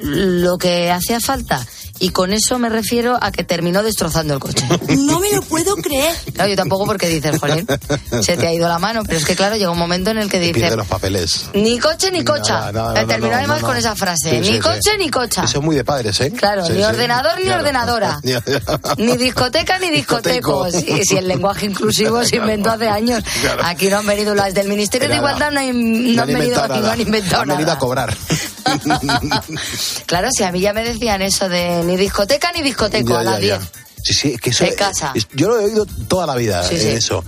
lo 0.01 0.57
que 0.57 0.91
hacía 0.91 1.19
falta 1.19 1.65
Y 1.99 2.09
con 2.11 2.31
eso 2.33 2.57
me 2.59 2.69
refiero 2.69 3.17
a 3.21 3.31
que 3.31 3.43
terminó 3.43 3.83
destrozando 3.83 4.33
el 4.33 4.39
coche. 4.39 4.65
No 5.09 5.19
me 5.19 5.31
lo 5.31 5.41
puedo 5.41 5.75
creer. 5.75 6.15
Claro, 6.33 6.49
yo 6.49 6.55
tampoco 6.55 6.85
porque 6.85 7.07
dices, 7.07 7.37
jolín, 7.39 7.67
se 8.21 8.37
te 8.37 8.47
ha 8.47 8.53
ido 8.53 8.67
la 8.69 8.79
mano, 8.79 9.01
pero 9.05 9.17
es 9.17 9.25
que 9.25 9.35
claro, 9.35 9.55
llega 9.55 9.69
un 9.71 9.77
momento 9.77 10.11
en 10.11 10.17
el 10.19 10.29
que 10.29 10.39
dices, 10.39 10.75
los 10.75 10.87
papeles. 10.87 11.49
ni 11.53 11.77
coche 11.79 12.11
ni 12.11 12.23
cocha. 12.23 12.71
No, 12.71 12.93
terminó 12.93 13.31
no, 13.31 13.37
además 13.37 13.61
no, 13.61 13.67
con 13.67 13.77
esa 13.77 13.95
frase, 13.95 14.29
Sí, 14.31 14.37
ni 14.39 14.45
sí, 14.47 14.53
sí. 14.53 14.59
coche 14.59 14.97
ni 14.97 15.09
cocha. 15.09 15.43
Eso 15.43 15.59
es 15.59 15.63
muy 15.65 15.75
de 15.75 15.83
padres, 15.83 16.19
¿eh? 16.21 16.31
Claro, 16.31 16.65
Sí, 16.65 16.73
ni 16.73 16.79
sí. 16.79 16.83
ordenador 16.85 17.37
ni 17.37 17.43
Claro. 17.45 17.59
ordenadora. 17.61 18.19
Ni 18.97 19.17
discoteca 19.17 19.79
ni 19.79 19.89
discoteco. 19.91 20.65
Discoteco. 20.65 21.03
Si, 21.03 21.17
el 21.17 21.27
lenguaje 21.27 21.65
inclusivo 21.65 22.23
se 22.23 22.37
inventó 22.37 22.69
hace 22.71 22.87
años. 22.87 23.23
Claro. 23.41 23.61
Aquí 23.65 23.87
no 23.89 23.97
han 23.97 24.05
venido 24.07 24.35
las 24.35 24.53
del 24.53 24.67
Ministerio 24.67 25.09
de. 25.09 25.15
Igualdad, 25.15 25.51
no, 25.51 25.59
hay- 25.59 25.73
no 25.73 26.21
han 26.21 26.27
venido 26.27 26.43
inventado 26.43 26.63
aquí, 26.65 26.73
no 26.75 26.81
nada. 26.81 26.93
han 26.93 27.01
inventado 27.01 27.41
Han 27.41 27.47
venido 27.49 27.65
nada. 27.67 27.73
a 27.77 27.79
cobrar. 27.79 28.17
Claro, 30.05 30.29
si 30.31 30.43
a 30.43 30.51
mí 30.51 30.59
ya 30.61 30.73
me 30.73 30.83
decían 30.83 31.21
eso 31.21 31.49
de 31.49 31.83
ni 31.89 31.97
discoteca 31.97 32.51
ni 32.51 32.61
discoteco 32.61 33.09
Ya, 33.09 33.19
a 33.19 33.23
las 33.23 33.41
ya, 33.41 33.47
ya. 33.47 33.57
10. 33.57 33.69
Sí, 34.03 34.13
sí, 34.13 34.31
es 34.35 34.41
que 34.41 34.49
eso. 34.51 34.63
De 34.63 34.75
casa. 34.75 35.11
es- 35.15 35.27
yo 35.33 35.47
lo 35.49 35.59
he 35.59 35.65
oído 35.65 35.85
toda 36.07 36.25
la 36.25 36.35
vida, 36.35 36.63
Sí, 36.63 36.75
eh, 36.75 36.79
sí. 36.79 36.87
eso. 36.87 37.23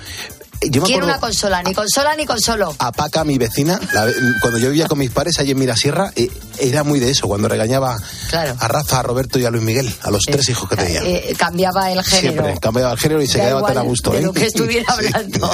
Yo 0.70 0.82
me 0.82 0.88
Quiero 0.88 1.06
una 1.06 1.20
consola, 1.20 1.64
ni 1.64 1.74
consola 1.74 2.16
ni 2.16 2.26
consolo. 2.26 2.76
a 2.78 2.92
Paca, 2.92 3.24
mi 3.24 3.40
vecina, 3.40 3.80
la 3.94 4.06
cuando 4.42 4.60
yo 4.60 4.68
vivía 4.70 4.88
con 4.88 5.00
mis 5.00 5.10
padres 5.10 5.40
allí 5.40 5.52
en 5.52 5.58
Mirasierra, 5.60 6.12
eh, 6.16 6.30
era 6.60 6.84
muy 6.84 7.00
de 7.00 7.10
eso, 7.10 7.28
cuando 7.28 7.48
regañaba 7.48 7.98
Claro. 8.30 8.56
a 8.60 8.68
Rafa, 8.68 9.00
a 9.00 9.04
Roberto 9.04 9.40
y 9.40 9.46
a 9.46 9.50
Luis 9.50 9.64
Miguel, 9.64 9.92
a 10.04 10.12
los 10.12 10.22
tres 10.24 10.48
hijos 10.50 10.70
que 10.70 10.76
tenía. 10.76 11.02
Eh, 11.04 11.34
cambiaba 11.36 11.92
el 11.92 12.04
género. 12.04 12.34
Siempre 12.44 12.60
cambiaba 12.62 12.92
el 12.92 13.00
género 13.00 13.22
y 13.24 13.28
se 13.28 13.40
Da 13.40 13.46
quedaba 13.46 13.68
tan 13.70 13.78
a 13.80 13.82
gusto. 13.82 14.12
de 14.12 14.20
¿eh? 14.20 14.22
lo 14.22 14.34
que 14.34 14.46
estuviera 14.46 14.94
Sí. 15.00 15.06
hablando. 15.08 15.52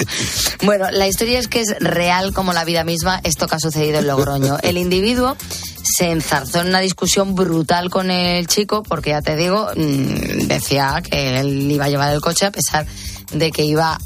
Bueno, 0.63 0.91
la 0.91 1.07
historia 1.07 1.39
es 1.39 1.47
que 1.47 1.61
es 1.61 1.73
real 1.79 2.33
como 2.33 2.51
la 2.51 2.65
vida 2.65 2.83
misma 2.83 3.21
esto 3.23 3.47
que 3.47 3.55
ha 3.55 3.59
sucedido 3.59 3.99
en 3.99 4.07
Logroño. 4.07 4.57
El 4.61 4.77
individuo 4.77 5.37
se 5.83 6.11
enzarzó 6.11 6.59
en 6.59 6.67
una 6.67 6.81
discusión 6.81 7.33
brutal 7.33 7.89
con 7.89 8.11
el 8.11 8.45
chico 8.47 8.83
porque, 8.83 9.11
ya 9.11 9.21
te 9.21 9.37
digo, 9.37 9.69
mm, 9.73 10.47
decía 10.47 11.01
que 11.09 11.39
él 11.39 11.71
iba 11.71 11.85
a 11.85 11.89
llevar 11.89 12.13
el 12.13 12.19
coche 12.19 12.45
a 12.45 12.51
pesar 12.51 12.85
de 13.31 13.51
que 13.51 13.63
iba 13.63 13.97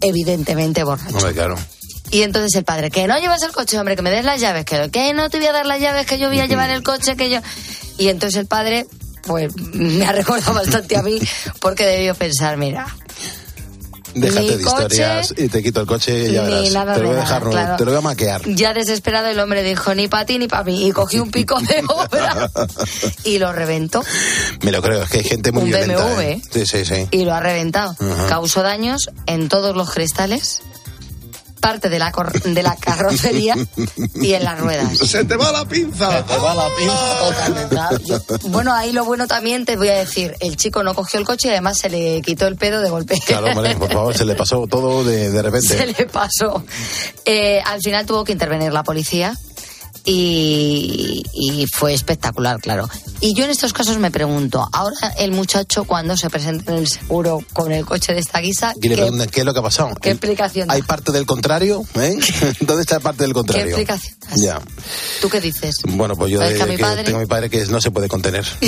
evidentemente 0.00 0.84
borracho. 0.84 1.16
Hombre, 1.16 1.32
claro. 1.32 1.56
Y 2.10 2.22
entonces 2.22 2.54
el 2.56 2.64
padre, 2.64 2.90
que 2.90 3.06
no 3.06 3.18
llevas 3.18 3.42
el 3.42 3.52
coche, 3.52 3.78
hombre, 3.78 3.94
que 3.94 4.02
me 4.02 4.10
des 4.10 4.24
las 4.24 4.40
llaves, 4.40 4.64
que, 4.64 4.90
que 4.90 5.12
no 5.12 5.28
te 5.28 5.38
voy 5.38 5.46
a 5.46 5.52
dar 5.52 5.66
las 5.66 5.80
llaves, 5.80 6.06
que 6.06 6.18
yo 6.18 6.28
voy 6.28 6.40
a 6.40 6.46
llevar 6.46 6.70
el 6.70 6.82
coche, 6.82 7.16
que 7.16 7.28
yo... 7.28 7.40
Y 7.98 8.08
entonces 8.08 8.40
el 8.40 8.46
padre, 8.46 8.86
pues 9.24 9.54
me 9.56 10.06
ha 10.06 10.12
recordado 10.12 10.54
bastante 10.54 10.96
a 10.96 11.02
mí, 11.02 11.20
porque 11.60 11.84
debió 11.84 12.14
pensar, 12.14 12.56
mira, 12.56 12.86
Déjate 14.14 14.56
de 14.56 14.62
historias 14.62 15.28
coche, 15.28 15.44
y 15.44 15.48
te 15.48 15.62
quito 15.62 15.80
el 15.80 15.86
coche 15.86 16.28
y 16.28 16.32
ya 16.32 16.42
verás. 16.42 16.70
nada 16.72 16.94
te 16.94 17.00
lo 17.00 17.08
voy 17.08 17.16
a 17.16 17.20
dejar, 17.20 17.42
claro. 17.44 17.76
te 17.76 17.84
lo 17.84 17.90
voy 17.90 17.98
a 17.98 18.02
maquear. 18.02 18.42
ya 18.46 18.74
desesperado 18.74 19.28
el 19.28 19.38
hombre 19.40 19.62
dijo, 19.62 19.94
ni 19.94 20.08
para 20.08 20.24
ti 20.26 20.38
ni 20.38 20.48
para 20.48 20.64
mí, 20.64 20.86
y 20.86 20.92
cogió 20.92 21.22
un 21.22 21.30
pico 21.30 21.60
de 21.60 21.82
obra 21.88 22.50
y 23.24 23.38
lo 23.38 23.52
reventó, 23.52 24.02
Me 24.62 24.72
lo 24.72 24.82
creo, 24.82 25.02
es 25.02 25.10
que 25.10 25.18
hay 25.18 25.24
gente 25.24 25.52
muy 25.52 25.64
Un 25.64 25.68
violenta. 25.68 26.04
BMW, 26.04 26.20
¿eh? 26.20 26.42
Sí, 26.50 26.66
sí, 26.66 26.84
sí. 26.84 27.06
y 27.10 27.24
lo 27.24 27.34
ha 27.34 27.40
reventado. 27.40 27.94
Causó 28.28 28.62
daños 28.62 29.10
en 29.26 29.48
todos 29.48 29.76
los 29.76 29.90
cristales, 29.90 30.62
parte 31.58 31.88
de 31.88 31.98
la, 31.98 32.12
cor- 32.12 32.32
de 32.42 32.62
la 32.62 32.76
carrocería 32.76 33.54
y 34.14 34.32
en 34.34 34.44
las 34.44 34.58
ruedas. 34.60 34.96
Se 34.98 35.24
te 35.24 35.36
va 35.36 35.52
la 35.52 35.64
pinza. 35.66 36.18
Se 36.18 36.22
te 36.24 36.36
va 36.38 36.54
la 36.54 36.68
Bueno, 38.44 38.72
ahí 38.74 38.92
lo 38.92 39.04
bueno 39.04 39.26
también 39.26 39.64
te 39.64 39.76
voy 39.76 39.88
a 39.88 39.94
decir, 39.98 40.34
el 40.40 40.56
chico 40.56 40.82
no 40.82 40.94
cogió 40.94 41.18
el 41.20 41.26
coche 41.26 41.48
y 41.48 41.50
además 41.52 41.78
se 41.78 41.90
le 41.90 42.22
quitó 42.22 42.46
el 42.46 42.56
pedo 42.56 42.80
de 42.80 42.90
golpe. 42.90 43.18
Claro, 43.26 43.46
hombre, 43.48 43.76
por 43.76 43.92
favor, 43.92 44.16
se 44.16 44.24
le 44.24 44.34
pasó 44.34 44.66
todo 44.66 45.04
de, 45.04 45.30
de 45.30 45.42
repente. 45.42 45.68
Se 45.78 45.86
le 45.86 46.06
pasó. 46.06 46.64
Eh, 47.24 47.60
al 47.64 47.80
final 47.80 48.06
tuvo 48.06 48.24
que 48.24 48.32
intervenir 48.32 48.72
la 48.72 48.82
policía 48.82 49.34
y, 50.10 51.22
y 51.32 51.66
fue 51.72 51.92
espectacular, 51.92 52.58
claro. 52.60 52.88
Y 53.20 53.34
yo 53.34 53.44
en 53.44 53.50
estos 53.50 53.72
casos 53.72 53.98
me 53.98 54.10
pregunto, 54.10 54.66
ahora 54.72 55.12
el 55.18 55.32
muchacho 55.32 55.84
cuando 55.84 56.16
se 56.16 56.30
presenta 56.30 56.72
en 56.72 56.78
el 56.78 56.88
seguro 56.88 57.42
con 57.52 57.72
el 57.72 57.84
coche 57.84 58.14
de 58.14 58.20
esta 58.20 58.38
guisa, 58.40 58.72
¿qué, 58.80 58.92
es 58.92 59.44
lo 59.44 59.52
que 59.52 59.58
ha 59.58 59.62
pasado. 59.62 59.94
qué 60.00 60.10
explicación 60.10 60.68
da? 60.68 60.74
¿Hay 60.74 60.82
parte 60.82 61.12
del 61.12 61.26
contrario? 61.26 61.82
¿Eh? 61.94 62.16
¿Dónde 62.60 62.82
está 62.82 63.00
parte 63.00 63.24
del 63.24 63.32
contrario? 63.34 63.76
¿Qué 63.76 63.82
explicación 63.82 64.16
Ya. 64.36 64.60
¿Tú 65.20 65.28
qué 65.28 65.40
dices? 65.40 65.76
Bueno, 65.84 66.14
pues 66.16 66.30
yo 66.32 66.38
¿Sabes 66.38 66.54
de- 66.54 66.58
que 66.58 66.62
a 66.62 66.66
mi 66.66 66.76
que 66.76 66.82
padre- 66.82 67.04
tengo 67.04 67.18
a 67.18 67.20
mi 67.20 67.26
padre 67.26 67.50
que 67.50 67.66
no 67.66 67.80
se 67.80 67.90
puede 67.90 68.08
contener. 68.08 68.46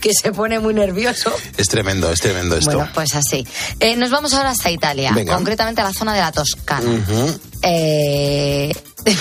Que 0.00 0.10
se 0.14 0.32
pone 0.32 0.58
muy 0.58 0.74
nervioso. 0.74 1.32
es 1.56 1.68
tremendo, 1.68 2.10
es 2.12 2.20
tremendo 2.20 2.56
esto. 2.56 2.70
Bueno, 2.76 2.90
pues 2.94 3.14
así. 3.14 3.46
Eh, 3.80 3.96
nos 3.96 4.10
vamos 4.10 4.32
ahora 4.34 4.50
hasta 4.50 4.70
Italia, 4.70 5.12
Venga. 5.14 5.34
concretamente 5.34 5.80
a 5.80 5.84
la 5.84 5.92
zona 5.92 6.14
de 6.14 6.20
la 6.20 6.32
Toscana. 6.32 6.88
Ujú. 6.88 7.38
Eh, 7.62 8.74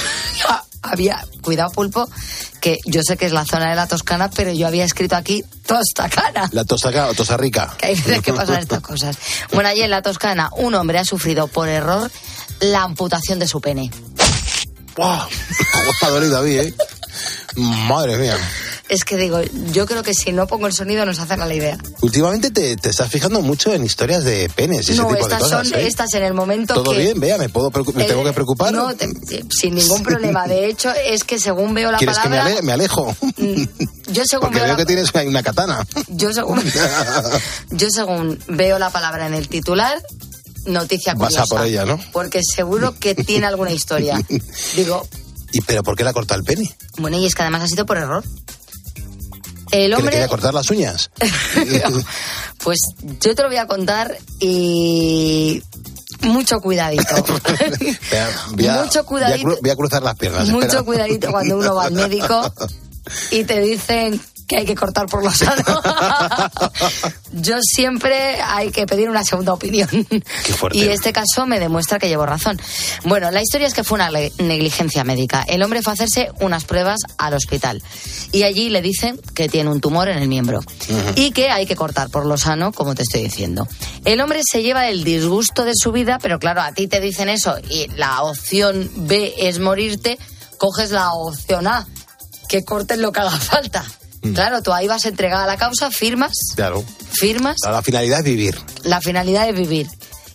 había, 0.81 1.23
cuidado 1.41 1.71
pulpo, 1.71 2.09
que 2.61 2.77
yo 2.85 3.01
sé 3.03 3.17
que 3.17 3.25
es 3.25 3.31
la 3.31 3.45
zona 3.45 3.69
de 3.69 3.75
la 3.75 3.87
Toscana, 3.87 4.29
pero 4.29 4.51
yo 4.51 4.67
había 4.67 4.85
escrito 4.85 5.15
aquí 5.15 5.43
Tostacana. 5.65 6.49
La 6.51 6.63
tosaca 6.63 7.07
o 7.07 7.13
tosa 7.13 7.37
rica. 7.37 7.73
Que 7.77 7.87
hay 7.87 7.95
veces 7.95 8.21
que 8.21 8.33
pasan 8.33 8.59
estas 8.59 8.81
cosas. 8.81 9.17
Bueno, 9.53 9.69
allí 9.69 9.81
en 9.81 9.91
la 9.91 10.01
Toscana, 10.01 10.49
un 10.57 10.75
hombre 10.75 10.99
ha 10.99 11.05
sufrido 11.05 11.47
por 11.47 11.69
error 11.69 12.11
la 12.59 12.83
amputación 12.83 13.39
de 13.39 13.47
su 13.47 13.61
pene. 13.61 13.91
¡Wow! 14.95 15.27
ha 16.01 16.09
dolido 16.09 16.39
a 16.39 16.41
mí, 16.41 16.55
¿eh? 16.55 16.73
Madre 17.55 18.17
mía. 18.17 18.37
Es 18.89 19.03
que 19.03 19.17
digo, 19.17 19.41
yo 19.73 19.85
creo 19.85 20.01
que 20.01 20.13
si 20.13 20.31
no 20.31 20.47
pongo 20.47 20.65
el 20.67 20.71
sonido 20.73 21.05
nos 21.05 21.19
hacen 21.19 21.41
a 21.41 21.45
la 21.45 21.53
idea. 21.53 21.77
Últimamente 22.01 22.51
te, 22.51 22.77
te 22.77 22.89
estás 22.89 23.09
fijando 23.11 23.41
mucho 23.41 23.73
en 23.73 23.83
historias 23.83 24.23
de 24.23 24.49
penes 24.55 24.87
y 24.87 24.93
ese 24.93 25.01
no, 25.01 25.09
tipo 25.09 25.19
estas 25.19 25.39
de 25.39 25.43
cosas. 25.43 25.67
son 25.67 25.79
¿eh? 25.79 25.87
estas 25.87 26.13
en 26.13 26.23
el 26.23 26.33
momento 26.33 26.73
Todo 26.73 26.91
que... 26.91 26.99
bien, 26.99 27.19
vea, 27.19 27.37
me, 27.37 27.49
puedo 27.49 27.69
me 27.93 28.05
tengo 28.05 28.23
que 28.23 28.31
preocupar. 28.31 28.73
No, 28.73 28.95
te- 28.95 29.09
sin 29.49 29.75
ningún 29.75 30.03
problema. 30.03 30.47
De 30.47 30.67
hecho, 30.69 30.89
es 31.05 31.25
que 31.25 31.37
según 31.37 31.73
veo 31.73 31.91
la 31.91 31.97
¿Quieres 31.97 32.17
que 32.19 32.29
me, 32.29 32.37
palabra... 32.37 32.53
ale- 32.53 32.61
me 32.65 32.71
alejo? 32.71 33.13
Yo 34.07 34.23
según 34.25 34.41
Porque 34.47 34.55
veo 34.59 34.63
veo 34.63 34.73
la- 34.73 34.75
que 34.77 34.85
tienes 34.85 35.11
una 35.13 35.43
katana. 35.43 35.85
Yo 36.07 36.31
según, 36.33 36.63
yo 37.71 37.89
según 37.91 38.39
veo 38.47 38.79
la 38.79 38.89
palabra 38.89 39.27
en 39.27 39.33
el 39.33 39.49
titular, 39.49 40.01
noticia 40.65 41.13
Vas 41.13 41.33
curiosa. 41.33 41.43
a 41.43 41.45
por 41.57 41.65
ella, 41.65 41.85
¿no? 41.85 41.99
Porque 42.13 42.41
seguro 42.41 42.95
que 42.97 43.15
tiene 43.15 43.47
alguna 43.47 43.71
historia. 43.71 44.17
Digo, 44.77 45.05
¿Y 45.51 45.61
pero 45.61 45.83
por 45.83 45.95
qué 45.95 46.03
le 46.03 46.09
ha 46.09 46.13
cortado 46.13 46.39
el 46.39 46.45
pene? 46.45 46.73
bueno, 46.97 47.17
y 47.17 47.25
es 47.25 47.35
que 47.35 47.41
además 47.41 47.63
ha 47.63 47.67
sido 47.67 47.85
por 47.85 47.97
error. 47.97 48.23
El 49.71 49.81
¿Que 49.81 49.87
le 49.89 49.95
hombre, 49.95 50.11
quería 50.11 50.27
cortar 50.27 50.53
las 50.53 50.69
uñas? 50.69 51.09
pues 52.63 52.79
yo 53.19 53.35
te 53.35 53.41
lo 53.41 53.47
voy 53.49 53.57
a 53.57 53.67
contar 53.67 54.17
y 54.39 55.61
mucho 56.21 56.59
cuidadito. 56.61 57.03
Voy 58.51 58.67
a- 58.67 58.83
Mucho 58.83 59.05
cuidadito. 59.05 59.43
Voy 59.45 59.53
a, 59.53 59.57
cru- 59.57 59.61
voy 59.61 59.69
a 59.71 59.75
cruzar 59.75 60.03
las 60.03 60.15
piernas. 60.15 60.47
Mucho 60.49 60.65
espera. 60.67 60.83
cuidadito 60.83 61.31
cuando 61.31 61.57
uno 61.57 61.75
va 61.75 61.85
al 61.85 61.93
médico 61.93 62.53
y 63.31 63.43
te 63.43 63.61
dicen 63.61 64.19
que 64.47 64.57
hay 64.57 64.65
que 64.65 64.75
cortar 64.75 65.07
por 65.07 65.23
lo 65.23 65.31
sano. 65.31 65.63
Yo 67.33 67.57
siempre 67.61 68.41
hay 68.41 68.71
que 68.71 68.85
pedir 68.85 69.09
una 69.09 69.23
segunda 69.23 69.53
opinión. 69.53 69.89
fuerte. 70.57 70.77
Y 70.77 70.83
este 70.83 71.11
caso 71.11 71.45
me 71.45 71.59
demuestra 71.59 71.99
que 71.99 72.07
llevo 72.07 72.25
razón. 72.25 72.59
Bueno, 73.03 73.29
la 73.29 73.41
historia 73.41 73.67
es 73.67 73.73
que 73.73 73.83
fue 73.83 73.95
una 73.95 74.09
negligencia 74.09 75.03
médica. 75.03 75.43
El 75.47 75.61
hombre 75.63 75.81
fue 75.81 75.91
a 75.91 75.95
hacerse 75.95 76.31
unas 76.39 76.63
pruebas 76.63 76.99
al 77.17 77.33
hospital 77.33 77.83
y 78.31 78.43
allí 78.43 78.69
le 78.69 78.81
dicen 78.81 79.19
que 79.35 79.49
tiene 79.49 79.69
un 79.69 79.81
tumor 79.81 80.07
en 80.09 80.17
el 80.17 80.27
miembro 80.27 80.61
y 81.15 81.31
que 81.31 81.49
hay 81.49 81.65
que 81.65 81.75
cortar 81.75 82.09
por 82.09 82.25
lo 82.25 82.37
sano, 82.37 82.71
como 82.71 82.95
te 82.95 83.03
estoy 83.03 83.23
diciendo. 83.23 83.67
El 84.05 84.21
hombre 84.21 84.41
se 84.49 84.63
lleva 84.63 84.87
el 84.87 85.03
disgusto 85.03 85.65
de 85.65 85.73
su 85.75 85.91
vida, 85.91 86.19
pero 86.21 86.39
claro, 86.39 86.61
a 86.61 86.71
ti 86.71 86.87
te 86.87 87.01
dicen 87.01 87.29
eso 87.29 87.55
y 87.69 87.87
la 87.95 88.23
opción 88.23 88.89
B 88.95 89.33
es 89.37 89.59
morirte, 89.59 90.17
coges 90.57 90.91
la 90.91 91.11
opción 91.13 91.67
A, 91.67 91.85
que 92.47 92.63
corten 92.63 93.01
lo 93.01 93.11
que 93.11 93.19
haga 93.19 93.37
falta. 93.37 93.85
Claro, 94.33 94.61
tú 94.61 94.73
ahí 94.73 94.87
vas 94.87 95.05
entregada 95.05 95.43
a 95.43 95.47
la 95.47 95.57
causa, 95.57 95.89
firmas, 95.91 96.33
Claro. 96.55 96.83
firmas, 97.11 97.57
La 97.63 97.81
finalidad 97.81 98.19
es 98.19 98.25
vivir. 98.25 98.59
la 98.83 98.99
finalidad 99.01 99.47
es 99.49 99.55
vivir. 99.55 99.87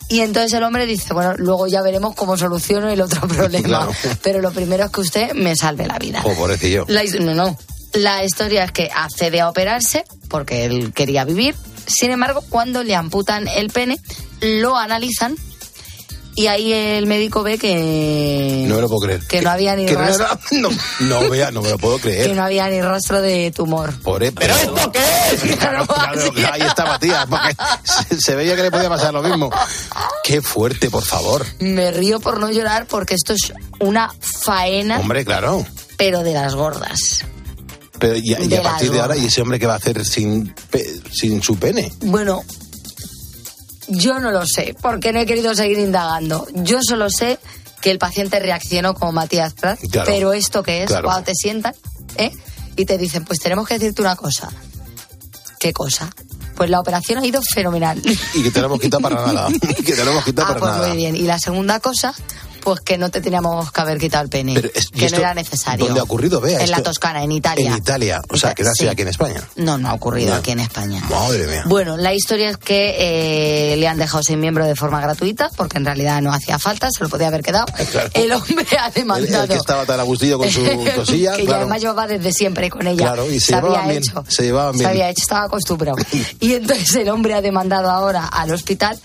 Y 0.08 0.20
entonces 0.20 0.52
el 0.52 0.62
hombre 0.64 0.84
dice, 0.86 1.14
bueno, 1.14 1.34
luego 1.38 1.66
ya 1.66 1.80
veremos 1.82 2.14
cómo 2.14 2.36
soluciono 2.36 2.88
el 2.90 3.00
otro 3.00 3.20
problema. 3.28 3.68
Claro. 3.68 3.92
Pero 4.22 4.40
lo 4.40 4.52
primero 4.52 4.84
es 4.84 4.90
que 4.90 5.00
usted 5.00 5.32
me 5.32 5.56
salve 5.56 5.86
la 5.86 5.98
vida. 5.98 6.20
Oh, 6.24 6.34
pobrecillo. 6.34 6.84
La 6.88 7.02
no, 7.20 7.34
no. 7.34 7.56
La 7.94 8.24
historia 8.24 8.64
es 8.64 8.72
que 8.72 8.90
accede 8.94 9.40
a 9.40 9.48
operarse 9.48 10.04
porque 10.28 10.64
él 10.64 10.92
quería 10.94 11.24
vivir. 11.24 11.54
Sin 11.86 12.10
embargo, 12.10 12.42
cuando 12.48 12.82
le 12.84 12.94
amputan 12.94 13.48
el 13.48 13.68
pene, 13.70 13.98
lo 14.40 14.76
analizan 14.76 15.36
y 16.34 16.46
ahí 16.46 16.72
el 16.72 17.06
médico 17.06 17.42
ve 17.42 17.58
que 17.58 18.64
No 18.68 18.76
me 18.76 18.80
lo 18.82 18.88
puedo 18.88 19.00
creer. 19.02 19.26
que 19.26 19.42
no 19.42 19.50
había 19.50 19.76
ni 19.76 19.86
Que 19.86 19.94
no, 19.94 20.00
rastro, 20.00 20.26
no, 20.52 20.68
no, 21.00 21.28
vea, 21.30 21.50
no 21.50 21.62
me 21.62 21.70
lo 21.70 21.78
puedo 21.78 21.96
que 21.96 22.02
creer. 22.02 22.34
no 22.34 22.42
había 22.44 22.68
ni 22.68 22.80
rastro 22.80 23.20
de 23.20 23.50
tumor. 23.50 23.92
Pobre, 24.00 24.32
pero, 24.32 24.54
esto 24.54 24.92
qué 24.92 25.00
es? 25.32 25.56
Claro, 25.56 25.86
claro, 25.86 26.32
ahí 26.52 26.62
estaba 26.62 26.98
tía, 26.98 27.26
porque 27.28 27.54
se, 27.84 28.20
se 28.20 28.34
veía 28.34 28.56
que 28.56 28.62
le 28.62 28.70
podía 28.70 28.88
pasar 28.88 29.12
lo 29.14 29.22
mismo. 29.22 29.50
Qué 30.24 30.40
fuerte, 30.42 30.90
por 30.90 31.04
favor. 31.04 31.44
Me 31.60 31.90
río 31.90 32.20
por 32.20 32.40
no 32.40 32.50
llorar 32.50 32.86
porque 32.86 33.14
esto 33.14 33.32
es 33.34 33.52
una 33.80 34.12
faena, 34.20 35.00
Hombre, 35.00 35.24
claro. 35.24 35.66
pero 35.96 36.22
de 36.22 36.32
las 36.34 36.54
gordas. 36.54 37.24
Pero 37.98 38.16
y, 38.16 38.34
a- 38.34 38.40
y 38.40 38.48
De 38.48 38.58
a 38.58 38.62
partir 38.62 38.90
de 38.90 39.00
ahora. 39.00 39.16
¿y 39.16 39.26
ese 39.26 39.42
hombre 39.42 39.60
qué 39.60 39.66
va 39.66 39.74
a 39.74 39.76
hacer 39.76 40.04
sin, 40.04 40.52
pe- 40.70 41.00
sin 41.12 41.40
su 41.40 41.56
pene? 41.56 41.92
Bueno, 42.00 42.42
yo 43.98 44.18
no 44.20 44.30
lo 44.30 44.44
sé, 44.46 44.74
porque 44.80 45.12
no 45.12 45.20
he 45.20 45.26
querido 45.26 45.54
seguir 45.54 45.78
indagando. 45.78 46.46
Yo 46.54 46.78
solo 46.82 47.08
sé 47.10 47.38
que 47.80 47.90
el 47.90 47.98
paciente 47.98 48.38
reaccionó 48.40 48.94
como 48.94 49.12
Matías 49.12 49.54
Prat, 49.54 49.78
Claro. 49.90 50.10
pero 50.10 50.32
esto 50.32 50.62
que 50.62 50.82
es, 50.82 50.88
Claro. 50.88 51.04
cuando 51.04 51.24
te 51.24 51.34
sientan, 51.34 51.74
¿eh? 52.16 52.30
y 52.76 52.84
te 52.84 52.96
dicen, 52.98 53.24
pues 53.24 53.38
tenemos 53.40 53.66
que 53.66 53.74
decirte 53.74 54.00
una 54.02 54.16
cosa. 54.16 54.48
¿Qué 55.58 55.72
cosa? 55.72 56.10
Pues 56.56 56.70
la 56.70 56.80
operación 56.80 57.18
ha 57.18 57.26
ido 57.26 57.40
fenomenal. 57.42 58.00
Y 58.34 58.42
que 58.42 58.50
te 58.50 58.60
lo 58.60 58.66
hemos 58.66 58.80
quitado 58.80 59.00
para 59.02 59.26
nada. 59.26 59.48
que 59.84 59.92
te 59.94 60.04
lo 60.04 60.10
hemos 60.12 60.24
quitado 60.24 60.46
Ah, 60.46 60.54
para 60.54 60.60
pues 60.60 60.72
nada. 60.72 60.88
muy 60.88 60.96
bien. 60.96 61.16
Y 61.16 61.22
la 61.22 61.38
segunda 61.38 61.80
cosa, 61.80 62.14
pues 62.62 62.80
que 62.80 62.96
no 62.98 63.10
te 63.10 63.20
teníamos 63.20 63.70
que 63.72 63.80
haber 63.80 63.98
quitado 63.98 64.24
el 64.24 64.30
pene. 64.30 64.54
Pero 64.54 64.68
es- 64.74 64.86
¿y 64.92 64.98
que 64.98 65.10
no 65.10 65.16
era 65.18 65.34
necesario. 65.34 65.84
¿Dónde 65.86 66.00
ha 66.00 66.04
ocurrido? 66.04 66.40
Vea, 66.40 66.62
En 66.62 66.70
la 66.70 66.82
Toscana, 66.82 67.22
en 67.22 67.32
Italia. 67.32 67.70
En 67.72 67.76
Italia. 67.78 68.20
O 68.30 68.36
sea, 68.36 68.54
que 68.54 68.62
nació 68.62 68.86
Sí. 68.86 68.88
aquí 68.92 69.02
en 69.02 69.08
España. 69.08 69.42
No, 69.56 69.78
no 69.78 69.88
ha 69.90 69.94
ocurrido 69.94 70.34
aquí 70.34 70.50
en 70.52 70.60
España. 70.60 71.02
Madre 71.10 71.46
mía. 71.46 71.64
Bueno, 71.66 71.96
la 71.96 72.14
historia 72.14 72.50
es 72.50 72.56
que 72.56 72.94
eh, 73.72 73.76
le 73.76 73.88
han 73.88 73.98
dejado 73.98 74.22
sin 74.22 74.40
miembro 74.40 74.64
de 74.66 74.74
forma 74.76 75.00
gratuita, 75.00 75.50
porque 75.56 75.78
en 75.78 75.84
realidad 75.84 76.20
no 76.22 76.32
hacía 76.32 76.58
falta, 76.58 76.88
se 76.90 77.02
lo 77.02 77.08
podía 77.08 77.28
haber 77.28 77.42
quedado. 77.42 77.66
Claro. 77.92 78.08
El 78.14 78.32
hombre 78.32 78.66
ha 78.80 78.90
demandado. 78.90 79.42
el 79.44 79.48
que 79.50 79.56
estaba 79.56 79.84
tan 79.84 80.00
a 80.00 80.02
gustillo 80.04 80.38
con 80.38 80.50
su 80.50 80.62
cosilla. 80.96 81.32
que 81.36 81.42
ya 81.42 81.46
claro. 81.46 81.60
además 81.62 81.80
llevaba 81.80 82.06
desde 82.06 82.32
siempre 82.32 82.70
con 82.70 82.86
ella. 82.86 83.04
Claro, 83.04 83.30
y 83.30 83.38
se 83.38 83.54
había 83.54 83.68
llevaban 83.68 83.88
bien, 83.88 84.02
hecho. 84.06 84.24
se 84.28 84.42
llevaban 84.44 84.76
bien. 84.78 84.88
había 84.88 85.10
hecho, 85.10 85.22
estaba 85.22 85.44
acostumbrado. 85.44 85.96
y 86.40 86.54
entonces 86.54 86.94
el 86.94 87.08
hombre 87.10 87.34
ha 87.34 87.42
demandado 87.42 87.90
ahora 87.90 88.26
al 88.26 88.50
hospital 88.52 88.98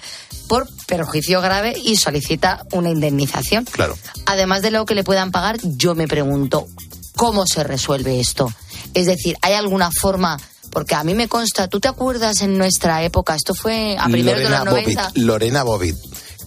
por 0.48 0.68
perjuicio 0.86 1.42
grave 1.42 1.76
y 1.84 1.98
solicita 1.98 2.66
una 2.72 2.90
indemnización. 2.90 3.66
Claro. 3.66 3.98
Además 4.26 4.62
de 4.62 4.72
lo 4.72 4.86
que 4.86 4.96
le 4.96 5.04
puedan 5.04 5.32
pagar, 5.32 5.58
yo 5.64 5.96
me 5.96 6.08
pregunto, 6.08 6.68
¿cómo 7.16 7.46
se 7.46 7.64
resuelve 7.64 8.20
esto? 8.20 8.52
Es 8.94 9.06
decir, 9.06 9.38
¿hay 9.42 9.54
alguna 9.54 9.90
forma? 9.92 10.40
Porque 10.72 10.96
a 10.96 11.04
mí 11.04 11.14
me 11.14 11.28
consta, 11.28 11.68
¿tú 11.68 11.80
te 11.80 11.88
acuerdas 11.88 12.42
en 12.42 12.58
nuestra 12.58 13.04
época? 13.04 13.36
Esto 13.36 13.56
fue 13.56 13.98
a 14.00 14.06
primeros 14.06 14.40
de 14.40 14.50
Lorena 14.50 14.66
los 14.66 14.74
90. 14.74 15.04
Bobbitt, 15.04 15.18
Lorena 15.18 15.64
Bobbitt, 15.64 15.96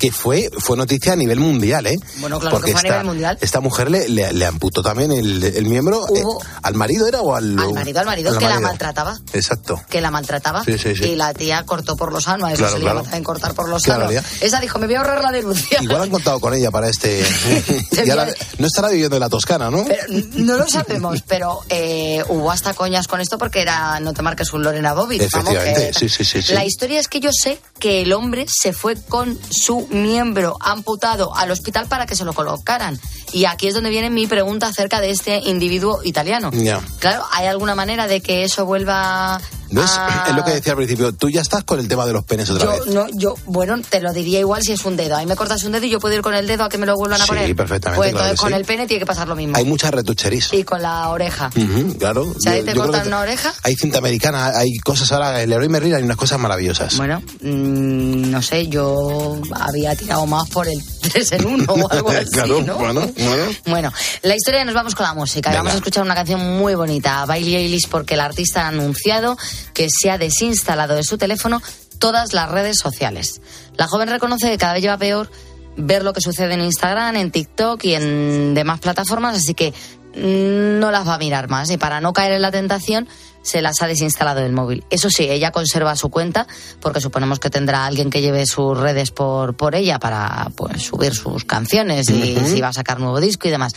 que 0.01 0.11
fue, 0.11 0.51
fue 0.59 0.77
noticia 0.77 1.13
a 1.13 1.17
nivel 1.17 1.39
mundial, 1.39 1.87
¿eh? 1.87 2.01
Bueno, 2.17 2.41
claro 2.41 2.57
Porque 2.57 2.73
que 2.73 2.79
fue 2.79 2.89
a 2.89 2.93
nivel 2.95 3.07
mundial. 3.07 3.39
Esta 3.41 3.61
mujer 3.61 3.91
le, 3.91 4.09
le, 4.09 4.33
le 4.33 4.47
amputó 4.47 4.83
también 4.83 5.13
el, 5.13 5.45
el 5.45 5.67
miembro. 5.67 6.05
eh, 6.17 6.23
¿Al 6.63 6.75
marido 6.75 7.07
era 7.07 7.21
o 7.21 7.35
al.? 7.35 7.59
Al 7.59 7.73
marido, 7.75 8.01
al 8.01 8.07
marido, 8.07 8.31
al 8.33 8.39
que 8.39 8.47
la 8.49 8.59
maltrataba. 8.61 9.19
Exacto. 9.33 9.81
que 9.89 10.01
la 10.01 10.11
maltrataba 10.11 10.65
Sí, 10.65 10.79
sí, 10.79 10.97
sí. 10.97 11.05
y 11.11 11.17
la 11.17 11.35
tía 11.35 11.65
cortó 11.65 11.97
por 11.97 12.13
lo 12.13 12.21
sano, 12.21 12.47
a 12.47 12.53
eso 12.53 12.59
Claro, 12.59 12.73
se 12.73 12.79
le 12.79 12.83
claro. 12.85 12.97
llama 12.99 13.03
también 13.05 13.25
cortar 13.25 13.55
por 13.55 13.69
lo 13.69 13.77
Claro, 13.79 14.01
sano. 14.09 14.13
ya. 14.13 14.25
Esa 14.41 14.59
dijo, 14.61 14.79
me 14.79 14.87
voy 14.87 14.95
a 14.97 14.99
ahorrar 15.01 15.23
la 15.23 15.31
denuncia. 15.33 15.79
Igual 15.83 16.03
han 16.03 16.11
contado 16.11 16.41
con 16.41 16.55
ella 16.55 16.71
para 16.71 16.89
este. 16.89 17.23
y 18.05 18.11
ahora 18.11 18.27
no 18.59 18.67
estará 18.67 18.89
viviendo 18.89 19.17
en 19.17 19.21
la 19.21 19.29
Toscana, 19.29 19.71
¿no? 19.71 19.85
Pero 19.85 20.03
no 20.35 20.57
lo 20.57 20.67
sabemos, 20.67 21.23
pero 21.27 21.61
eh, 21.69 22.25
hubo 22.29 22.51
hasta 22.51 22.73
coñas 22.73 23.07
con 23.07 23.21
esto 23.21 23.37
porque 23.37 23.61
era 23.61 24.01
no 24.01 24.15
te 24.15 24.23
marques 24.23 24.53
un 24.55 24.63
Lorena 24.63 24.95
Bobbitt. 24.95 25.31
vamos, 25.31 25.51
Efectivamente, 25.53 25.91
que- 25.99 26.09
sí, 26.09 26.25
sí, 26.25 26.43
sí. 26.43 26.53
La 26.55 26.65
historia 26.65 27.01
es 27.01 27.09
que 27.09 27.21
yo 27.21 27.31
sé 27.33 27.61
que 27.79 28.03
el 28.03 28.13
hombre 28.15 28.47
se 28.49 28.73
fue 28.73 28.97
con 28.97 29.39
su 29.51 29.87
miembro 29.90 30.57
amputado 30.61 31.35
al 31.35 31.50
hospital 31.50 31.87
para 31.87 32.07
que 32.07 32.16
se 32.16 32.24
lo 32.24 32.33
colocaran. 32.33 32.98
Y 33.33 33.45
aquí 33.45 33.69
es 33.69 33.75
donde 33.75 33.90
viene 33.90 34.11
mi 34.11 34.27
pregunta 34.27 34.66
acerca 34.69 35.01
de 35.01 35.11
este 35.11 35.38
individuo 35.45 36.01
italiano. 36.05 36.51
Claro, 36.99 37.25
¿hay 37.33 37.47
alguna 37.47 37.75
manera 37.75 38.07
de 38.07 38.21
que 38.21 38.43
eso 38.45 38.64
vuelva 38.66 39.40
¿Ves? 39.71 39.90
a... 39.97 40.25
Es 40.29 40.35
lo 40.35 40.45
que 40.45 40.51
decía 40.53 40.73
al 40.73 40.77
principio. 40.79 41.12
Tú 41.14 41.31
ya 41.31 41.40
estás 41.40 41.62
con 41.62 41.79
el 41.79 41.87
tema 41.87 42.05
de 42.07 42.12
los 42.12 42.25
penes 42.25 42.51
otra 42.51 42.64
Yo, 42.64 42.85
vez. 42.85 42.93
no, 42.95 43.07
yo, 43.12 43.35
bueno, 43.47 43.77
te 43.88 44.01
lo 44.01 44.12
diría 44.12 44.40
igual 44.40 44.62
si 44.62 44.73
es 44.73 44.85
un 44.85 44.97
dedo. 44.97 45.16
Ahí 45.16 45.27
me 45.27 45.37
cortas 45.37 45.62
un 45.62 45.71
dedo 45.73 45.87
y 45.87 45.90
yo 45.90 46.01
puedo 46.01 46.14
ir 46.16 46.23
con 46.23 46.35
el 46.35 46.47
dedo 46.49 46.64
a 46.64 46.69
que 46.69 46.77
me 46.79 46.87
lo 46.87 46.97
vuelvan 46.97 47.21
a 47.21 47.25
Sí, 47.25 47.29
poner. 47.29 47.55
perfectamente, 47.55 47.97
Pues 47.99 48.11
entonces 48.11 48.40
con 48.40 48.49
sí. 48.51 48.55
el 48.57 48.64
pene 48.64 48.87
tiene 48.88 48.99
que 49.01 49.07
pasar 49.07 49.29
lo 49.29 49.37
mismo. 49.37 49.57
Hay 49.57 49.64
mucha 49.64 49.90
retucheris. 49.93 50.49
Y 50.53 50.64
con 50.64 50.83
la 50.83 51.09
oreja. 51.11 51.51
Ujú, 51.57 51.99
claro. 51.99 52.35
Si 52.40 52.49
ahí 52.49 52.64
te 52.64 52.75
cortan 52.75 53.07
una 53.07 53.21
oreja, 53.21 53.55
Hay 53.62 53.75
cinta 53.77 53.99
americana, 53.99 54.53
hay 54.59 54.77
cosas 54.79 55.12
ahora. 55.12 55.40
El 55.40 55.51
Leroy 55.51 55.69
Merlin 55.69 55.95
hay 55.95 56.03
unas 56.03 56.16
cosas 56.16 56.40
maravillosas. 56.40 56.97
bueno, 56.97 57.21
mm, 57.40 58.31
no 58.31 58.43
sé, 58.43 58.66
yo 58.66 59.37
había 59.55 59.95
tirado 59.95 60.27
más 60.27 60.49
por 60.51 60.66
el 60.66 60.83
3 61.01 61.33
en 61.33 61.47
1 61.47 61.73
o 61.73 61.91
algo 61.91 62.11
así, 62.11 62.31
claro, 62.31 62.63
¿no? 62.63 62.77
bueno, 62.77 63.11
bueno. 63.17 63.45
Bueno, 63.67 63.93
la 64.23 64.37
historia 64.37 64.65
nos 64.65 64.75
vamos 64.75 64.95
con 64.95 65.05
la 65.05 65.15
música. 65.15 65.51
Venga. 65.51 65.61
Vamos 65.61 65.75
a 65.75 65.77
escuchar 65.77 66.05
una 66.05 66.15
canción 66.15 66.59
muy 66.59 66.75
bonita, 66.75 67.25
Bailey 67.27 67.57
Eilish, 67.57 67.89
porque 67.89 68.15
el 68.15 68.21
artista 68.21 68.65
ha 68.65 68.69
anunciado 68.69 69.37
que 69.75 69.89
se 69.91 70.11
ha 70.11 70.19
desinstalado 70.19 70.95
de 70.95 71.03
su 71.03 71.19
teléfono 71.19 71.63
todas 71.99 72.33
las 72.33 72.51
redes 72.51 72.79
sociales. 72.79 73.41
La 73.77 73.87
joven 73.87 74.09
reconoce 74.09 74.51
que 74.51 74.59
cada 74.59 74.75
vez 74.75 74.83
lleva 74.83 74.99
peor 74.99 75.31
ver 75.77 76.03
lo 76.03 76.13
que 76.13 76.21
sucede 76.21 76.55
en 76.55 76.61
Instagram, 76.61 77.17
en 77.17 77.31
TikTok 77.31 77.85
y 77.85 77.95
en 77.95 78.55
demás 78.55 78.81
plataformas, 78.81 79.37
así 79.37 79.55
que 79.55 79.73
no 80.15 80.91
las 80.91 81.07
va 81.07 81.15
a 81.15 81.19
mirar 81.19 81.49
más. 81.49 81.71
Y 81.71 81.77
para 81.77 82.01
no 82.01 82.13
caer 82.13 82.33
en 82.33 82.43
la 82.43 82.51
tentación, 82.51 83.09
se 83.42 83.62
las 83.62 83.81
ha 83.83 83.87
desinstalado 83.87 84.40
del 84.40 84.53
móvil. 84.53 84.85
Eso 84.90 85.11
sí, 85.11 85.24
ella 85.24 85.50
conserva 85.50 85.96
su 85.96 86.09
cuenta, 86.11 86.46
porque 86.81 87.00
suponemos 87.00 87.38
que 87.38 87.50
tendrá 87.50 87.87
alguien 87.87 88.11
que 88.11 88.20
lleve 88.20 88.46
sus 88.46 88.79
redes 88.79 89.11
por, 89.11 89.55
por 89.55 89.74
ella 89.74 89.98
para 89.98 90.50
pues, 90.57 90.83
subir 90.83 91.14
sus 91.14 91.44
canciones 91.44 92.09
y 92.11 92.37
Ujú. 92.37 92.46
si 92.46 92.61
va 92.61 92.68
a 92.68 92.72
sacar 92.72 93.00
nuevo 93.00 93.20
disco 93.20 93.48
y 93.48 93.50
demás. 93.50 93.72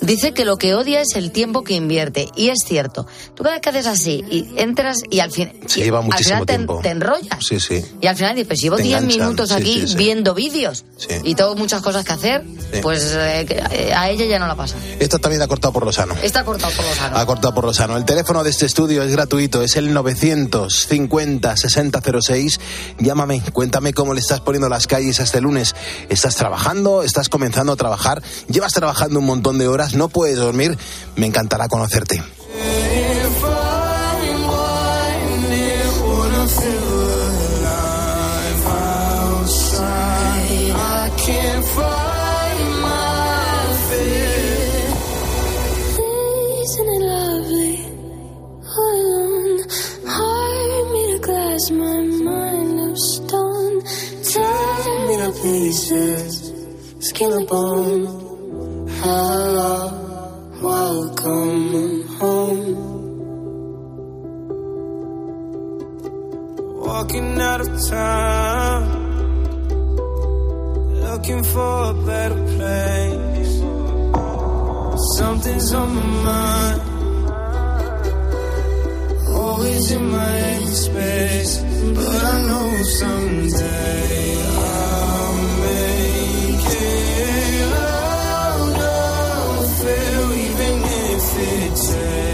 Dice 0.00 0.32
que 0.32 0.44
lo 0.44 0.56
que 0.56 0.74
odia 0.74 1.00
es 1.00 1.14
el 1.16 1.30
tiempo 1.30 1.62
que 1.62 1.74
invierte. 1.74 2.28
Y 2.36 2.48
es 2.48 2.58
cierto. 2.66 3.06
Tú 3.34 3.42
cada 3.42 3.56
vez 3.56 3.62
que 3.62 3.68
haces 3.70 3.86
así 3.86 4.24
y 4.30 4.52
entras 4.56 4.96
y 5.10 5.20
al, 5.20 5.30
fin, 5.30 5.52
y 5.76 5.82
lleva 5.82 6.00
al 6.00 6.12
final 6.24 6.46
te, 6.46 6.52
tiempo. 6.54 6.80
te 6.82 6.90
enrollas. 6.90 7.44
Sí, 7.46 7.60
sí. 7.60 7.84
Y 8.00 8.06
al 8.06 8.16
final 8.16 8.34
dices, 8.34 8.48
pues 8.48 8.60
llevo 8.60 8.76
Te 8.76 8.82
10 8.82 8.96
enganchan, 8.98 9.20
minutos 9.20 9.52
aquí 9.52 9.84
viendo 9.96 10.34
vídeos 10.34 10.84
y 11.22 11.34
tengo 11.34 11.54
muchas 11.54 11.82
cosas 11.82 12.04
que 12.04 12.12
hacer, 12.12 12.44
pues 12.82 13.14
eh, 13.16 13.46
eh, 13.70 13.92
a 13.94 14.10
ella 14.10 14.24
ya 14.24 14.38
no 14.38 14.46
la 14.46 14.56
pasa. 14.56 14.76
Esto 14.98 15.18
también 15.18 15.42
ha 15.42 15.46
cortado 15.46 15.72
por 15.72 15.84
lo 15.84 15.92
sano. 15.92 16.14
Está 16.22 16.44
cortado 16.44 16.72
por 16.74 16.84
los 16.84 17.00
aros. 17.00 17.18
Ha 17.18 17.26
cortado 17.26 17.54
por 17.54 17.64
lo 17.64 17.72
sano. 17.74 17.96
El 17.96 18.04
teléfono 18.04 18.42
de 18.42 18.50
este 18.50 18.66
estudio 18.66 19.03
es 19.04 19.12
gratuito, 19.12 19.62
es 19.62 19.76
el 19.76 19.92
950 19.92 21.56
6006. 21.56 22.60
Llámame, 22.98 23.42
cuéntame 23.52 23.92
cómo 23.92 24.14
le 24.14 24.20
estás 24.20 24.40
poniendo 24.40 24.68
las 24.68 24.86
calles 24.86 25.20
este 25.20 25.40
lunes. 25.40 25.74
¿Estás 26.08 26.36
trabajando? 26.36 27.02
¿Estás 27.02 27.28
comenzando 27.28 27.72
a 27.72 27.76
trabajar? 27.76 28.22
¿Llevas 28.48 28.72
trabajando 28.72 29.18
un 29.18 29.26
montón 29.26 29.58
de 29.58 29.68
horas? 29.68 29.94
¿No 29.94 30.08
puedes 30.08 30.36
dormir? 30.36 30.76
Me 31.16 31.26
encantará 31.26 31.68
conocerte. 31.68 32.22
Pieces, 55.44 56.52
skin 57.00 57.30
and 57.32 57.46
bone. 57.46 58.88
Hello, 59.02 59.76
welcome 60.62 62.02
home. 62.18 62.70
Walking 66.86 67.38
out 67.50 67.60
of 67.60 67.68
town, 67.90 68.82
looking 71.06 71.42
for 71.52 71.90
a 71.90 71.94
better 72.10 72.42
place. 72.56 73.54
Something's 75.18 75.74
on 75.74 75.88
my 75.94 76.06
mind, 76.28 76.80
always 79.28 79.92
in 79.92 80.04
my 80.10 80.32
head 80.44 80.68
space. 80.68 81.52
But 81.96 82.24
I 82.32 82.36
know 82.48 82.82
someday 83.00 84.53
feel, 86.74 87.72
oh, 87.74 88.74
I'll 88.80 89.68
fail 89.82 90.32
even 90.32 90.74
if 90.84 91.38
it 91.38 91.76
changes. 91.76 92.33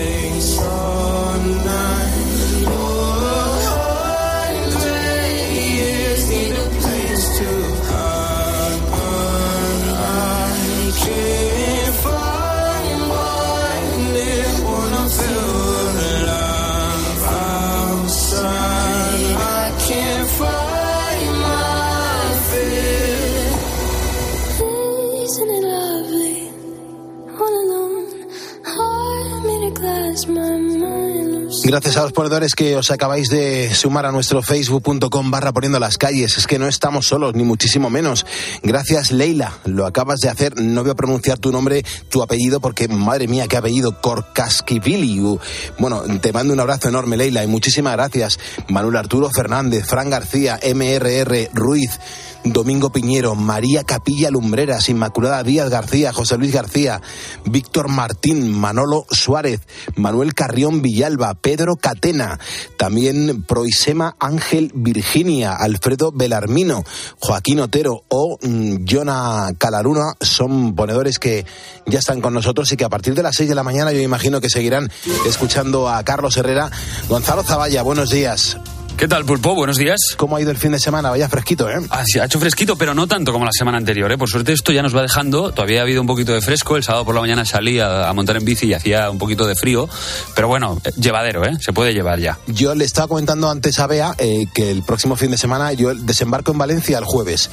Gracias 31.70 31.96
a 31.98 32.02
los 32.02 32.12
ponedores 32.12 32.56
que 32.56 32.74
os 32.74 32.90
acabáis 32.90 33.28
de 33.28 33.72
sumar 33.72 34.04
a 34.04 34.11
nuestro 34.11 34.42
facebook.com 34.42 35.30
barra 35.30 35.52
poniendo 35.52 35.78
las 35.78 35.98
calles. 35.98 36.37
Es 36.37 36.48
que 36.48 36.59
no 36.59 36.66
estamos 36.66 37.06
solos, 37.06 37.37
ni 37.37 37.44
muchísimo 37.44 37.90
menos. 37.90 38.26
Gracias, 38.64 39.12
Leila. 39.12 39.52
Lo 39.66 39.87
acabas 39.87 40.18
de 40.18 40.30
hacer. 40.30 40.61
No 40.61 40.83
voy 40.83 40.90
a 40.90 40.96
pronunciar 40.96 41.38
tu 41.38 41.52
nombre, 41.52 41.85
tu 42.09 42.24
apellido, 42.24 42.59
porque 42.59 42.88
madre 42.88 43.28
mía, 43.28 43.46
qué 43.46 43.56
apellido. 43.56 44.00
Corcasquivili. 44.00 45.20
Uh, 45.20 45.38
Bueno, 45.78 46.02
te 46.20 46.33
mando 46.33 46.52
un 46.52 46.59
abrazo 46.59 46.88
enorme, 46.88 47.16
Leila, 47.16 47.44
y 47.44 47.46
muchísimas 47.46 47.92
gracias. 47.92 48.40
Manuel 48.68 48.96
Arturo 48.96 49.30
Fernández, 49.30 49.87
Fran 49.87 50.11
García, 50.11 50.59
MRR 50.74 51.50
Ruiz. 51.54 52.00
Domingo 52.44 52.90
Piñero, 52.90 53.35
María 53.35 53.85
Capilla 53.85 54.31
Lumbreras, 54.31 54.88
Inmaculada 54.88 55.42
Díaz 55.42 55.68
García, 55.68 56.12
José 56.12 56.38
Luis 56.38 56.53
García, 56.53 57.03
Víctor 57.44 57.88
Martín, 57.88 58.50
Manolo 58.50 59.05
Suárez, 59.11 59.61
Manuel 59.96 60.35
Carrión 60.35 60.83
Villalba, 60.83 61.35
Pedro 61.35 61.76
Catena, 61.76 62.38
también 62.79 63.44
Proisema 63.44 64.16
Ángel 64.18 64.72
Virginia, 64.74 65.55
Alfredo 65.55 66.12
Belarmino, 66.12 66.85
Joaquín 67.18 67.61
Otero 67.61 68.05
o 68.09 68.38
mm, 68.40 68.85
Jonah 68.88 69.50
Calaruna 69.59 70.14
son 70.20 70.74
ponedores 70.74 71.18
que 71.18 71.44
ya 71.87 71.98
están 71.98 72.20
con 72.20 72.33
nosotros 72.33 72.72
y 72.72 72.76
que 72.76 72.85
a 72.85 72.88
partir 72.88 73.14
de 73.14 73.22
las 73.22 73.37
6 73.37 73.48
de 73.48 73.55
la 73.55 73.62
mañana 73.62 73.92
yo 73.92 74.00
imagino 74.00 74.40
que 74.40 74.48
seguirán 74.48 74.90
escuchando 75.26 75.88
a 75.88 76.03
Carlos 76.05 76.37
Herrera. 76.37 76.70
Gonzalo 77.09 77.42
Zavalla, 77.42 77.83
buenos 77.83 78.11
días. 78.11 78.57
¿Qué 79.00 79.08
tal, 79.08 79.24
Pulpo? 79.24 79.54
Buenos 79.54 79.78
días. 79.78 79.98
¿Cómo 80.18 80.36
ha 80.36 80.42
ido 80.42 80.50
el 80.50 80.58
fin 80.58 80.72
de 80.72 80.78
semana? 80.78 81.08
Vaya 81.08 81.26
fresquito, 81.26 81.70
¿eh? 81.70 81.76
Ah, 81.88 82.02
sí, 82.04 82.18
ha 82.18 82.26
hecho 82.26 82.38
fresquito, 82.38 82.76
pero 82.76 82.92
no 82.92 83.06
tanto 83.06 83.32
como 83.32 83.46
la 83.46 83.50
semana 83.50 83.78
anterior, 83.78 84.12
¿eh? 84.12 84.18
Por 84.18 84.28
suerte 84.28 84.52
esto 84.52 84.72
ya 84.72 84.82
nos 84.82 84.94
va 84.94 85.00
dejando. 85.00 85.52
Todavía 85.52 85.78
ha 85.80 85.82
habido 85.84 86.02
un 86.02 86.06
poquito 86.06 86.34
de 86.34 86.42
fresco. 86.42 86.76
El 86.76 86.82
sábado 86.84 87.06
por 87.06 87.14
la 87.14 87.22
mañana 87.22 87.46
salí 87.46 87.80
a, 87.80 88.10
a 88.10 88.12
montar 88.12 88.36
en 88.36 88.44
bici 88.44 88.66
y 88.66 88.74
hacía 88.74 89.08
un 89.10 89.16
poquito 89.16 89.46
de 89.46 89.54
frío. 89.54 89.88
Pero 90.34 90.48
bueno, 90.48 90.78
eh, 90.84 90.90
llevadero, 91.00 91.46
¿eh? 91.46 91.56
Se 91.62 91.72
puede 91.72 91.94
llevar 91.94 92.18
ya. 92.20 92.38
Yo 92.46 92.74
le 92.74 92.84
estaba 92.84 93.08
comentando 93.08 93.48
antes 93.48 93.78
a 93.78 93.86
Bea 93.86 94.14
eh, 94.18 94.44
que 94.52 94.70
el 94.70 94.82
próximo 94.82 95.16
fin 95.16 95.30
de 95.30 95.38
semana 95.38 95.72
yo 95.72 95.94
desembarco 95.94 96.52
en 96.52 96.58
Valencia 96.58 96.98
el 96.98 97.04
jueves. 97.04 97.48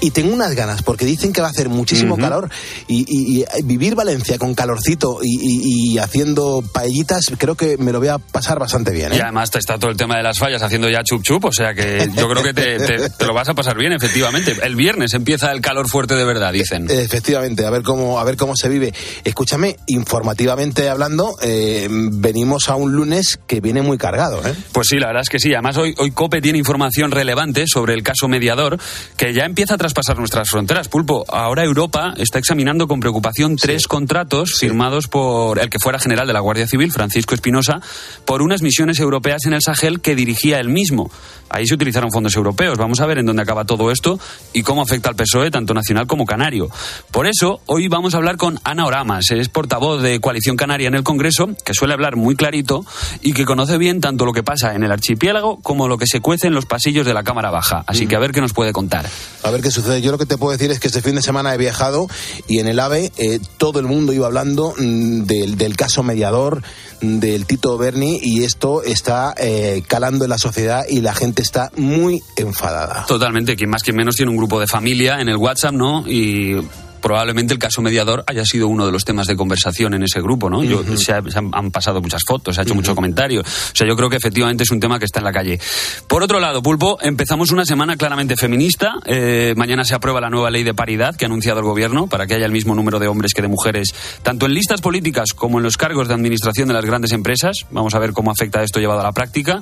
Y 0.00 0.10
tengo 0.10 0.34
unas 0.34 0.56
ganas, 0.56 0.82
porque 0.82 1.04
dicen 1.04 1.32
que 1.32 1.40
va 1.40 1.46
a 1.46 1.50
hacer 1.50 1.68
muchísimo 1.68 2.14
Ujú. 2.14 2.22
calor. 2.22 2.50
Y, 2.88 3.04
y- 3.08 3.44
y 3.44 3.62
vivir 3.62 3.94
Valencia 3.94 4.36
con 4.36 4.52
calorcito 4.56 5.20
y, 5.22 5.28
y- 5.28 5.92
y 5.94 5.98
haciendo 5.98 6.64
paellitas, 6.72 7.30
creo 7.38 7.54
que 7.54 7.76
me 7.78 7.92
lo 7.92 8.00
voy 8.00 8.08
a 8.08 8.18
pasar 8.18 8.58
bastante 8.58 8.90
bien, 8.90 9.12
Y 9.12 9.18
¿eh? 9.18 9.22
además 9.22 9.52
te 9.52 9.60
está 9.60 9.78
todo 9.78 9.92
el 9.92 9.96
tema 9.96 10.16
de 10.16 10.24
las 10.24 10.40
fallas 10.40 10.60
haciendo 10.60 10.87
ya 10.88 11.02
chup 11.04 11.22
chup, 11.22 11.44
o 11.46 11.52
sea 11.52 11.74
que 11.74 12.08
yo 12.16 12.28
creo 12.28 12.42
que 12.42 12.52
te, 12.54 12.78
te- 12.78 13.10
te 13.10 13.26
lo 13.26 13.34
vas 13.34 13.48
a 13.48 13.54
pasar 13.54 13.76
bien, 13.76 13.92
efectivamente. 13.92 14.56
El 14.62 14.76
viernes 14.76 15.14
empieza 15.14 15.50
el 15.52 15.60
calor 15.60 15.88
fuerte 15.88 16.14
de 16.14 16.24
verdad, 16.24 16.52
dicen. 16.52 16.86
Efectivamente, 16.90 17.64
a 17.66 17.70
ver 17.70 17.82
cómo 17.82 18.18
a 18.20 18.24
ver 18.24 18.36
cómo 18.36 18.54
se 18.56 18.68
vive. 18.68 18.92
Escúchame, 19.24 19.76
informativamente 20.18 20.88
hablando, 20.88 21.36
eh, 21.42 21.86
venimos 21.90 22.68
a 22.68 22.76
un 22.76 22.92
lunes 22.92 23.38
que 23.46 23.60
viene 23.60 23.82
muy 23.82 23.98
cargado, 23.98 24.46
¿eh? 24.46 24.54
Pues 24.72 24.88
sí, 24.88 24.96
la 24.98 25.06
verdad 25.08 25.22
es 25.22 25.28
que 25.28 25.38
sí. 25.38 25.52
Además, 25.52 25.76
hoy, 25.76 25.94
hoy 25.98 26.10
COPE 26.10 26.40
tiene 26.40 26.58
información 26.58 27.10
relevante 27.10 27.64
sobre 27.66 27.94
el 27.94 28.02
caso 28.02 28.26
mediador 28.28 28.78
que 29.16 29.32
ya 29.34 29.44
empieza 29.44 29.74
a 29.74 29.78
traspasar 29.78 30.18
nuestras 30.18 30.48
fronteras. 30.48 30.88
Pulpo, 30.88 31.24
ahora 31.28 31.64
Europa 31.64 32.14
está 32.16 32.38
examinando 32.38 32.88
con 32.88 33.00
preocupación 33.00 33.56
tres 33.56 33.86
contratos 33.86 34.54
firmados 34.58 35.06
por 35.08 35.58
el 35.58 35.68
que 35.70 35.78
fuera 35.78 35.98
general 35.98 36.26
de 36.26 36.32
la 36.32 36.40
Guardia 36.40 36.66
Civil, 36.66 36.90
Francisco 36.92 37.34
Espinosa, 37.34 37.80
por 38.24 38.42
unas 38.42 38.62
misiones 38.62 38.98
europeas 39.00 39.44
en 39.46 39.52
el 39.52 39.60
Sahel 39.62 40.00
que 40.00 40.14
dirigía 40.14 40.58
mismo. 40.68 41.10
Ahí 41.50 41.66
se 41.66 41.74
utilizaron 41.74 42.10
fondos 42.10 42.36
europeos. 42.36 42.76
Vamos 42.78 43.00
a 43.00 43.06
ver 43.06 43.18
en 43.18 43.26
dónde 43.26 43.42
acaba 43.42 43.64
todo 43.64 43.90
esto 43.90 44.18
y 44.52 44.62
cómo 44.62 44.82
afecta 44.82 45.08
al 45.08 45.16
PSOE, 45.16 45.50
tanto 45.50 45.74
nacional 45.74 46.06
como 46.06 46.26
canario. 46.26 46.68
Por 47.10 47.26
eso, 47.26 47.60
hoy 47.66 47.88
vamos 47.88 48.14
a 48.14 48.18
hablar 48.18 48.36
con 48.36 48.60
Ana 48.64 48.86
Oramas. 48.86 49.30
Es 49.30 49.48
portavoz 49.48 50.02
de 50.02 50.20
Coalición 50.20 50.56
Canaria 50.56 50.88
en 50.88 50.94
el 50.94 51.02
Congreso, 51.02 51.48
que 51.64 51.74
suele 51.74 51.94
hablar 51.94 52.16
muy 52.16 52.36
clarito 52.36 52.84
y 53.22 53.32
que 53.32 53.44
conoce 53.44 53.78
bien 53.78 54.00
tanto 54.00 54.26
lo 54.26 54.32
que 54.32 54.42
pasa 54.42 54.74
en 54.74 54.82
el 54.82 54.92
archipiélago 54.92 55.58
como 55.62 55.88
lo 55.88 55.96
que 55.96 56.06
se 56.06 56.20
cuece 56.20 56.48
en 56.48 56.54
los 56.54 56.66
pasillos 56.66 57.06
de 57.06 57.14
la 57.14 57.22
Cámara 57.22 57.50
Baja. 57.50 57.84
Así 57.86 58.06
que 58.06 58.16
a 58.16 58.18
ver 58.18 58.32
qué 58.32 58.40
nos 58.40 58.52
puede 58.52 58.72
contar. 58.72 59.08
A 59.42 59.50
ver 59.50 59.62
qué 59.62 59.70
sucede. 59.70 60.02
Yo 60.02 60.12
lo 60.12 60.18
que 60.18 60.26
te 60.26 60.36
puedo 60.36 60.52
decir 60.52 60.70
es 60.70 60.80
que 60.80 60.88
este 60.88 61.02
fin 61.02 61.14
de 61.14 61.22
semana 61.22 61.54
he 61.54 61.58
viajado 61.58 62.08
y 62.46 62.58
en 62.58 62.68
el 62.68 62.78
AVE 62.78 63.12
eh, 63.16 63.40
todo 63.56 63.80
el 63.80 63.86
mundo 63.86 64.12
iba 64.12 64.26
hablando 64.26 64.74
mm, 64.76 65.22
del, 65.22 65.56
del 65.56 65.76
caso 65.76 66.02
mediador, 66.02 66.62
del 67.00 67.46
Tito 67.46 67.76
Berni, 67.78 68.18
y 68.22 68.44
esto 68.44 68.82
está 68.82 69.34
eh, 69.36 69.82
calando 69.86 70.24
en 70.24 70.30
la 70.30 70.38
sociedad 70.38 70.84
y 70.88 71.00
la 71.00 71.14
gente 71.14 71.42
está 71.42 71.70
muy 71.76 72.22
enfadada. 72.36 73.04
Totalmente, 73.06 73.56
quien 73.56 73.70
más 73.70 73.82
que 73.82 73.92
menos 73.92 74.16
tiene 74.16 74.30
un 74.30 74.36
grupo 74.36 74.60
de 74.60 74.66
familia 74.66 75.20
en 75.20 75.28
el 75.28 75.36
WhatsApp, 75.36 75.72
¿no? 75.72 76.04
Y 76.06 76.56
probablemente 77.00 77.52
el 77.52 77.58
caso 77.58 77.82
mediador 77.82 78.24
haya 78.26 78.44
sido 78.44 78.68
uno 78.68 78.86
de 78.86 78.92
los 78.92 79.04
temas 79.04 79.26
de 79.26 79.36
conversación 79.36 79.94
en 79.94 80.02
ese 80.02 80.20
grupo, 80.20 80.48
¿no? 80.50 80.62
Yo- 80.64 80.82
se, 80.96 81.12
ha- 81.12 81.22
se 81.22 81.38
han, 81.38 81.50
han 81.52 81.70
pasado 81.70 82.00
muchas 82.00 82.22
fotos, 82.26 82.54
se 82.54 82.60
ha 82.60 82.64
hecho 82.64 82.74
mucho 82.74 82.94
comentario. 82.94 83.40
O 83.42 83.44
sea, 83.74 83.86
yo 83.86 83.96
creo 83.96 84.08
que 84.10 84.16
efectivamente 84.16 84.64
es 84.64 84.70
un 84.70 84.80
tema 84.80 84.98
que 84.98 85.04
está 85.04 85.20
en 85.20 85.24
la 85.24 85.32
calle. 85.32 85.58
Por 86.06 86.22
otro 86.22 86.40
lado, 86.40 86.62
Pulpo, 86.62 86.98
empezamos 87.00 87.50
una 87.50 87.64
semana 87.64 87.96
claramente 87.96 88.36
feminista. 88.36 88.94
Eh, 89.06 89.54
mañana 89.56 89.84
se 89.84 89.94
aprueba 89.94 90.20
la 90.20 90.30
nueva 90.30 90.50
ley 90.50 90.64
de 90.64 90.74
paridad 90.74 91.14
que 91.16 91.24
ha 91.24 91.28
anunciado 91.28 91.60
el 91.60 91.66
gobierno 91.66 92.06
para 92.06 92.26
que 92.26 92.34
haya 92.34 92.46
el 92.46 92.52
mismo 92.52 92.74
número 92.74 92.98
de 92.98 93.08
hombres 93.08 93.34
que 93.34 93.42
de 93.42 93.48
mujeres, 93.48 93.94
tanto 94.22 94.46
en 94.46 94.54
listas 94.54 94.80
políticas 94.80 95.32
como 95.34 95.58
en 95.58 95.64
los 95.64 95.76
cargos 95.76 96.08
de 96.08 96.14
administración 96.14 96.68
de 96.68 96.74
las 96.74 96.84
grandes 96.84 97.12
empresas. 97.12 97.58
Vamos 97.70 97.94
a 97.94 97.98
ver 97.98 98.12
cómo 98.12 98.30
afecta 98.30 98.62
esto 98.62 98.80
llevado 98.80 99.00
a 99.00 99.04
la 99.04 99.12
práctica. 99.12 99.60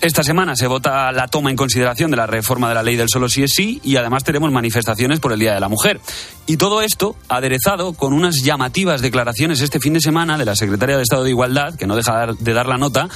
Esta 0.00 0.22
semana 0.22 0.54
se 0.56 0.66
vota 0.66 1.10
la 1.12 1.28
toma 1.28 1.50
en 1.50 1.56
consideración 1.56 2.10
de 2.10 2.16
la 2.16 2.26
reforma 2.26 2.68
de 2.68 2.74
la 2.74 2.82
ley 2.82 2.96
del 2.96 3.08
solo 3.08 3.28
sí 3.28 3.42
es 3.42 3.52
sí 3.54 3.80
y 3.82 3.96
además 3.96 4.24
tenemos 4.24 4.50
manifestaciones 4.52 5.20
por 5.20 5.32
el 5.32 5.38
Día 5.38 5.54
de 5.54 5.60
la 5.60 5.68
Mujer. 5.68 6.00
Y 6.46 6.56
todo 6.56 6.67
esto 6.82 7.16
aderezado 7.28 7.94
con 7.94 8.12
unas 8.12 8.42
llamativas 8.42 9.00
declaraciones 9.00 9.60
este 9.60 9.80
fin 9.80 9.94
de 9.94 10.00
semana 10.00 10.36
de 10.36 10.44
la 10.44 10.54
secretaria 10.54 10.96
de 10.96 11.02
Estado 11.02 11.24
de 11.24 11.30
Igualdad, 11.30 11.74
que 11.74 11.86
no 11.86 11.96
deja 11.96 12.26
de 12.38 12.52
dar 12.52 12.66
la 12.66 12.76
nota, 12.76 13.08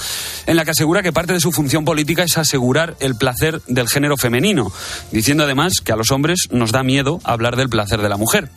en 0.47 0.57
la 0.57 0.65
que 0.65 0.71
asegura 0.71 1.03
que 1.03 1.13
parte 1.13 1.35
de 1.35 1.41
su 1.41 1.53
función 1.53 1.85
política 1.85 2.23
es 2.23 2.39
asegurar 2.39 2.97
el 3.01 3.15
placer 3.15 3.61
del 3.67 3.89
género 3.89 4.17
femenino, 4.17 4.73
diciendo 5.11 5.45
además 5.45 5.75
que 5.85 5.93
a 5.93 5.97
los 5.97 6.11
hombres 6.11 6.49
nos 6.51 6.73
da 6.73 6.83
miedo 6.83 7.21
hablar 7.25 7.57
del 7.57 7.69
placer 7.69 8.01
de 8.01 8.09
la 8.09 8.17
mujer. 8.17 8.49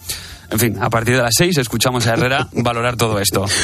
En 0.49 0.59
fin, 0.59 0.77
a 0.81 0.89
partir 0.89 1.17
de 1.17 1.23
las 1.23 1.33
seis 1.37 1.57
escuchamos 1.57 2.07
a 2.07 2.13
Herrera 2.13 2.47
valorar 2.53 2.95
todo 2.95 3.19
esto. 3.19 3.45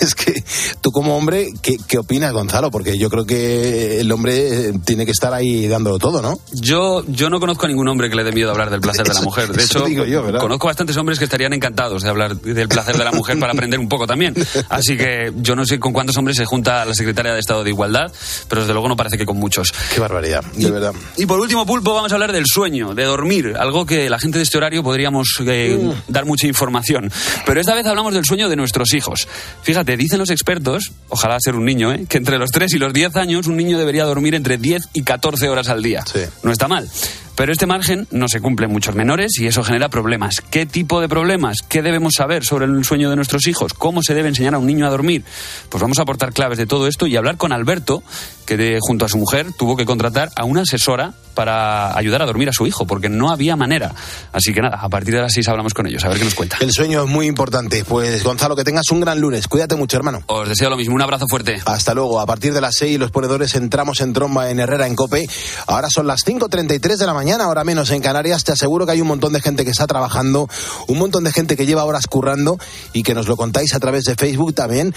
Es 0.00 0.14
que 0.14 0.42
tú 0.80 0.90
como 0.92 1.16
hombre, 1.16 1.48
¿qué, 1.62 1.76
qué 1.86 1.98
opinas, 1.98 2.32
Gonzalo? 2.32 2.70
Porque 2.70 2.98
yo 2.98 3.10
creo 3.10 3.24
que 3.26 4.00
el 4.00 4.10
hombre 4.12 4.68
eh, 4.68 4.72
tiene 4.84 5.04
que 5.04 5.12
estar 5.12 5.32
ahí 5.32 5.66
dándolo 5.66 5.98
todo, 5.98 6.22
¿no? 6.22 6.38
Yo, 6.52 7.04
yo 7.08 7.30
no 7.30 7.40
conozco 7.40 7.66
a 7.66 7.68
ningún 7.68 7.88
hombre 7.88 8.08
que 8.10 8.16
le 8.16 8.24
dé 8.24 8.32
miedo 8.32 8.50
hablar 8.50 8.70
del 8.70 8.80
placer 8.80 9.06
de 9.06 9.14
la 9.14 9.20
mujer. 9.22 9.48
De 9.52 9.64
hecho, 9.64 9.86
yo, 9.88 10.22
conozco 10.38 10.66
bastantes 10.66 10.96
hombres 10.96 11.18
que 11.18 11.24
estarían 11.24 11.52
encantados 11.52 12.02
de 12.02 12.08
hablar 12.08 12.36
del 12.36 12.68
placer 12.68 12.96
de 12.96 13.04
la 13.04 13.12
mujer 13.12 13.38
para 13.38 13.52
aprender 13.52 13.78
un 13.80 13.88
poco 13.88 14.06
también. 14.06 14.34
Así 14.68 14.96
que 14.96 15.32
yo 15.36 15.54
no 15.56 15.64
sé 15.64 15.78
con 15.78 15.92
cuántos 15.92 16.16
hombres 16.16 16.36
se 16.36 16.44
junta 16.44 16.84
la 16.84 16.94
secretaria 16.94 17.32
de 17.32 17.40
Estado 17.40 17.64
de 17.64 17.70
Igualdad, 17.70 18.10
pero 18.48 18.62
desde 18.62 18.72
luego 18.72 18.88
no 18.88 18.96
parece 18.96 19.18
que 19.18 19.26
con 19.26 19.36
muchos. 19.38 19.72
Qué 19.94 20.00
barbaridad, 20.00 20.44
de 20.54 20.70
verdad. 20.70 20.92
Y 21.16 21.26
por 21.26 21.40
último, 21.40 21.66
Pulpo, 21.66 21.94
vamos 21.94 22.12
a 22.12 22.14
hablar 22.14 22.32
del 22.32 22.46
sueño, 22.46 22.94
de 22.94 23.04
dormir, 23.04 23.54
algo 23.58 23.86
que 23.86 24.08
la 24.10 24.18
gente 24.18 24.38
de 24.38 24.44
este 24.44 24.56
horario 24.58 24.82
podríamos 24.82 25.28
eh, 25.46 25.78
Mm. 25.80 26.12
dar 26.12 26.24
mucha 26.26 26.46
información. 26.46 27.10
Pero 27.46 27.60
esta 27.60 27.74
vez 27.74 27.86
hablamos 27.86 28.12
del 28.14 28.24
sueño 28.24 28.48
de 28.48 28.56
nuestros 28.56 28.92
hijos. 28.94 29.26
Fíjate, 29.62 29.96
dicen 29.96 30.18
los 30.18 30.30
expertos, 30.30 30.69
ojalá 31.08 31.36
ser 31.40 31.54
un 31.56 31.64
niño, 31.64 31.92
¿eh? 31.92 32.06
que 32.08 32.18
entre 32.18 32.38
los 32.38 32.50
3 32.50 32.72
y 32.74 32.78
los 32.78 32.92
10 32.92 33.16
años 33.16 33.46
un 33.46 33.56
niño 33.56 33.78
debería 33.78 34.04
dormir 34.04 34.34
entre 34.34 34.58
10 34.58 34.88
y 34.92 35.02
14 35.02 35.48
horas 35.48 35.68
al 35.68 35.82
día. 35.82 36.04
No 36.42 36.52
está 36.52 36.68
mal. 36.68 36.88
Pero 37.36 37.52
este 37.52 37.64
margen 37.66 38.06
no 38.10 38.28
se 38.28 38.40
cumple 38.42 38.66
en 38.66 38.72
muchos 38.72 38.94
menores 38.94 39.32
y 39.38 39.46
eso 39.46 39.62
genera 39.62 39.88
problemas. 39.88 40.42
¿Qué 40.50 40.66
tipo 40.66 41.00
de 41.00 41.08
problemas? 41.08 41.62
¿Qué 41.66 41.80
debemos 41.80 42.12
saber 42.14 42.44
sobre 42.44 42.66
el 42.66 42.84
sueño 42.84 43.08
de 43.08 43.16
nuestros 43.16 43.46
hijos? 43.46 43.72
¿Cómo 43.72 44.02
se 44.02 44.12
debe 44.12 44.28
enseñar 44.28 44.54
a 44.54 44.58
un 44.58 44.66
niño 44.66 44.86
a 44.86 44.90
dormir? 44.90 45.24
Pues 45.70 45.80
vamos 45.80 45.98
a 45.98 46.02
aportar 46.02 46.34
claves 46.34 46.58
de 46.58 46.66
todo 46.66 46.86
esto 46.86 47.06
y 47.06 47.16
hablar 47.16 47.38
con 47.38 47.52
Alberto, 47.52 48.02
que 48.44 48.58
de- 48.58 48.78
junto 48.82 49.06
a 49.06 49.08
su 49.08 49.16
mujer 49.16 49.46
tuvo 49.56 49.74
que 49.76 49.86
contratar 49.86 50.30
a 50.36 50.44
una 50.44 50.62
asesora 50.62 51.14
para 51.40 51.96
ayudar 51.96 52.20
a 52.20 52.26
dormir 52.26 52.50
a 52.50 52.52
su 52.52 52.66
hijo, 52.66 52.86
porque 52.86 53.08
no 53.08 53.30
había 53.30 53.56
manera. 53.56 53.94
Así 54.30 54.52
que 54.52 54.60
nada, 54.60 54.78
a 54.78 54.90
partir 54.90 55.14
de 55.14 55.22
las 55.22 55.32
6 55.32 55.48
hablamos 55.48 55.72
con 55.72 55.86
ellos, 55.86 56.04
a 56.04 56.08
ver 56.08 56.18
qué 56.18 56.24
nos 56.24 56.34
cuenta. 56.34 56.58
El 56.60 56.70
sueño 56.70 57.04
es 57.04 57.08
muy 57.08 57.26
importante. 57.26 57.82
Pues 57.82 58.22
Gonzalo, 58.22 58.54
que 58.54 58.62
tengas 58.62 58.90
un 58.90 59.00
gran 59.00 59.18
lunes. 59.18 59.48
Cuídate 59.48 59.74
mucho, 59.74 59.96
hermano. 59.96 60.22
Os 60.26 60.46
deseo 60.46 60.68
lo 60.68 60.76
mismo, 60.76 60.94
un 60.94 61.00
abrazo 61.00 61.24
fuerte. 61.30 61.58
Hasta 61.64 61.94
luego. 61.94 62.20
A 62.20 62.26
partir 62.26 62.52
de 62.52 62.60
las 62.60 62.74
6 62.74 62.98
los 62.98 63.10
ponedores 63.10 63.54
entramos 63.54 64.02
en 64.02 64.12
tromba 64.12 64.50
en 64.50 64.60
Herrera 64.60 64.86
en 64.86 64.94
Cope. 64.94 65.26
Ahora 65.66 65.88
son 65.88 66.06
las 66.06 66.26
5.33 66.26 66.98
de 66.98 67.06
la 67.06 67.14
mañana, 67.14 67.44
ahora 67.44 67.64
menos 67.64 67.90
en 67.90 68.02
Canarias. 68.02 68.44
Te 68.44 68.52
aseguro 68.52 68.84
que 68.84 68.92
hay 68.92 69.00
un 69.00 69.08
montón 69.08 69.32
de 69.32 69.40
gente 69.40 69.64
que 69.64 69.70
está 69.70 69.86
trabajando, 69.86 70.46
un 70.88 70.98
montón 70.98 71.24
de 71.24 71.32
gente 71.32 71.56
que 71.56 71.64
lleva 71.64 71.84
horas 71.84 72.06
currando 72.06 72.58
y 72.92 73.02
que 73.02 73.14
nos 73.14 73.28
lo 73.28 73.38
contáis 73.38 73.74
a 73.74 73.80
través 73.80 74.04
de 74.04 74.14
Facebook 74.14 74.52
también, 74.52 74.94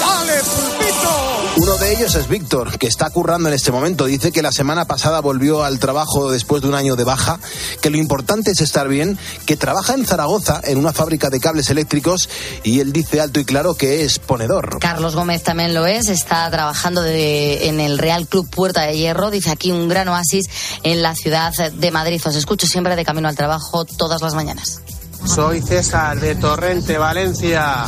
¡Dale, 0.00 0.32
pulpito! 0.40 1.42
Uno 1.56 1.76
de 1.76 1.92
ellos 1.92 2.14
es 2.14 2.28
Víctor, 2.28 2.78
que 2.78 2.86
está 2.86 3.10
currando 3.10 3.48
en 3.48 3.54
este 3.54 3.70
momento. 3.72 4.06
Dice 4.06 4.32
que 4.32 4.42
la 4.42 4.52
semana 4.52 4.86
pasada 4.86 5.20
volvió 5.20 5.64
al 5.64 5.78
trabajo 5.78 6.30
después 6.30 6.62
de 6.62 6.68
un 6.68 6.74
año 6.74 6.96
de 6.96 7.04
baja, 7.04 7.38
que 7.80 7.90
lo 7.90 7.98
importante 7.98 8.50
es 8.50 8.60
estar 8.60 8.88
bien, 8.88 9.18
que 9.46 9.56
trabaja 9.56 9.94
en 9.94 10.06
Zaragoza 10.06 10.60
en 10.64 10.78
una 10.78 10.92
fábrica 10.92 11.30
de 11.30 11.40
cables 11.40 11.70
eléctricos 11.70 12.28
y 12.62 12.80
él 12.80 12.92
dice 12.92 13.20
alto 13.20 13.40
y 13.40 13.44
claro 13.44 13.74
que 13.74 14.04
es 14.04 14.18
ponedor. 14.18 14.78
Carlos 14.80 15.14
Gómez 15.14 15.42
también 15.42 15.74
lo 15.74 15.86
es, 15.86 16.08
está 16.08 16.50
trabajando 16.50 17.02
de- 17.02 17.68
en 17.68 17.80
el 17.80 17.98
Real 17.98 18.26
Club 18.26 18.48
Puerta 18.48 18.82
de 18.82 18.96
Hierro, 18.96 19.30
dice 19.30 19.50
aquí 19.50 19.70
un 19.72 19.88
gran 19.88 20.08
oasis 20.08 20.46
en 20.82 21.02
la 21.02 21.14
ciudad 21.14 21.52
de 21.72 21.90
Madrid. 21.90 22.20
Os 22.24 22.34
escucho 22.34 22.66
siempre 22.66 22.96
de 22.96 23.04
camino 23.04 23.28
al 23.28 23.36
trabajo 23.36 23.84
todas 23.84 24.22
las 24.22 24.34
mañanas. 24.34 24.80
Soy 25.24 25.62
César 25.62 26.18
de 26.20 26.34
Torrente, 26.34 26.98
Valencia. 26.98 27.84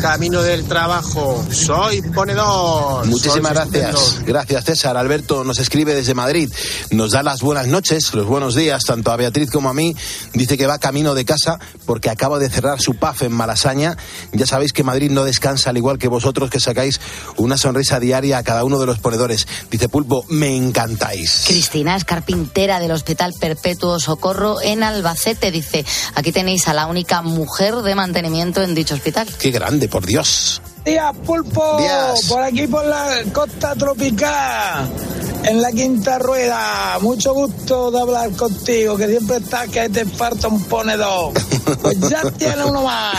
camino 0.00 0.42
del 0.42 0.64
trabajo. 0.64 1.44
Soy 1.50 2.02
ponedor. 2.02 3.06
Muchísimas 3.06 3.56
Soy 3.56 3.70
gracias. 3.70 4.20
Gracias, 4.24 4.64
César. 4.64 4.96
Alberto 4.96 5.44
nos 5.44 5.58
escribe 5.58 5.94
desde 5.94 6.14
Madrid. 6.14 6.50
Nos 6.90 7.12
da 7.12 7.22
las 7.22 7.40
buenas 7.40 7.66
noches, 7.66 8.14
los 8.14 8.26
buenos 8.26 8.54
días, 8.54 8.84
tanto 8.84 9.10
a 9.10 9.16
Beatriz 9.16 9.50
como 9.50 9.68
a 9.68 9.74
mí. 9.74 9.96
Dice 10.34 10.56
que 10.56 10.66
va 10.66 10.78
camino 10.78 11.14
de 11.14 11.24
casa 11.24 11.58
porque 11.86 12.10
acaba 12.10 12.38
de 12.38 12.48
cerrar 12.48 12.80
su 12.80 12.94
PAF 12.94 13.22
en 13.22 13.32
Malasaña. 13.32 13.96
Ya 14.32 14.46
sabéis 14.46 14.72
que 14.72 14.84
Madrid 14.84 15.10
no 15.10 15.24
descansa, 15.24 15.70
al 15.70 15.76
igual 15.76 15.98
que 15.98 16.08
vosotros 16.08 16.50
que 16.50 16.60
sacáis 16.60 17.00
una 17.36 17.56
sonrisa 17.56 17.98
diaria 18.00 18.38
a 18.38 18.42
cada 18.42 18.64
uno 18.64 18.78
de 18.78 18.86
los 18.86 18.98
ponedores. 18.98 19.46
Dice 19.70 19.88
Pulpo, 19.88 20.24
me 20.28 20.54
encantáis. 20.54 21.44
Cristina 21.46 21.96
es 21.96 22.04
carpintera 22.04 22.78
del 22.80 22.92
Hospital 22.92 23.34
Perpetuo 23.38 23.98
Socorro 23.98 24.60
en 24.60 24.82
Albacete. 24.82 25.50
Dice, 25.50 25.84
aquí 26.14 26.32
tenéis 26.32 26.68
a 26.68 26.74
la 26.78 26.86
única 26.86 27.22
mujer 27.22 27.74
de 27.74 27.96
mantenimiento 27.96 28.62
en 28.62 28.72
dicho 28.72 28.94
hospital. 28.94 29.26
Qué 29.36 29.50
grande, 29.50 29.88
por 29.88 30.06
Dios. 30.06 30.62
Días, 30.84 31.12
pulpo, 31.26 31.76
Días. 31.76 32.26
por 32.28 32.40
aquí 32.40 32.68
por 32.68 32.86
la 32.86 33.24
costa 33.32 33.74
tropical, 33.74 34.88
en 35.42 35.60
la 35.60 35.72
quinta 35.72 36.20
rueda. 36.20 37.00
Mucho 37.00 37.34
gusto 37.34 37.90
de 37.90 38.00
hablar 38.00 38.30
contigo, 38.30 38.96
que 38.96 39.08
siempre 39.08 39.38
estás 39.38 39.68
que 39.68 39.88
te 39.88 40.04
falta 40.04 40.46
un 40.46 40.62
ponedor. 40.62 41.32
Pues 41.82 41.98
ya 41.98 42.30
tiene 42.38 42.64
uno 42.64 42.82
más, 42.82 43.16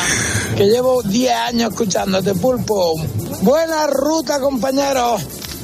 que 0.55 0.63
llevo 0.63 1.03
10 1.03 1.33
años 1.33 1.71
escuchándote, 1.71 2.35
pulpo. 2.35 2.95
Buena 3.41 3.87
ruta, 3.87 4.39
compañeros. 4.39 5.21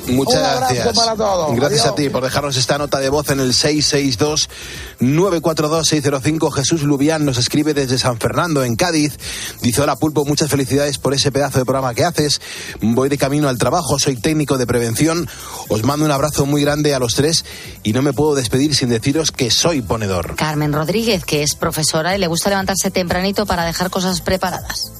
Muchas 0.07 0.35
Un 0.35 0.59
gracias. 0.59 0.97
para 0.97 1.15
todos. 1.15 1.55
Gracias 1.55 1.81
Adiós. 1.81 1.93
a 1.93 1.95
ti 1.95 2.09
por 2.09 2.23
dejarnos 2.23 2.57
esta 2.57 2.77
nota 2.77 2.99
de 2.99 3.09
voz 3.09 3.29
en 3.31 3.39
el 3.39 3.53
662-942-605. 3.53 6.51
Jesús 6.51 6.83
Lubián 6.83 7.25
nos 7.25 7.37
escribe 7.37 7.73
desde 7.73 7.97
San 7.97 8.17
Fernando, 8.19 8.63
en 8.63 8.75
Cádiz. 8.75 9.17
Dice, 9.61 9.81
hola 9.81 9.95
Pulpo, 9.95 10.25
muchas 10.25 10.49
felicidades 10.49 10.97
por 10.97 11.13
ese 11.13 11.31
pedazo 11.31 11.59
de 11.59 11.65
programa 11.65 11.93
que 11.93 12.05
haces. 12.05 12.41
Voy 12.81 13.09
de 13.09 13.17
camino 13.17 13.49
al 13.49 13.57
trabajo, 13.57 13.99
soy 13.99 14.15
técnico 14.15 14.57
de 14.57 14.67
prevención. 14.67 15.27
Os 15.69 15.83
mando 15.83 16.05
un 16.05 16.11
abrazo 16.11 16.45
muy 16.45 16.61
grande 16.61 16.93
a 16.93 16.99
los 16.99 17.15
tres 17.15 17.45
y 17.83 17.93
no 17.93 18.01
me 18.01 18.13
puedo 18.13 18.35
despedir 18.35 18.75
sin 18.75 18.89
deciros 18.89 19.31
que 19.31 19.51
soy 19.51 19.81
ponedor. 19.81 20.35
Carmen 20.35 20.73
Rodríguez, 20.73 21.25
que 21.25 21.43
es 21.43 21.55
profesora 21.55 22.15
y 22.15 22.19
le 22.19 22.27
gusta 22.27 22.49
levantarse 22.49 22.91
tempranito 22.91 23.45
para 23.45 23.65
dejar 23.65 23.89
cosas 23.89 24.21
preparadas. 24.21 24.91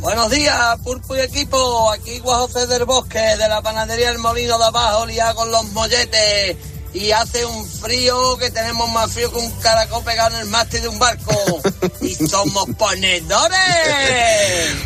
Buenos 0.00 0.30
días, 0.30 0.78
Pulpo 0.84 1.16
y 1.16 1.20
equipo. 1.20 1.90
Aquí 1.90 2.20
Juan 2.20 2.40
José 2.42 2.68
del 2.68 2.84
Bosque, 2.84 3.18
de 3.18 3.48
la 3.48 3.60
panadería 3.60 4.10
El 4.10 4.18
Molino 4.18 4.56
de 4.56 4.64
Abajo, 4.64 5.04
liado 5.06 5.34
con 5.34 5.50
los 5.50 5.64
molletes. 5.72 6.56
Y 7.00 7.12
hace 7.12 7.46
un 7.46 7.64
frío 7.64 8.36
que 8.38 8.50
tenemos 8.50 8.90
más 8.90 9.12
frío 9.12 9.30
que 9.30 9.38
un 9.38 9.50
caracol 9.60 10.02
pegado 10.02 10.34
en 10.34 10.42
el 10.42 10.48
mástil 10.48 10.82
de 10.82 10.88
un 10.88 10.98
barco. 10.98 11.32
y 12.00 12.14
somos 12.26 12.66
ponedores. 12.76 13.56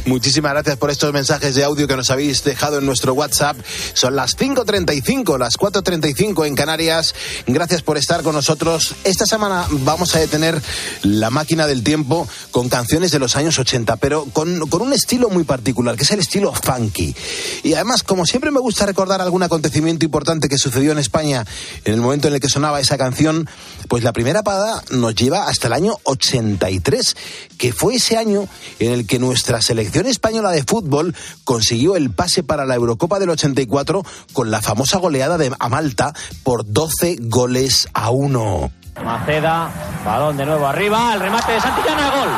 Muchísimas 0.05 0.53
gracias 0.53 0.77
por 0.77 0.91
estos 0.91 1.11
mensajes 1.13 1.55
de 1.55 1.65
audio 1.65 1.89
que 1.89 1.97
nos 1.97 2.11
habéis 2.11 2.45
dejado 2.45 2.79
en 2.81 2.87
nuestro 2.87 3.15
WhatsApp. 3.15 3.57
Son 3.95 4.15
las 4.15 4.37
5.35, 4.37 5.39
las 5.39 5.57
4.35 5.59 6.47
en 6.47 6.55
Canarias. 6.55 7.15
Gracias 7.47 7.81
por 7.81 7.97
estar 7.97 8.23
con 8.23 8.35
nosotros. 8.35 8.95
Esta 9.05 9.25
semana 9.25 9.67
vamos 9.71 10.15
a 10.15 10.19
detener 10.19 10.61
la 11.03 11.31
máquina 11.31 11.67
del 11.67 11.83
tiempo 11.83 12.29
con 12.51 12.69
canciones 12.69 13.11
de 13.11 13.21
los 13.21 13.37
años 13.37 13.59
80, 13.59 13.97
pero 13.97 14.27
con, 14.35 14.69
con 14.69 14.83
un 14.83 14.93
estilo 14.93 15.31
muy 15.31 15.45
particular, 15.45 15.97
que 15.97 16.03
es 16.03 16.11
el 16.11 16.21
estilo 16.21 16.53
funky. 16.53 17.17
Y 17.63 17.73
además, 17.73 18.03
como 18.03 18.27
siempre 18.27 18.51
me 18.51 18.61
gusta 18.61 18.85
recordar 18.85 19.23
algún 19.23 19.43
acontecimiento 19.43 20.05
importante 20.05 20.51
que 20.51 20.59
sucedió 20.59 20.93
en 20.93 20.99
España 20.99 21.47
en 21.85 21.95
el 21.95 22.02
momento 22.03 22.29
en 22.29 22.35
el 22.35 22.41
que 22.41 22.49
sonaba 22.49 22.81
esa 22.81 22.99
canción, 22.99 23.49
pues 23.89 24.05
la 24.05 24.13
primera 24.13 24.43
parada 24.43 24.83
nos 24.91 25.15
lleva 25.15 25.47
hasta 25.47 25.69
el 25.69 25.73
año 25.73 25.95
83, 26.05 27.17
que 27.59 27.73
fue 27.73 27.95
ese 27.95 28.17
año 28.17 28.47
en 28.79 28.93
el 28.93 29.07
que 29.07 29.19
nuestra 29.19 29.63
selección 29.63 30.07
española 30.07 30.51
de 30.51 30.65
fútbol 30.65 31.15
consiguió 31.45 31.97
el 31.97 32.11
pase 32.11 32.43
para 32.43 32.67
la 32.67 32.75
Eurocopa 32.75 33.19
del 33.19 33.31
84 33.31 34.03
con 34.33 34.51
la 34.51 34.61
famosa 34.61 34.99
goleada 34.99 35.39
de 35.39 35.53
a 35.59 35.69
Malta 35.69 36.13
por 36.43 36.65
12 36.67 37.19
goles 37.23 37.89
a 37.95 38.11
1. 38.11 38.71
Maceda, 39.05 39.71
balón 40.05 40.37
de 40.37 40.47
nuevo 40.47 40.67
arriba, 40.67 41.15
el 41.15 41.21
remate 41.21 41.53
de 41.53 41.61
Santillana, 41.61 42.11
gol. 42.11 42.29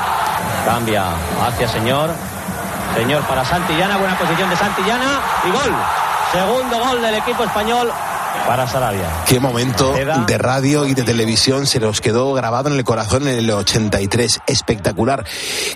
Cambia 0.64 1.04
hacia 1.46 1.68
señor. 1.68 2.10
Señor 2.94 3.22
para 3.24 3.44
Santillana, 3.44 3.96
buena 3.98 4.16
posición 4.16 4.48
de 4.48 4.56
Santillana 4.56 5.20
y 5.46 5.50
gol. 5.50 5.74
Segundo 6.32 6.78
gol 6.78 7.02
del 7.02 7.14
equipo 7.16 7.42
español 7.42 7.90
para 8.46 8.68
Sarabia. 8.68 9.24
Qué 9.26 9.40
momento 9.40 9.92
de 10.26 10.38
radio 10.38 10.86
y 10.86 10.94
de 10.94 11.02
televisión 11.02 11.66
se 11.66 11.80
nos 11.80 12.00
quedó 12.00 12.32
grabado 12.34 12.68
en 12.68 12.74
el 12.76 12.84
corazón 12.84 13.26
en 13.28 13.38
el 13.38 13.50
83. 13.50 14.40
Espectacular. 14.46 15.24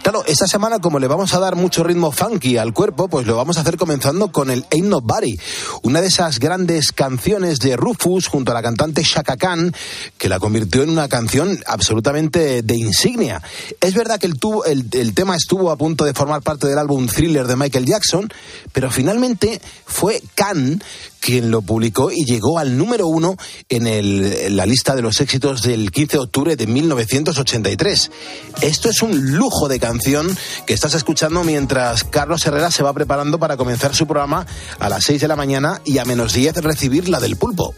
Claro, 0.03 0.23
esta 0.27 0.47
semana, 0.47 0.79
como 0.79 0.99
le 0.99 1.07
vamos 1.07 1.33
a 1.35 1.39
dar 1.39 1.57
mucho 1.57 1.83
ritmo 1.85 2.13
funky 2.13 2.59
al 2.59 2.73
cuerpo, 2.75 3.09
pues 3.09 3.27
lo 3.27 3.37
vamos 3.37 3.57
a 3.57 3.63
hacer 3.63 3.77
comenzando 3.77 4.31
con 4.33 4.51
el 4.51 4.67
Ain't 4.71 4.87
Nobody, 4.87 5.39
una 5.83 6.01
de 6.01 6.09
esas 6.09 6.39
grandes 6.39 6.93
canciones 6.93 7.59
de 7.61 7.77
Rufus 7.77 8.27
junto 8.29 8.51
a 8.53 8.55
la 8.55 8.63
cantante 8.63 9.03
Shaka 9.03 9.37
Khan, 9.37 9.73
que 10.19 10.29
la 10.29 10.39
convirtió 10.39 10.83
en 10.83 10.91
una 10.91 11.09
canción 11.09 11.59
absolutamente 11.67 12.63
de 12.63 12.77
insignia. 12.77 13.43
Es 13.81 13.95
verdad 13.95 14.19
que 14.19 14.27
el, 14.27 14.39
tubo- 14.39 14.65
el, 14.67 14.87
el 14.93 15.15
tema 15.15 15.37
estuvo 15.37 15.71
a 15.71 15.77
punto 15.77 16.05
de 16.05 16.13
formar 16.15 16.43
parte 16.43 16.67
del 16.67 16.79
álbum 16.79 17.07
Thriller 17.07 17.47
de 17.47 17.57
Michael 17.57 17.87
Jackson, 17.87 18.29
pero 18.73 18.91
finalmente 18.91 19.61
fue 19.87 20.23
Khan 20.35 20.83
quien 21.21 21.51
lo 21.51 21.63
publicó 21.63 22.11
y 22.11 22.25
llegó 22.25 22.59
al 22.59 22.77
número 22.77 23.07
uno 23.07 23.37
en, 23.69 24.57
la 24.57 24.67
lista 24.67 24.95
de 24.97 25.03
los 25.03 25.21
éxitos 25.21 25.63
del 25.63 25.91
15 25.91 26.17
de 26.17 26.23
octubre 26.23 26.57
de 26.57 26.67
1983. 26.67 28.11
Esto 28.63 28.91
es 28.91 29.03
un 29.03 29.33
lujo 29.33 29.69
de 29.69 29.81
canción 29.81 30.37
que 30.67 30.75
estás 30.75 30.95
escuchando 30.95 31.45
mientras 31.45 32.05
Carlos 32.05 32.45
Herrera 32.47 32.71
se 32.71 32.83
va 32.83 32.93
preparando 32.93 33.39
para 33.39 33.57
comenzar 33.57 33.95
su 33.95 34.07
programa 34.07 34.47
a 34.79 34.89
las 34.89 35.05
6 35.05 35.21
de 35.21 35.29
la 35.29 35.37
mañana 35.37 35.81
y 35.85 35.99
a 35.99 36.05
menos 36.05 36.33
10 36.33 36.57
recibir 36.57 37.09
la 37.09 37.21
del 37.21 37.37
pulpo. 37.37 37.75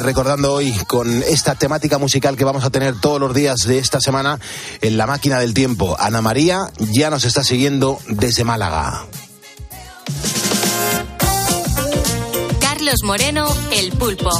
Y 0.00 0.02
recordando 0.02 0.52
hoy 0.52 0.72
con 0.86 1.22
esta 1.22 1.54
temática 1.54 1.98
musical 1.98 2.36
que 2.36 2.44
vamos 2.44 2.64
a 2.64 2.70
tener 2.70 2.98
todos 3.00 3.20
los 3.20 3.34
días 3.34 3.60
de 3.66 3.78
esta 3.78 4.00
semana 4.00 4.38
en 4.80 4.96
la 4.96 5.06
máquina 5.06 5.38
del 5.38 5.54
tiempo. 5.54 5.96
Ana 5.98 6.20
María 6.22 6.70
ya 6.78 7.10
nos 7.10 7.24
está 7.24 7.44
siguiendo 7.44 7.98
desde 8.08 8.44
Málaga. 8.44 9.06
Carlos 12.60 13.02
Moreno, 13.04 13.46
El 13.72 13.92
Pulpo. 13.92 14.30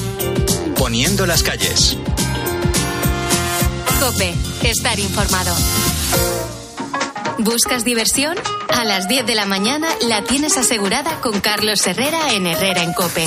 Poniendo 0.76 1.26
las 1.26 1.42
calles. 1.42 1.96
Cope, 4.00 4.34
estar 4.62 4.98
informado. 4.98 5.54
¿Buscas 7.38 7.84
diversión? 7.84 8.36
A 8.68 8.84
las 8.84 9.08
10 9.08 9.26
de 9.26 9.34
la 9.34 9.46
mañana 9.46 9.88
la 10.08 10.22
tienes 10.24 10.56
asegurada 10.56 11.20
con 11.20 11.40
Carlos 11.40 11.86
Herrera 11.86 12.32
en 12.32 12.46
Herrera 12.46 12.82
en 12.82 12.92
Cope. 12.92 13.26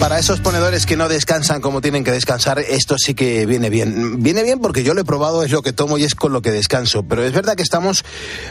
Para 0.00 0.18
esos 0.18 0.40
ponedores 0.40 0.86
que 0.86 0.96
no 0.96 1.10
descansan 1.10 1.60
como 1.60 1.82
tienen 1.82 2.04
que 2.04 2.10
descansar, 2.10 2.58
esto 2.58 2.96
sí 2.96 3.14
que 3.14 3.44
viene 3.44 3.68
bien. 3.68 4.22
Viene 4.22 4.42
bien 4.42 4.58
porque 4.58 4.82
yo 4.82 4.94
lo 4.94 5.02
he 5.02 5.04
probado, 5.04 5.42
es 5.42 5.50
lo 5.50 5.60
que 5.60 5.74
tomo 5.74 5.98
y 5.98 6.04
es 6.04 6.14
con 6.14 6.32
lo 6.32 6.40
que 6.40 6.50
descanso. 6.50 7.02
Pero 7.02 7.22
es 7.22 7.34
verdad 7.34 7.54
que 7.54 7.62
estamos 7.62 8.02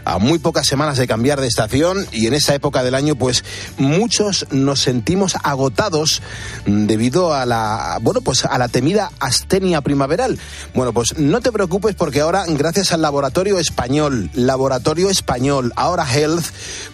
a 0.06 0.20
muy 0.20 0.38
pocas 0.38 0.68
semanas 0.68 1.00
de 1.00 1.08
cambiar 1.08 1.42
de 1.42 1.48
estación 1.48 2.06
y 2.12 2.28
en 2.28 2.36
esta 2.36 2.54
época 2.54 2.84
del 2.84 2.94
año, 2.94 3.16
pues 3.16 3.44
muchos 3.78 4.46
nos 4.52 4.82
sentimos 4.82 5.38
agotados 5.42 6.22
debido 6.68 7.34
a 7.34 7.48
la, 7.48 7.98
bueno, 8.00 8.22
pues 8.22 8.46
a 8.46 8.56
la 8.60 8.68
temida 8.68 9.12
astenia 9.20 9.82
primaveral. 9.82 10.38
Bueno, 10.76 10.94
pues 10.94 11.18
no 11.18 11.42
te 11.42 11.52
preocupes 11.52 11.96
porque 11.96 12.22
ahora, 12.22 12.44
gracias 12.48 12.94
al 12.94 13.02
laboratorio 13.02 13.58
español, 13.58 14.30
laboratorio 14.36 15.10
español, 15.10 15.74
ahora 15.76 16.06
Health, 16.08 16.46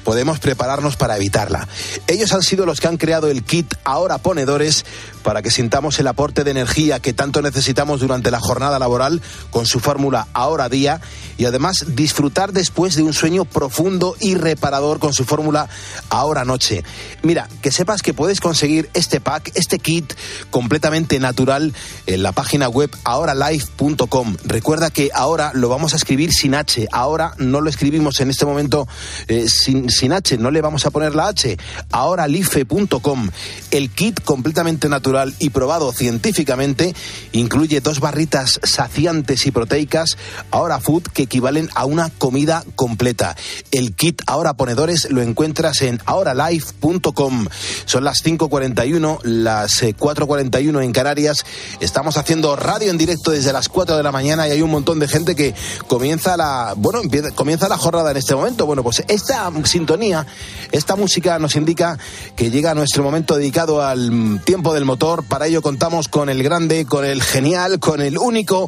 podemos 0.05 0.39
prepararnos 0.39 0.95
para 0.95 1.17
evitarla. 1.17 1.67
Ellos 2.07 2.31
han 2.31 2.41
sido 2.41 2.65
los 2.65 2.79
que 2.79 2.87
han 2.87 2.95
creado 2.95 3.27
el 3.27 3.43
kit 3.43 3.73
Ahora 3.83 4.17
Pone 4.17 4.44
tenedores 4.45 4.85
para 5.25 5.41
que 5.41 5.49
sintamos 5.49 5.97
el 5.97 6.05
aporte 6.05 6.43
de 6.43 6.51
energía 6.51 6.99
que 6.99 7.11
tanto 7.11 7.41
necesitamos 7.41 7.99
durante 7.99 8.29
la 8.29 8.39
jornada 8.39 8.77
laboral 8.77 9.23
con 9.49 9.65
su 9.65 9.79
fórmula 9.79 10.27
ahora 10.33 10.69
día 10.69 11.01
y 11.39 11.45
además 11.45 11.83
disfrutar 11.95 12.53
después 12.53 12.95
de 12.95 13.01
un 13.01 13.11
sueño 13.11 13.43
profundo 13.43 14.15
y 14.19 14.35
reparador 14.35 14.99
con 14.99 15.13
su 15.13 15.25
fórmula 15.25 15.67
ahora 16.11 16.45
noche. 16.45 16.83
Mira, 17.23 17.49
que 17.63 17.71
sepas 17.71 18.03
que 18.03 18.13
puedes 18.13 18.39
conseguir 18.39 18.87
este 18.93 19.19
pack, 19.19 19.51
este 19.55 19.79
kit 19.79 20.13
completamente 20.51 21.19
natural 21.19 21.73
en 22.05 22.21
la 22.21 22.31
página 22.31 22.69
web 22.69 22.91
ahoralife.com. 23.03 24.37
Recuerda 24.43 24.91
que 24.91 25.09
ahora 25.11 25.51
lo 25.55 25.69
vamos 25.69 25.93
a 25.93 25.95
escribir 25.97 26.33
sin 26.33 26.53
H, 26.53 26.87
ahora 26.91 27.33
no 27.39 27.61
lo 27.61 27.71
escribimos 27.71 28.19
en 28.19 28.29
este 28.29 28.45
momento 28.45 28.87
eh, 29.27 29.47
sin, 29.49 29.89
sin 29.89 30.13
H, 30.13 30.37
no 30.37 30.51
le 30.51 30.61
vamos 30.61 30.85
a 30.85 30.91
poner 30.91 31.15
la 31.15 31.29
H, 31.29 31.57
ahoralife.com. 31.91 33.31
El 33.71 33.89
kit 33.89 34.23
completamente 34.23 34.87
natural 34.87 35.14
y 35.39 35.49
probado 35.49 35.91
científicamente, 35.91 36.93
incluye 37.31 37.81
dos 37.81 37.99
barritas 37.99 38.59
saciantes 38.63 39.45
y 39.45 39.51
proteicas, 39.51 40.17
ahora 40.51 40.79
food, 40.79 41.03
que 41.03 41.23
equivalen 41.23 41.69
a 41.75 41.85
una 41.85 42.09
comida 42.09 42.63
completa. 42.75 43.35
El 43.71 43.95
kit 43.95 44.21
ahora 44.27 44.55
ponedores 44.55 45.09
lo 45.09 45.21
encuentras 45.21 45.81
en 45.81 46.01
ahoralife.com. 46.05 47.47
Son 47.85 48.03
las 48.03 48.23
5.41, 48.23 49.19
las 49.23 49.81
4.41 49.83 50.83
en 50.83 50.91
Canarias. 50.91 51.45
Estamos 51.79 52.17
haciendo 52.17 52.55
radio 52.55 52.91
en 52.91 52.97
directo 52.97 53.31
desde 53.31 53.53
las 53.53 53.69
4 53.69 53.97
de 53.97 54.03
la 54.03 54.11
mañana 54.11 54.47
y 54.47 54.51
hay 54.51 54.61
un 54.61 54.71
montón 54.71 54.99
de 54.99 55.07
gente 55.07 55.35
que 55.35 55.53
comienza 55.87 56.37
la, 56.37 56.73
bueno, 56.75 57.01
empieza, 57.01 57.31
comienza 57.31 57.69
la 57.69 57.77
jornada 57.77 58.11
en 58.11 58.17
este 58.17 58.35
momento. 58.35 58.65
Bueno, 58.65 58.83
pues 58.83 59.03
esta 59.07 59.51
sintonía, 59.63 60.25
esta 60.71 60.95
música 60.95 61.39
nos 61.39 61.55
indica 61.55 61.97
que 62.35 62.51
llega 62.51 62.73
nuestro 62.73 63.03
momento 63.03 63.35
dedicado 63.35 63.81
al 63.81 64.41
tiempo 64.43 64.73
del 64.73 64.85
motor. 64.85 65.04
Para 65.05 65.45
ello 65.45 65.61
contamos 65.61 66.07
con 66.07 66.29
el 66.29 66.41
grande, 66.41 66.85
con 66.87 67.05
el 67.05 67.21
genial, 67.21 67.79
con 67.79 68.01
el 68.01 68.17
único, 68.17 68.67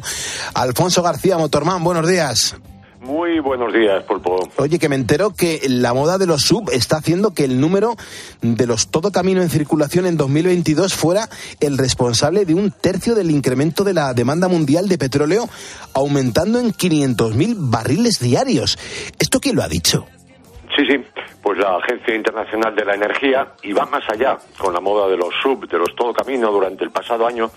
Alfonso 0.54 1.02
García 1.02 1.36
Motorman. 1.36 1.82
Buenos 1.82 2.08
días. 2.08 2.54
Muy 3.00 3.40
buenos 3.40 3.72
días, 3.72 4.04
Pulpo. 4.04 4.48
Oye, 4.56 4.78
que 4.78 4.88
me 4.88 4.94
entero 4.94 5.34
que 5.34 5.60
la 5.68 5.92
moda 5.94 6.16
de 6.16 6.26
los 6.26 6.42
sub 6.42 6.70
está 6.70 6.98
haciendo 6.98 7.34
que 7.34 7.44
el 7.44 7.60
número 7.60 7.96
de 8.40 8.66
los 8.68 8.88
todo 8.88 9.10
camino 9.10 9.42
en 9.42 9.50
circulación 9.50 10.06
en 10.06 10.16
2022 10.16 10.94
fuera 10.94 11.28
el 11.58 11.76
responsable 11.76 12.44
de 12.44 12.54
un 12.54 12.70
tercio 12.70 13.16
del 13.16 13.32
incremento 13.32 13.82
de 13.82 13.94
la 13.94 14.14
demanda 14.14 14.46
mundial 14.46 14.88
de 14.88 14.96
petróleo, 14.96 15.48
aumentando 15.92 16.60
en 16.60 16.72
500.000 16.72 17.56
barriles 17.58 18.20
diarios. 18.20 18.78
¿Esto 19.18 19.40
quién 19.40 19.56
lo 19.56 19.64
ha 19.64 19.68
dicho? 19.68 20.06
Sí, 20.76 20.84
sí, 20.88 20.98
pues 21.48 21.60
la 21.60 21.76
Agencia 21.76 22.14
Internacional 22.14 22.74
de 22.74 22.84
la 22.84 22.94
Energía, 22.94 23.54
y 23.62 23.72
va 23.72 23.86
más 23.86 24.06
allá 24.10 24.36
con 24.58 24.74
la 24.74 24.80
moda 24.80 25.08
de 25.08 25.16
los 25.16 25.32
sub, 25.42 25.66
de 25.66 25.78
los 25.78 25.96
todo 25.96 26.12
camino 26.12 26.52
durante 26.52 26.84
el 26.84 26.90
pasado 26.90 27.26
año, 27.26 27.50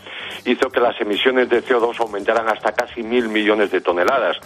hizo 0.46 0.70
que 0.70 0.80
las 0.80 0.96
emisiones 1.02 1.50
de 1.50 1.62
CO2 1.62 2.00
aumentaran 2.00 2.48
hasta 2.48 2.72
casi 2.72 3.04
mil 3.04 3.28
millones 3.28 3.70
de 3.70 3.82
toneladas. 3.82 4.38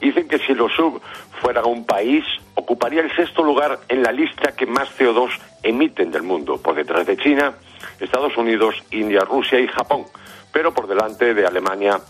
Dicen 0.00 0.26
que 0.26 0.38
si 0.38 0.54
los 0.54 0.72
sub 0.72 1.02
fueran 1.42 1.66
un 1.66 1.84
país, 1.84 2.24
ocuparía 2.54 3.02
el 3.02 3.14
sexto 3.14 3.42
lugar 3.42 3.80
en 3.90 4.02
la 4.02 4.12
lista 4.12 4.56
que 4.56 4.64
más 4.64 4.88
CO2 4.98 5.28
emiten 5.62 6.10
del 6.10 6.22
mundo, 6.22 6.56
por 6.56 6.74
detrás 6.74 7.06
de 7.06 7.18
China, 7.18 7.52
Estados 8.00 8.34
Unidos, 8.38 8.76
India, 8.92 9.26
Rusia 9.26 9.60
y 9.60 9.68
Japón, 9.68 10.06
pero 10.54 10.72
por 10.72 10.86
delante 10.86 11.34
de 11.34 11.46
Alemania 11.46 12.00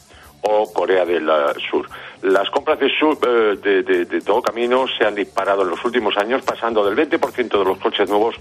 o 0.42 0.72
Corea 0.72 1.04
del 1.04 1.28
uh, 1.28 1.58
Sur. 1.68 1.88
Las 2.26 2.50
compras 2.50 2.80
de, 2.80 2.90
sub, 2.90 3.24
eh, 3.24 3.56
de, 3.62 4.20
todo 4.20 4.42
camino 4.42 4.86
se 4.88 5.04
han 5.04 5.14
disparado 5.14 5.62
en 5.62 5.70
los 5.70 5.84
últimos 5.84 6.16
años, 6.16 6.42
pasando 6.42 6.84
del 6.84 6.96
20% 6.96 7.56
de 7.56 7.64
los 7.64 7.78
coches 7.78 8.10
nuevos 8.10 8.34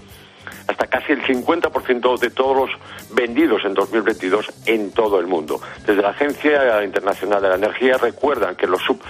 hasta 0.66 0.88
casi 0.88 1.12
el 1.12 1.22
50% 1.22 2.18
de 2.18 2.30
todos 2.30 2.56
los 2.56 2.70
vendidos 3.12 3.64
en 3.64 3.74
2022 3.74 4.46
en 4.66 4.90
todo 4.90 5.20
el 5.20 5.28
mundo. 5.28 5.60
Desde 5.86 6.02
la 6.02 6.08
Agencia 6.08 6.82
Internacional 6.82 7.40
de 7.40 7.48
la 7.48 7.54
Energía 7.54 7.96
recuerdan 7.96 8.56
que 8.56 8.66
los 8.66 8.82
sub 8.82 9.00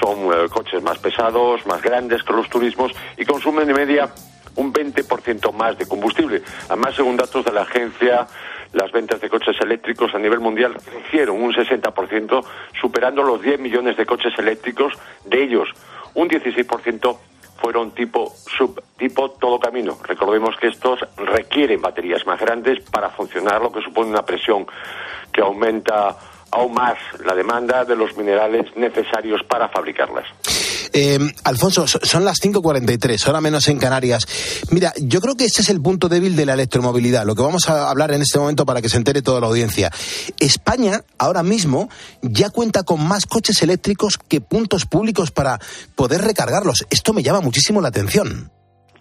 son 0.00 0.32
eh, 0.32 0.48
coches 0.50 0.82
más 0.82 0.98
pesados, 0.98 1.64
más 1.66 1.80
grandes 1.80 2.24
que 2.24 2.32
los 2.32 2.50
turismos 2.50 2.90
y 3.16 3.24
consumen 3.24 3.68
de 3.68 3.74
media 3.74 4.08
un 4.56 4.72
20% 4.72 5.52
más 5.52 5.78
de 5.78 5.86
combustible. 5.86 6.42
Además, 6.68 6.96
según 6.96 7.16
datos 7.16 7.44
de 7.44 7.52
la 7.52 7.62
agencia, 7.62 8.26
las 8.74 8.92
ventas 8.92 9.20
de 9.20 9.30
coches 9.30 9.56
eléctricos 9.60 10.14
a 10.14 10.18
nivel 10.18 10.40
mundial 10.40 10.76
crecieron 10.84 11.40
un 11.40 11.52
60%, 11.52 12.44
superando 12.80 13.22
los 13.22 13.40
10 13.40 13.60
millones 13.60 13.96
de 13.96 14.04
coches 14.04 14.32
eléctricos. 14.38 14.92
De 15.24 15.42
ellos, 15.42 15.68
un 16.14 16.28
16% 16.28 17.18
fueron 17.56 17.92
tipo 17.92 18.32
sub, 18.36 18.82
tipo 18.98 19.30
todo 19.30 19.58
camino. 19.58 19.96
Recordemos 20.02 20.56
que 20.56 20.68
estos 20.68 21.00
requieren 21.16 21.80
baterías 21.80 22.26
más 22.26 22.40
grandes 22.40 22.80
para 22.90 23.10
funcionar, 23.10 23.62
lo 23.62 23.72
que 23.72 23.80
supone 23.80 24.10
una 24.10 24.24
presión 24.24 24.66
que 25.32 25.40
aumenta 25.40 26.16
aún 26.54 26.72
más 26.74 26.94
la 27.24 27.34
demanda 27.34 27.84
de 27.84 27.96
los 27.96 28.16
minerales 28.16 28.66
necesarios 28.76 29.40
para 29.48 29.68
fabricarlas. 29.68 30.24
Eh, 30.96 31.18
Alfonso, 31.42 31.88
so- 31.88 31.98
son 32.02 32.24
las 32.24 32.38
5.43, 32.40 33.26
hora 33.28 33.40
menos 33.40 33.66
en 33.68 33.78
Canarias. 33.80 34.26
Mira, 34.70 34.92
yo 34.96 35.20
creo 35.20 35.34
que 35.34 35.44
este 35.44 35.62
es 35.62 35.68
el 35.68 35.80
punto 35.82 36.08
débil 36.08 36.36
de 36.36 36.46
la 36.46 36.54
electromovilidad, 36.54 37.24
lo 37.26 37.34
que 37.34 37.42
vamos 37.42 37.68
a 37.68 37.90
hablar 37.90 38.12
en 38.12 38.22
este 38.22 38.38
momento 38.38 38.64
para 38.64 38.80
que 38.80 38.88
se 38.88 38.96
entere 38.96 39.20
toda 39.20 39.40
la 39.40 39.48
audiencia. 39.48 39.90
España, 40.38 41.02
ahora 41.18 41.42
mismo, 41.42 41.88
ya 42.22 42.50
cuenta 42.50 42.84
con 42.84 43.04
más 43.06 43.26
coches 43.26 43.60
eléctricos 43.62 44.18
que 44.18 44.40
puntos 44.40 44.86
públicos 44.86 45.32
para 45.32 45.58
poder 45.96 46.22
recargarlos. 46.22 46.84
Esto 46.90 47.12
me 47.12 47.24
llama 47.24 47.40
muchísimo 47.40 47.80
la 47.80 47.88
atención. 47.88 48.52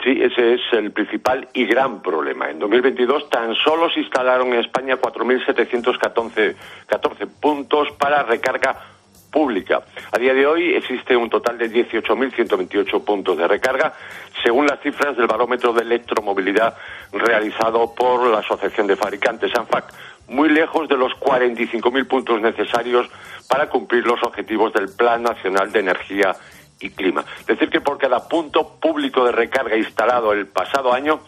Sí, 0.03 0.21
ese 0.21 0.55
es 0.55 0.61
el 0.73 0.91
principal 0.91 1.47
y 1.53 1.65
gran 1.65 2.01
problema. 2.01 2.49
En 2.49 2.59
2022 2.59 3.29
tan 3.29 3.55
solo 3.55 3.89
se 3.89 4.01
instalaron 4.01 4.49
en 4.49 4.59
España 4.59 4.97
4.714 4.97 6.55
14 6.87 7.27
puntos 7.27 7.87
para 7.97 8.23
recarga 8.23 8.75
pública. 9.31 9.81
A 10.11 10.19
día 10.19 10.33
de 10.33 10.45
hoy 10.45 10.75
existe 10.75 11.15
un 11.15 11.29
total 11.29 11.57
de 11.57 11.71
18.128 11.71 13.03
puntos 13.03 13.37
de 13.37 13.47
recarga, 13.47 13.93
según 14.43 14.67
las 14.67 14.81
cifras 14.81 15.15
del 15.15 15.25
barómetro 15.25 15.71
de 15.71 15.81
electromovilidad 15.81 16.75
realizado 17.13 17.95
por 17.95 18.27
la 18.27 18.39
Asociación 18.39 18.87
de 18.87 18.97
Fabricantes 18.97 19.55
ANFAC, 19.55 19.85
muy 20.27 20.49
lejos 20.49 20.87
de 20.87 20.97
los 20.97 21.13
45.000 21.13 22.07
puntos 22.07 22.41
necesarios 22.41 23.09
para 23.49 23.69
cumplir 23.69 24.05
los 24.05 24.21
objetivos 24.23 24.73
del 24.73 24.89
Plan 24.95 25.23
Nacional 25.23 25.71
de 25.71 25.79
Energía 25.79 26.35
y 26.83 26.89
decir, 27.47 27.69
que 27.69 27.81
por 27.81 27.97
cada 27.97 28.27
punto 28.27 28.75
público 28.79 29.23
de 29.25 29.31
recarga 29.31 29.77
instalado 29.77 30.33
el 30.33 30.47
pasado 30.47 30.93
año, 30.93 31.21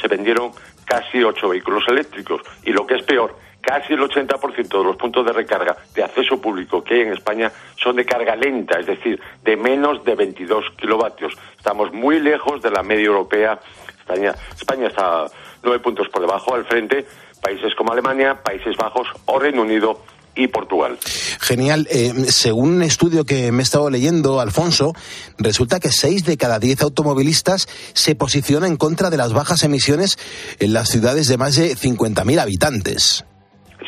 se 0.00 0.08
vendieron 0.08 0.52
casi 0.84 1.22
8 1.22 1.48
vehículos 1.48 1.84
eléctricos. 1.88 2.40
Y 2.62 2.72
lo 2.72 2.86
que 2.86 2.94
es 2.94 3.02
peor, 3.04 3.36
casi 3.60 3.92
el 3.92 4.00
80% 4.00 4.78
de 4.78 4.84
los 4.84 4.96
puntos 4.96 5.26
de 5.26 5.32
recarga 5.32 5.76
de 5.94 6.04
acceso 6.04 6.40
público 6.40 6.82
que 6.82 6.94
hay 6.94 7.00
en 7.02 7.12
España 7.12 7.52
son 7.76 7.96
de 7.96 8.04
carga 8.04 8.36
lenta, 8.36 8.78
es 8.78 8.86
decir, 8.86 9.20
de 9.42 9.56
menos 9.56 10.04
de 10.04 10.14
22 10.14 10.64
kilovatios. 10.76 11.34
Estamos 11.56 11.92
muy 11.92 12.20
lejos 12.20 12.62
de 12.62 12.70
la 12.70 12.82
media 12.82 13.06
europea. 13.06 13.58
España, 13.98 14.34
España 14.54 14.88
está 14.88 15.26
nueve 15.62 15.80
puntos 15.80 16.08
por 16.08 16.20
debajo 16.22 16.54
al 16.54 16.64
frente. 16.64 17.06
Países 17.42 17.74
como 17.74 17.92
Alemania, 17.92 18.42
Países 18.42 18.76
Bajos 18.76 19.06
o 19.26 19.38
Reino 19.38 19.62
Unido 19.62 20.00
y 20.34 20.48
Portugal. 20.48 20.98
Genial. 21.40 21.86
Eh, 21.90 22.12
según 22.28 22.74
un 22.74 22.82
estudio 22.82 23.24
que 23.24 23.52
me 23.52 23.60
he 23.60 23.62
estado 23.62 23.90
leyendo, 23.90 24.40
Alfonso, 24.40 24.92
resulta 25.38 25.80
que 25.80 25.90
seis 25.90 26.24
de 26.24 26.36
cada 26.36 26.58
diez 26.58 26.82
automovilistas 26.82 27.68
se 27.92 28.14
posicionan 28.14 28.70
en 28.70 28.76
contra 28.76 29.10
de 29.10 29.16
las 29.16 29.32
bajas 29.32 29.62
emisiones 29.64 30.18
en 30.58 30.72
las 30.72 30.88
ciudades 30.88 31.28
de 31.28 31.38
más 31.38 31.56
de 31.56 31.76
50.000 31.76 32.40
habitantes. 32.40 33.24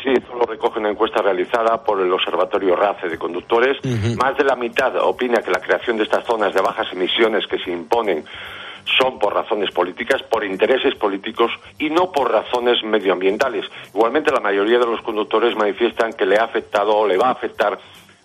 Sí, 0.03 0.13
esto 0.13 0.35
lo 0.35 0.45
recoge 0.45 0.79
una 0.79 0.91
encuesta 0.91 1.21
realizada 1.21 1.83
por 1.83 1.99
el 1.99 2.11
Observatorio 2.11 2.75
RACE 2.75 3.09
de 3.09 3.17
Conductores. 3.17 3.77
Más 4.17 4.37
de 4.37 4.43
la 4.43 4.55
mitad 4.55 4.95
opina 4.97 5.41
que 5.41 5.51
la 5.51 5.59
creación 5.59 5.97
de 5.97 6.03
estas 6.03 6.25
zonas 6.25 6.53
de 6.53 6.61
bajas 6.61 6.87
emisiones 6.91 7.45
que 7.47 7.57
se 7.57 7.71
imponen 7.71 8.23
son 8.97 9.19
por 9.19 9.33
razones 9.33 9.71
políticas, 9.71 10.23
por 10.23 10.43
intereses 10.43 10.95
políticos 10.95 11.51
y 11.77 11.89
no 11.89 12.11
por 12.11 12.31
razones 12.31 12.83
medioambientales. 12.83 13.65
Igualmente, 13.93 14.31
la 14.31 14.39
mayoría 14.39 14.79
de 14.79 14.85
los 14.85 15.01
conductores 15.01 15.55
manifiestan 15.55 16.13
que 16.13 16.25
le 16.25 16.37
ha 16.37 16.43
afectado 16.43 16.95
o 16.95 17.07
le 17.07 17.17
va 17.17 17.27
a 17.27 17.31
afectar 17.31 17.77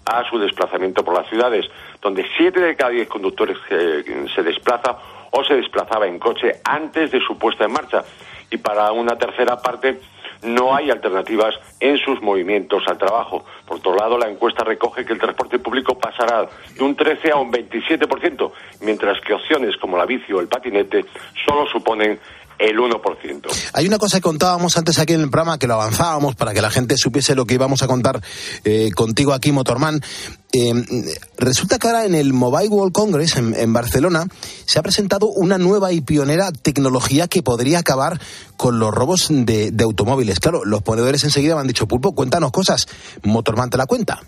a 0.05 0.29
su 0.29 0.39
desplazamiento 0.39 1.05
por 1.05 1.15
las 1.15 1.29
ciudades, 1.29 1.67
donde 2.01 2.27
siete 2.37 2.61
de 2.61 2.77
cada 2.77 2.91
diez 2.91 3.09
conductores 3.09 3.57
eh, 3.71 4.27
se 4.35 4.43
desplaza 4.43 4.99
o 5.31 5.45
se 5.45 5.55
desplazaba 5.55 6.07
en 6.07 6.19
coche 6.19 6.61
antes 6.65 7.11
de 7.11 7.21
su 7.21 7.39
puesta 7.39 7.65
en 7.65 7.73
marcha. 7.73 8.05
Y 8.51 8.59
para 8.59 8.93
una 8.93 9.17
tercera 9.17 9.57
parte, 9.57 10.01
no 10.43 10.75
hay 10.75 10.91
alternativas 10.91 11.55
en 11.81 11.97
sus 11.99 12.21
movimientos 12.21 12.83
al 12.87 12.99
trabajo. 12.99 13.45
Por 13.67 13.79
otro 13.79 13.95
lado, 13.95 14.19
la 14.19 14.29
encuesta 14.29 14.65
recoge 14.65 15.05
que 15.05 15.13
el 15.13 15.19
transporte 15.19 15.59
público 15.59 15.99
pasará 15.99 16.49
de 16.75 16.83
un 16.83 16.97
13 16.97 17.31
a 17.31 17.37
un 17.37 17.53
27%, 17.53 18.53
mientras 18.81 19.21
que 19.21 19.35
opciones 19.35 19.77
como 19.77 19.97
la 19.97 20.07
bici 20.07 20.33
o 20.33 20.41
el 20.41 20.49
patinete 20.49 21.05
solo 21.47 21.67
suponen 21.67 22.19
el 22.63 22.79
1%. 22.79 23.71
Hay 23.75 23.87
una 23.87 23.99
cosa 23.99 24.19
que 24.19 24.23
contábamos 24.23 24.77
antes 24.77 24.99
aquí 24.99 25.15
en 25.15 25.21
el 25.21 25.31
programa, 25.31 25.59
que 25.59 25.67
lo 25.67 25.75
avanzábamos 25.75 26.37
para 26.37 26.55
que 26.55 26.63
la 26.63 26.71
gente 26.71 26.97
supiese 26.97 27.35
lo 27.35 27.45
que 27.45 27.55
íbamos 27.55 27.83
a 27.83 27.89
contar 27.89 28.21
eh, 28.65 28.91
contigo 28.95 29.33
aquí, 29.33 29.51
Motorman. 29.53 30.01
Eh, 30.53 30.73
resulta 31.39 31.79
que 31.79 31.89
ahora 31.89 32.05
en 32.05 32.15
el 32.15 32.33
Mobile 32.33 32.69
World 32.69 32.93
Congress 32.93 33.37
en, 33.37 33.55
en, 33.55 33.73
Barcelona 33.73 34.27
se 34.67 34.79
ha 34.79 34.83
presentado 34.83 35.27
una 35.27 35.59
nueva 35.59 35.93
y 35.93 36.03
pionera 36.03 36.53
tecnología 36.53 37.27
que 37.27 37.43
podría 37.43 37.79
acabar 37.79 38.21
con 38.57 38.79
los 38.79 38.95
robos 38.95 39.29
de, 39.31 39.71
de 39.71 39.85
automóviles. 39.85 40.41
Claro, 40.41 40.65
los 40.65 40.83
ponedores 40.83 41.25
enseguida 41.25 41.55
me 41.55 41.63
han 41.63 41.67
dicho, 41.67 41.89
Pulpo, 41.89 42.15
cuéntanos 42.15 42.53
cosas. 42.53 42.87
Motorman 43.23 43.71
te 43.71 43.79
la 43.79 43.87
cuenta. 43.87 44.21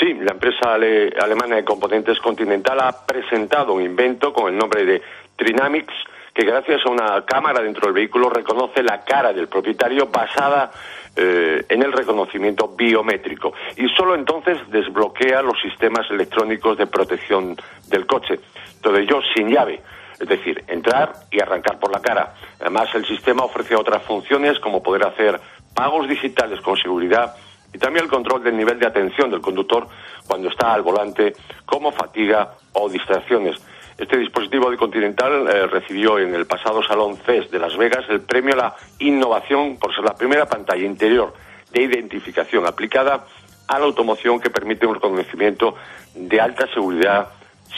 Sí, 0.00 0.14
la 0.14 0.32
empresa 0.32 0.74
ale, 0.74 1.10
alemana 1.20 1.56
de 1.56 1.64
componentes 1.64 2.18
Continental 2.20 2.80
ha 2.80 3.06
presentado 3.06 3.74
un 3.74 3.82
invento 3.82 4.32
con 4.32 4.50
el 4.50 4.58
nombre 4.58 4.86
de 4.86 5.02
Trinamics 5.36 5.92
que 6.40 6.46
gracias 6.46 6.80
a 6.86 6.88
una 6.88 7.22
cámara 7.26 7.60
dentro 7.60 7.82
del 7.82 7.92
vehículo 7.92 8.30
reconoce 8.30 8.82
la 8.82 9.04
cara 9.04 9.30
del 9.34 9.46
propietario 9.46 10.06
basada 10.06 10.70
eh, 11.14 11.66
en 11.68 11.82
el 11.82 11.92
reconocimiento 11.92 12.68
biométrico 12.68 13.52
y 13.76 13.86
solo 13.90 14.14
entonces 14.14 14.56
desbloquea 14.70 15.42
los 15.42 15.60
sistemas 15.60 16.10
electrónicos 16.10 16.78
de 16.78 16.86
protección 16.86 17.56
del 17.88 18.06
coche. 18.06 18.40
Todo 18.80 18.96
ello 18.96 19.20
sin 19.34 19.50
llave. 19.50 19.82
Es 20.18 20.28
decir, 20.28 20.64
entrar 20.66 21.12
y 21.30 21.40
arrancar 21.40 21.78
por 21.78 21.92
la 21.92 22.00
cara. 22.00 22.34
Además, 22.58 22.88
el 22.94 23.04
sistema 23.04 23.44
ofrece 23.44 23.74
otras 23.74 24.02
funciones 24.04 24.58
como 24.60 24.82
poder 24.82 25.06
hacer 25.06 25.38
pagos 25.74 26.08
digitales 26.08 26.62
con 26.62 26.78
seguridad 26.78 27.34
y 27.74 27.78
también 27.78 28.06
el 28.06 28.10
control 28.10 28.42
del 28.42 28.56
nivel 28.56 28.78
de 28.78 28.86
atención 28.86 29.30
del 29.30 29.42
conductor 29.42 29.86
cuando 30.26 30.48
está 30.48 30.72
al 30.72 30.80
volante, 30.80 31.34
como 31.66 31.92
fatiga 31.92 32.54
o 32.72 32.88
distracciones. 32.88 33.60
Este 34.00 34.16
dispositivo 34.16 34.70
de 34.70 34.78
Continental 34.78 35.46
eh, 35.46 35.66
recibió 35.66 36.18
en 36.18 36.34
el 36.34 36.46
pasado 36.46 36.82
Salón 36.82 37.18
CES 37.18 37.50
de 37.50 37.58
Las 37.58 37.76
Vegas 37.76 38.06
el 38.08 38.22
premio 38.22 38.54
a 38.54 38.56
la 38.56 38.76
innovación 38.98 39.76
por 39.76 39.94
ser 39.94 40.04
la 40.04 40.14
primera 40.14 40.46
pantalla 40.46 40.86
interior 40.86 41.34
de 41.70 41.82
identificación 41.82 42.66
aplicada 42.66 43.26
a 43.68 43.78
la 43.78 43.84
automoción 43.84 44.40
que 44.40 44.48
permite 44.48 44.86
un 44.86 44.94
reconocimiento 44.94 45.74
de 46.14 46.40
alta 46.40 46.66
seguridad 46.72 47.28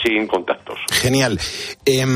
sin 0.02 0.26
contactos. 0.26 0.78
Genial. 0.90 1.38
Eh, 1.84 2.06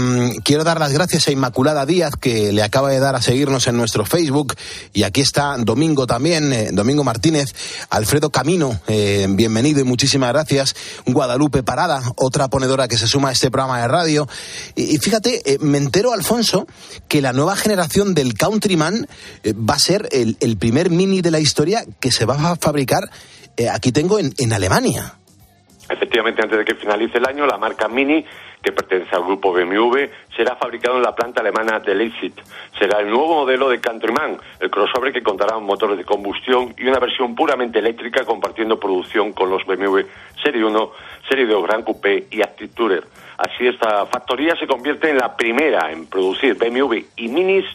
quiero 0.44 0.64
dar 0.64 0.78
las 0.78 0.92
gracias 0.92 1.28
a 1.28 1.32
Inmaculada 1.32 1.86
Díaz, 1.86 2.14
que 2.20 2.52
le 2.52 2.62
acaba 2.62 2.90
de 2.90 3.00
dar 3.00 3.14
a 3.16 3.22
seguirnos 3.22 3.66
en 3.66 3.76
nuestro 3.76 4.04
Facebook. 4.04 4.54
Y 4.92 5.02
aquí 5.02 5.20
está 5.20 5.56
Domingo 5.58 6.06
también, 6.06 6.52
eh, 6.52 6.70
Domingo 6.72 7.04
Martínez, 7.04 7.54
Alfredo 7.90 8.30
Camino, 8.30 8.80
eh, 8.86 9.26
bienvenido 9.28 9.80
y 9.80 9.84
muchísimas 9.84 10.32
gracias. 10.32 10.74
Guadalupe 11.06 11.62
Parada, 11.62 12.02
otra 12.16 12.48
ponedora 12.48 12.88
que 12.88 12.96
se 12.96 13.06
suma 13.06 13.30
a 13.30 13.32
este 13.32 13.50
programa 13.50 13.80
de 13.80 13.88
radio. 13.88 14.28
Y, 14.74 14.98
fíjate, 14.98 15.42
eh, 15.52 15.58
me 15.60 15.78
entero, 15.78 16.12
Alfonso, 16.12 16.66
que 17.08 17.20
la 17.20 17.32
nueva 17.32 17.56
generación 17.56 18.14
del 18.14 18.34
Countryman 18.34 19.06
eh, 19.42 19.52
va 19.52 19.74
a 19.74 19.78
ser 19.78 20.08
el, 20.12 20.36
el, 20.40 20.56
primer 20.56 20.90
mini 20.90 21.20
de 21.20 21.30
la 21.30 21.40
historia 21.40 21.84
que 22.00 22.10
se 22.10 22.24
va 22.24 22.52
a 22.52 22.56
fabricar, 22.56 23.10
aquí 23.72 23.92
tengo, 23.92 24.18
en, 24.18 24.34
en 24.38 24.52
Alemania. 24.52 25.14
Efectivamente, 26.16 26.42
antes 26.44 26.58
de 26.60 26.64
que 26.64 26.80
finalice 26.80 27.18
el 27.18 27.26
año, 27.26 27.44
la 27.44 27.58
marca 27.58 27.88
Mini, 27.88 28.24
que 28.62 28.72
pertenece 28.72 29.14
al 29.14 29.24
grupo 29.24 29.52
BMW, 29.52 30.06
será 30.34 30.56
fabricado 30.56 30.96
en 30.96 31.02
la 31.02 31.14
planta 31.14 31.42
alemana 31.42 31.78
de 31.80 31.94
Leipzig. 31.94 32.32
Será 32.78 33.00
el 33.00 33.10
nuevo 33.10 33.44
modelo 33.44 33.68
de 33.68 33.82
Countryman, 33.82 34.38
el 34.58 34.70
crossover 34.70 35.12
que 35.12 35.22
contará 35.22 35.52
con 35.52 35.64
motores 35.64 35.98
de 35.98 36.06
combustión 36.06 36.74
y 36.78 36.88
una 36.88 36.98
versión 37.00 37.34
puramente 37.34 37.80
eléctrica 37.80 38.24
compartiendo 38.24 38.80
producción 38.80 39.34
con 39.34 39.50
los 39.50 39.66
BMW 39.66 40.00
Serie 40.42 40.64
1, 40.64 40.90
Serie 41.28 41.44
2 41.44 41.62
Gran 41.62 41.82
Coupé 41.82 42.28
y 42.30 42.40
Active 42.40 42.72
Tourer. 42.74 43.04
Así 43.36 43.66
esta 43.66 44.06
factoría 44.06 44.56
se 44.56 44.66
convierte 44.66 45.10
en 45.10 45.18
la 45.18 45.36
primera 45.36 45.92
en 45.92 46.06
producir 46.06 46.54
BMW 46.54 47.00
y 47.16 47.28
Minis, 47.28 47.66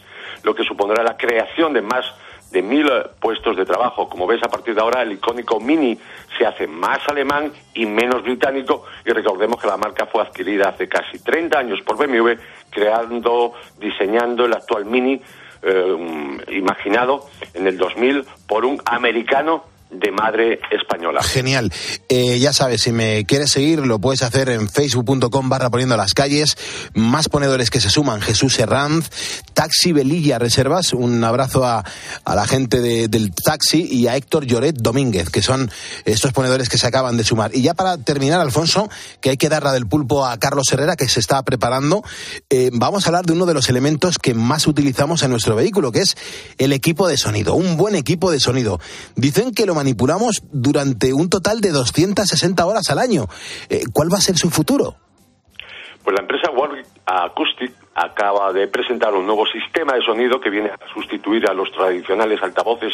lo 0.42 0.56
que 0.56 0.64
supondrá 0.64 1.04
la 1.04 1.16
creación 1.16 1.74
de 1.74 1.84
más 1.84 2.06
de 2.52 2.62
mil 2.62 2.88
puestos 3.20 3.56
de 3.58 3.66
trabajo. 3.66 4.08
Como 4.10 4.28
ves, 4.28 4.43
a 4.43 4.49
partir 4.49 4.76
de 4.76 4.82
ahora 4.82 5.02
el 5.02 5.14
icónico 5.14 5.60
Mini 5.60 5.97
se 6.38 6.45
hace 6.45 6.68
más 6.68 6.99
alemán 7.08 7.52
y 7.74 7.86
menos 7.86 8.24
británico 8.24 8.86
y 9.06 9.12
recordemos 9.12 9.60
que 9.60 9.68
la 9.68 9.78
marca 9.78 10.06
fue 10.06 10.22
adquirida 10.22 10.70
hace 10.70 10.88
casi 10.88 11.20
30 11.20 11.58
años 11.58 11.80
por 11.82 11.97
BMW, 11.97 12.34
creando, 12.70 13.54
diseñando 13.80 14.45
el 14.45 14.54
actual 14.54 14.86
Mini 14.86 15.22
eh, 15.64 16.43
imaginado 16.49 17.28
en 17.54 17.68
el 17.68 17.78
2000 17.78 18.26
por 18.47 18.66
un 18.66 18.82
americano 18.86 19.66
de 19.92 20.12
madre 20.12 20.60
española. 20.72 21.22
Genial. 21.22 21.72
Eh, 22.10 22.39
ya 22.39 22.54
sabes, 22.54 22.82
si 22.82 22.92
me 22.92 23.26
quieres 23.26 23.52
seguir, 23.52 23.86
lo 23.86 24.00
puedes 24.00 24.24
hacer 24.24 24.50
en 24.50 24.70
facebook.com 24.70 25.50
barra 25.50 25.70
poniendo 25.70 25.98
las 25.98 26.14
calles. 26.14 26.58
Más 26.94 27.30
ponedores 27.30 27.70
que 27.70 27.82
se 27.82 27.89
suman. 27.89 28.22
Jesús 28.22 28.58
Herranz, 28.60 29.10
Taxi 29.54 29.92
Velilla 29.92 30.39
Reservas. 30.39 30.94
Un 30.94 31.24
abrazo 31.24 31.66
a, 31.66 31.84
a 32.24 32.36
la 32.36 32.48
gente 32.48 32.82
de, 32.82 33.08
del 33.08 33.34
taxi 33.34 33.88
y 33.89 34.08
a 34.08 34.16
Héctor 34.16 34.46
Lloret 34.46 34.76
Domínguez, 34.78 35.30
que 35.30 35.42
son 35.42 35.70
estos 36.06 36.32
ponedores 36.32 36.70
que 36.70 36.78
se 36.78 36.88
acaban 36.88 37.18
de 37.18 37.24
sumar. 37.24 37.52
Y 37.54 37.62
ya 37.62 37.74
para 37.74 37.98
terminar, 37.98 38.39
Alfonso, 38.39 38.89
que 39.20 39.32
hay 39.32 39.38
que 39.38 39.50
dar 39.50 39.64
la 39.64 39.74
del 39.74 39.88
pulpo 39.88 40.26
a 40.26 40.38
Carlos 40.38 40.72
Herrera, 40.72 40.96
que 40.96 41.10
se 41.10 41.20
está 41.20 41.44
preparando, 41.44 42.04
eh, 42.50 42.70
vamos 42.74 43.06
a 43.06 43.10
hablar 43.10 43.26
de 43.26 43.34
uno 43.34 43.46
de 43.46 43.54
los 43.54 43.70
elementos 43.70 44.18
que 44.18 44.34
más 44.34 44.68
utilizamos 44.68 45.24
en 45.24 45.32
nuestro 45.32 45.56
vehículo, 45.56 45.92
que 45.92 46.00
es 46.00 46.16
el 46.58 46.72
equipo 46.72 47.08
de 47.08 47.18
sonido. 47.18 47.56
Un 47.56 47.78
buen 47.78 47.96
equipo 47.96 48.32
de 48.32 48.39
sonido. 48.39 48.80
Dicen 49.16 49.52
que 49.52 49.66
lo 49.66 49.76
manipulamos 49.82 50.44
durante 50.52 51.12
un 51.12 51.28
total 51.28 51.60
de 51.60 51.72
260 51.72 52.66
horas 52.66 52.90
al 52.92 53.00
año. 53.00 53.26
Eh, 53.68 53.82
¿Cuál 53.92 54.14
va 54.14 54.18
a 54.18 54.22
ser 54.22 54.38
su 54.38 54.52
futuro? 54.52 54.96
Pues 56.04 56.16
la 56.16 56.22
empresa 56.22 56.52
Warwick 56.52 56.86
Acoustic 57.06 57.74
acaba 57.96 58.54
de 58.54 58.68
presentar 58.68 59.14
un 59.14 59.26
nuevo 59.26 59.46
sistema 59.48 59.94
de 59.94 60.02
sonido 60.02 60.40
que 60.40 60.50
viene 60.50 60.70
a 60.70 60.78
sustituir 60.94 61.50
a 61.50 61.54
los 61.54 61.72
tradicionales 61.72 62.42
altavoces 62.42 62.94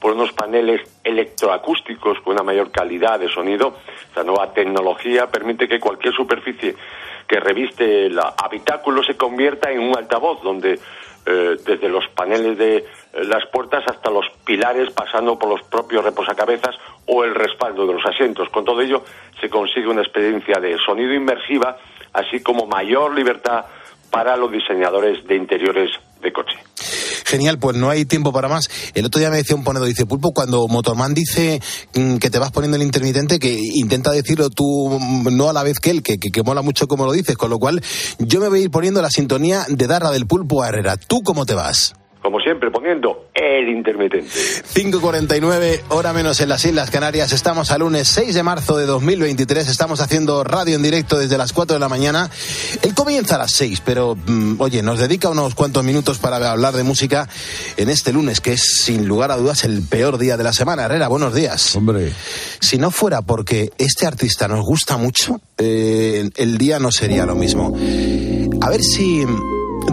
por 0.00 0.12
unos 0.12 0.32
paneles 0.32 0.80
electroacústicos 1.02 2.18
con 2.22 2.34
una 2.34 2.42
mayor 2.42 2.70
calidad 2.70 3.18
de 3.18 3.28
sonido. 3.28 3.78
Esta 4.08 4.22
nueva 4.22 4.52
tecnología 4.52 5.26
permite 5.26 5.66
que 5.66 5.80
cualquier 5.80 6.14
superficie 6.14 6.76
que 7.26 7.40
reviste 7.40 8.06
el 8.06 8.18
habitáculo 8.18 9.02
se 9.02 9.16
convierta 9.16 9.70
en 9.70 9.80
un 9.80 9.96
altavoz 9.96 10.42
donde 10.42 10.78
eh, 11.28 11.56
desde 11.64 11.88
los 11.88 12.04
paneles 12.14 12.56
de 12.56 12.84
las 13.24 13.46
puertas 13.50 13.84
hasta 13.86 14.10
los 14.10 14.26
pilares, 14.44 14.92
pasando 14.92 15.38
por 15.38 15.48
los 15.48 15.62
propios 15.68 16.04
reposacabezas 16.04 16.74
o 17.06 17.24
el 17.24 17.34
respaldo 17.34 17.86
de 17.86 17.94
los 17.94 18.04
asientos. 18.04 18.48
Con 18.50 18.64
todo 18.64 18.80
ello, 18.80 19.04
se 19.40 19.48
consigue 19.48 19.88
una 19.88 20.02
experiencia 20.02 20.60
de 20.60 20.76
sonido 20.84 21.14
inmersiva, 21.14 21.76
así 22.12 22.42
como 22.42 22.66
mayor 22.66 23.14
libertad 23.14 23.64
para 24.10 24.36
los 24.36 24.52
diseñadores 24.52 25.26
de 25.26 25.36
interiores 25.36 25.90
de 26.22 26.32
coche. 26.32 26.56
Genial, 27.26 27.58
pues 27.58 27.76
no 27.76 27.90
hay 27.90 28.04
tiempo 28.04 28.32
para 28.32 28.48
más. 28.48 28.68
El 28.94 29.04
otro 29.06 29.18
día 29.18 29.30
me 29.30 29.38
decía 29.38 29.56
un 29.56 29.64
ponedor, 29.64 29.88
dice, 29.88 30.06
Pulpo, 30.06 30.32
cuando 30.32 30.68
Motorman 30.68 31.12
dice 31.12 31.60
mm, 31.94 32.18
que 32.18 32.30
te 32.30 32.38
vas 32.38 32.52
poniendo 32.52 32.76
el 32.76 32.84
intermitente, 32.84 33.40
que 33.40 33.58
intenta 33.74 34.12
decirlo 34.12 34.48
tú 34.48 34.96
mm, 35.00 35.36
no 35.36 35.48
a 35.48 35.52
la 35.52 35.64
vez 35.64 35.80
que 35.80 35.90
él, 35.90 36.02
que, 36.02 36.18
que, 36.18 36.30
que 36.30 36.42
mola 36.44 36.62
mucho 36.62 36.86
como 36.86 37.04
lo 37.04 37.12
dices, 37.12 37.36
con 37.36 37.50
lo 37.50 37.58
cual 37.58 37.82
yo 38.20 38.40
me 38.40 38.48
voy 38.48 38.60
a 38.60 38.62
ir 38.64 38.70
poniendo 38.70 39.02
la 39.02 39.10
sintonía 39.10 39.64
de 39.68 39.86
Darra 39.88 40.10
del 40.10 40.26
Pulpo 40.26 40.62
a 40.62 40.68
Herrera. 40.68 40.96
¿Tú 40.96 41.22
cómo 41.22 41.46
te 41.46 41.54
vas? 41.54 41.94
Como 42.26 42.40
siempre, 42.40 42.72
poniendo 42.72 43.28
el 43.34 43.68
intermitente. 43.68 44.28
5.49, 44.28 45.82
hora 45.90 46.12
menos 46.12 46.40
en 46.40 46.48
las 46.48 46.64
Islas 46.64 46.90
Canarias. 46.90 47.30
Estamos 47.30 47.70
al 47.70 47.82
lunes 47.82 48.08
6 48.08 48.34
de 48.34 48.42
marzo 48.42 48.76
de 48.76 48.84
2023. 48.84 49.68
Estamos 49.68 50.00
haciendo 50.00 50.42
radio 50.42 50.74
en 50.74 50.82
directo 50.82 51.18
desde 51.18 51.38
las 51.38 51.52
4 51.52 51.74
de 51.74 51.78
la 51.78 51.88
mañana. 51.88 52.28
Él 52.82 52.94
comienza 52.94 53.36
a 53.36 53.38
las 53.38 53.52
6, 53.52 53.80
pero 53.84 54.16
mm, 54.16 54.60
oye, 54.60 54.82
nos 54.82 54.98
dedica 54.98 55.28
unos 55.28 55.54
cuantos 55.54 55.84
minutos 55.84 56.18
para 56.18 56.50
hablar 56.50 56.74
de 56.74 56.82
música 56.82 57.28
en 57.76 57.90
este 57.90 58.12
lunes, 58.12 58.40
que 58.40 58.54
es 58.54 58.82
sin 58.82 59.06
lugar 59.06 59.30
a 59.30 59.36
dudas 59.36 59.62
el 59.62 59.82
peor 59.82 60.18
día 60.18 60.36
de 60.36 60.42
la 60.42 60.52
semana. 60.52 60.86
Herrera, 60.86 61.06
buenos 61.06 61.32
días. 61.32 61.76
Hombre. 61.76 62.12
Si 62.58 62.76
no 62.76 62.90
fuera 62.90 63.22
porque 63.22 63.70
este 63.78 64.04
artista 64.04 64.48
nos 64.48 64.64
gusta 64.64 64.96
mucho, 64.96 65.40
eh, 65.58 66.28
el 66.34 66.58
día 66.58 66.80
no 66.80 66.90
sería 66.90 67.24
lo 67.24 67.36
mismo. 67.36 67.72
A 68.62 68.68
ver 68.68 68.82
si 68.82 69.24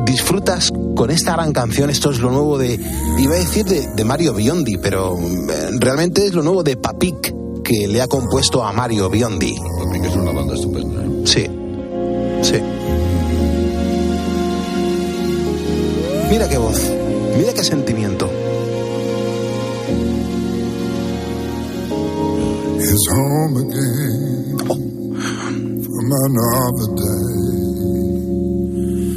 disfrutas 0.06 0.72
con 0.96 1.12
esta 1.12 1.34
gran 1.34 1.54
canción. 1.54 1.90
Esto 1.90 2.12
es 2.12 2.20
lo 2.20 2.32
nuevo 2.32 2.58
de, 2.58 2.80
iba 3.18 3.36
a 3.36 3.38
decir 3.38 3.66
de, 3.66 3.88
de 3.88 4.04
Mario 4.04 4.34
Biondi, 4.34 4.78
pero 4.78 5.18
eh, 5.18 5.70
realmente 5.80 6.26
es 6.26 6.34
lo 6.34 6.42
nuevo 6.42 6.64
de 6.64 6.78
Papik, 6.78 7.34
que 7.64 7.88
le 7.88 8.02
ha 8.02 8.08
compuesto 8.08 8.64
a 8.64 8.72
Mario 8.72 9.10
Biondi. 9.10 9.56
Papik 9.56 10.06
es 10.06 10.16
una 10.16 10.32
banda 10.32 10.56
estupenda. 10.56 11.04
¿eh? 11.04 11.22
Sí, 11.26 11.48
sí. 12.42 12.60
Mira 16.30 16.50
qué 16.50 16.58
voz, 16.58 16.80
mira 17.38 17.54
qué 17.54 17.64
sentimiento. 17.64 18.30
It's 22.86 23.08
home 23.10 23.58
again 23.58 24.58
from 25.84 26.12
another 26.12 26.96
day. 26.96 27.33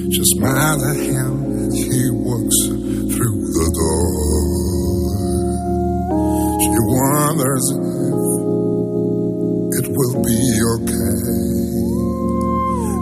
Just 0.08 0.36
smile 0.38 0.78
at 0.84 0.96
him 0.96 1.66
as 1.66 1.74
he 1.74 2.10
walks 2.10 2.58
through 3.10 3.42
the 3.58 3.66
door. 3.74 4.06
She 6.62 6.70
wonders 6.94 7.66
if 9.74 9.82
it 9.82 9.90
will 9.90 10.22
be 10.22 10.40
okay. 10.78 11.46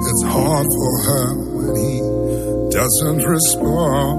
It's 0.08 0.24
hard 0.32 0.66
for 0.66 0.92
her 1.04 1.28
when 1.54 1.76
he 1.76 2.00
doesn't 2.72 3.22
respond. 3.28 4.16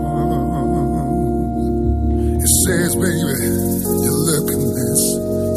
He 2.38 2.47
says, 2.65 2.93
baby, 2.95 3.49
you 3.81 4.13
look 4.29 4.45
a 4.45 4.57
mess. 4.61 5.03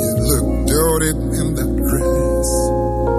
You 0.01 0.13
look 0.33 0.47
dirty 0.67 1.13
in 1.41 1.47
that 1.61 1.73
dress. 1.77 2.49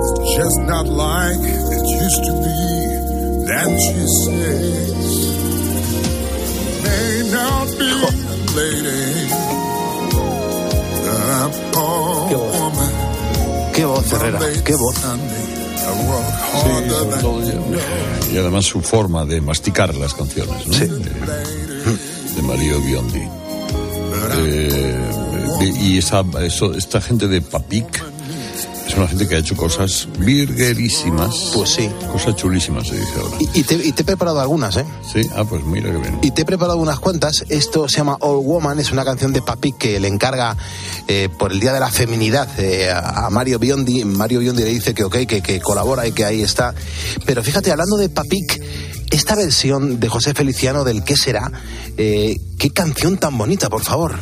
It's 0.02 0.34
just 0.36 0.58
not 0.66 0.88
like 0.88 1.38
it 1.46 1.86
used 2.02 2.24
to 2.26 2.34
be. 2.42 3.09
Then 3.50 3.72
she 3.80 4.06
says, 4.26 5.10
may 6.84 7.14
not 7.34 7.68
be 7.80 7.90
a 7.90 8.12
lady, 8.56 9.26
but 11.04 11.28
I'm 11.34 11.52
a 11.74 11.86
woman. 12.30 12.94
Qué 13.74 13.84
voz, 13.86 14.14
Herrera, 14.14 14.40
qué 14.64 14.76
voz. 14.76 14.96
Sí, 16.62 16.72
todo, 17.22 17.40
y, 17.42 18.36
y 18.36 18.38
además 18.38 18.66
su 18.66 18.82
forma 18.82 19.26
de 19.26 19.42
masticar 19.42 19.96
las 19.96 20.14
canciones, 20.14 20.68
¿no? 20.68 20.74
Sí. 20.74 20.86
De, 20.86 21.00
de 22.36 22.42
Mario 22.44 22.80
Biondi. 22.82 23.28
Eh, 24.44 25.74
y 25.82 25.98
esa, 25.98 26.24
eso, 26.42 26.76
esta 26.76 27.02
gente 27.02 27.28
de 27.28 27.42
Papik 27.42 28.04
una 29.00 29.08
gente 29.08 29.28
que 29.28 29.36
ha 29.36 29.40
hecho 29.40 29.56
cosas 29.56 30.08
virguerísimas. 30.20 31.52
Pues 31.54 31.70
sí. 31.70 31.90
Cosas 32.12 32.36
chulísimas, 32.36 32.88
se 32.88 33.00
dice 33.00 33.14
ahora. 33.16 33.38
Y, 33.40 33.60
y 33.60 33.64
te, 33.64 33.76
y 33.76 33.92
te 33.92 34.02
he 34.02 34.06
preparado 34.06 34.40
algunas, 34.40 34.76
¿eh? 34.78 34.86
Sí, 35.12 35.22
ah, 35.36 35.44
pues 35.46 35.64
mira 35.64 35.92
que 35.92 35.98
bien. 35.98 36.20
Y 36.22 36.32
te 36.32 36.42
he 36.42 36.46
preparado 36.46 36.78
unas 36.78 37.00
cuantas. 37.00 37.46
Esto 37.50 37.88
se 37.88 37.98
llama 37.98 38.18
All 38.20 38.44
Woman, 38.46 38.80
es 38.80 38.92
una 38.92 39.06
canción 39.06 39.32
de 39.34 39.42
Papi 39.42 39.74
que 39.74 40.00
le 40.00 40.08
encarga 40.08 40.58
eh, 41.08 41.30
por 41.38 41.52
el 41.52 41.60
Día 41.60 41.74
de 41.74 41.80
la 41.80 41.90
Feminidad 41.90 42.48
eh, 42.60 42.90
a, 42.90 43.26
a 43.26 43.30
Mario 43.30 43.58
Biondi. 43.58 44.04
Mario 44.06 44.40
Biondi 44.40 44.64
le 44.64 44.70
dice 44.70 44.94
que 44.94 45.04
ok, 45.04 45.16
que, 45.26 45.42
que 45.42 45.60
colabora 45.62 46.06
y 46.06 46.12
que 46.12 46.26
ahí 46.26 46.42
está. 46.42 46.74
Pero 47.26 47.44
fíjate, 47.44 47.72
hablando 47.72 47.96
de 47.96 48.10
Papic, 48.10 48.62
esta 49.10 49.36
versión 49.36 50.00
de 50.00 50.08
José 50.08 50.34
Feliciano 50.34 50.84
del 50.84 51.04
¿Qué 51.04 51.16
será? 51.16 51.52
Eh, 51.98 52.40
qué 52.58 52.70
canción 52.72 53.18
tan 53.18 53.38
bonita, 53.38 53.70
por 53.70 53.84
favor. 53.84 54.20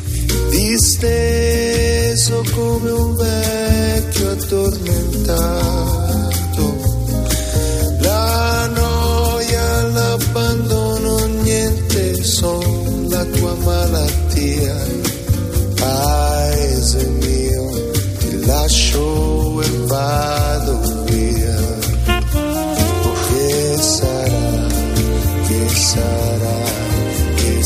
Disteso 0.50 2.42
come 2.54 2.92
un 2.92 3.16
vecchio 3.16 4.30
addormentato, 4.30 5.44
la 8.00 8.70
noia, 8.74 9.82
l'abbandono, 9.94 11.26
niente 11.44 12.24
son 12.24 13.10
la 13.10 13.24
tua 13.26 13.54
malattia, 13.56 14.76
paese 15.78 17.06
mio, 17.06 17.92
ti 18.20 18.46
lascio 18.46 19.62
e 19.62 19.70
vado 19.86 20.97
che 25.88 25.96
sarà, 25.96 26.60
che 27.36 27.62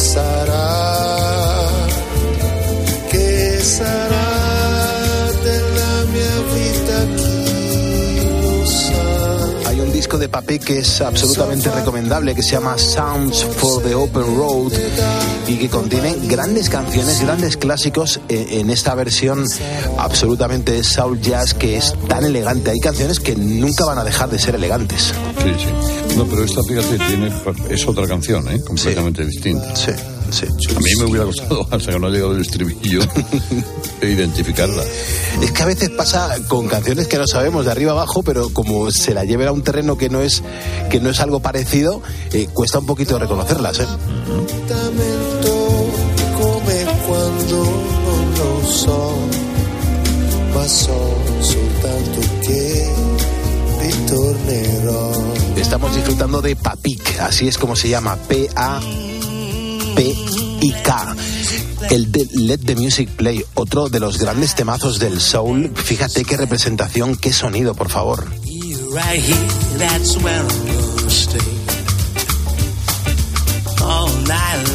disco 10.13 10.19
de 10.19 10.29
Papé 10.29 10.59
que 10.59 10.81
es 10.81 11.01
absolutamente 11.01 11.71
recomendable 11.71 12.35
que 12.35 12.43
se 12.43 12.53
llama 12.53 12.77
Sounds 12.77 13.45
for 13.45 13.83
the 13.83 13.95
Open 13.95 14.37
Road 14.37 14.73
y 15.49 15.57
que 15.57 15.71
contiene 15.71 16.17
grandes 16.25 16.69
canciones, 16.69 17.23
grandes 17.23 17.57
clásicos 17.57 18.21
eh, 18.29 18.59
en 18.61 18.69
esta 18.69 18.95
versión 18.95 19.47
absolutamente 19.99 20.85
soul 20.85 21.19
jazz 21.21 21.55
que 21.55 21.77
es 21.77 21.95
tan 22.09 22.25
elegante. 22.25 22.73
Hay 22.73 22.81
canciones 22.81 23.21
que 23.21 23.37
nunca 23.37 23.87
van 23.87 23.99
a 23.99 24.05
dejar 24.05 24.29
de 24.29 24.39
ser 24.39 24.55
elegantes. 24.55 25.15
Sí, 25.43 25.53
sí. 25.59 26.17
No, 26.17 26.27
pero 26.27 26.45
esta, 26.45 26.63
fíjate, 26.63 26.99
tiene, 26.99 27.33
es 27.71 27.87
otra 27.87 28.07
canción, 28.07 28.51
¿eh? 28.51 28.61
Completamente 28.61 29.25
distinta. 29.25 29.75
Sí, 29.75 29.93
sí. 30.33 30.47
A 30.75 30.81
mí 30.81 30.91
me 30.99 31.05
hubiera 31.05 31.25
costado, 31.25 31.67
hasta 31.71 31.93
que 31.93 31.99
no 31.99 32.07
ha 32.07 32.11
llegado 32.11 32.35
el 32.35 32.41
estribillo, 32.41 33.01
identificarla. 34.03 34.83
Es 35.43 35.53
que 35.53 35.63
a 35.63 35.67
veces 35.67 35.91
pasa 35.91 36.37
con 36.49 36.69
canciones 36.69 37.07
que 37.09 37.19
no 37.19 37.27
sabemos 37.27 37.65
de 37.65 37.73
arriba 37.73 37.93
abajo, 37.93 38.23
pero 38.23 38.49
como 38.51 38.91
se 38.91 39.15
la 39.15 39.25
lleven 39.25 39.49
a 39.49 39.53
un 39.53 39.63
terreno 39.63 39.97
que 39.97 40.09
no 40.09 40.21
es, 40.21 40.43
que 40.91 41.01
no 41.01 41.11
es 41.11 41.21
algo 41.21 41.41
parecido, 41.41 42.03
eh, 42.33 42.49
cuesta 42.53 42.79
un 42.79 42.87
poquito 42.87 43.19
reconocerlas. 43.19 43.81
¿eh? 43.81 43.87
Estamos 55.57 55.95
disfrutando 55.95 56.43
de 56.43 56.55
Papik, 56.55 57.19
así 57.21 57.49
es 57.49 57.57
como 57.57 57.75
se 57.75 57.89
llama, 57.89 58.17
P-A-P-I-K. 60.03 61.17
El 61.91 62.11
de 62.11 62.29
Let 62.33 62.59
the 62.59 62.75
Music 62.75 63.09
Play, 63.11 63.45
otro 63.55 63.89
de 63.89 64.01
los 64.01 64.19
grandes 64.19 64.55
temazos 64.55 64.99
del 64.99 65.21
soul. 65.21 65.71
Fíjate 65.75 66.25
qué 66.25 66.37
representación, 66.37 67.17
qué 67.17 67.33
sonido, 67.33 67.75
por 67.75 67.89
favor. 67.89 68.27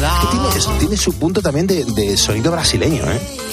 Long. 0.00 0.30
Tiene, 0.30 0.78
tiene 0.78 0.96
su 0.96 1.12
punto 1.14 1.42
también 1.42 1.66
de, 1.66 1.84
de 1.84 2.16
sonido 2.16 2.50
brasileño, 2.50 3.02
¿eh? 3.10 3.47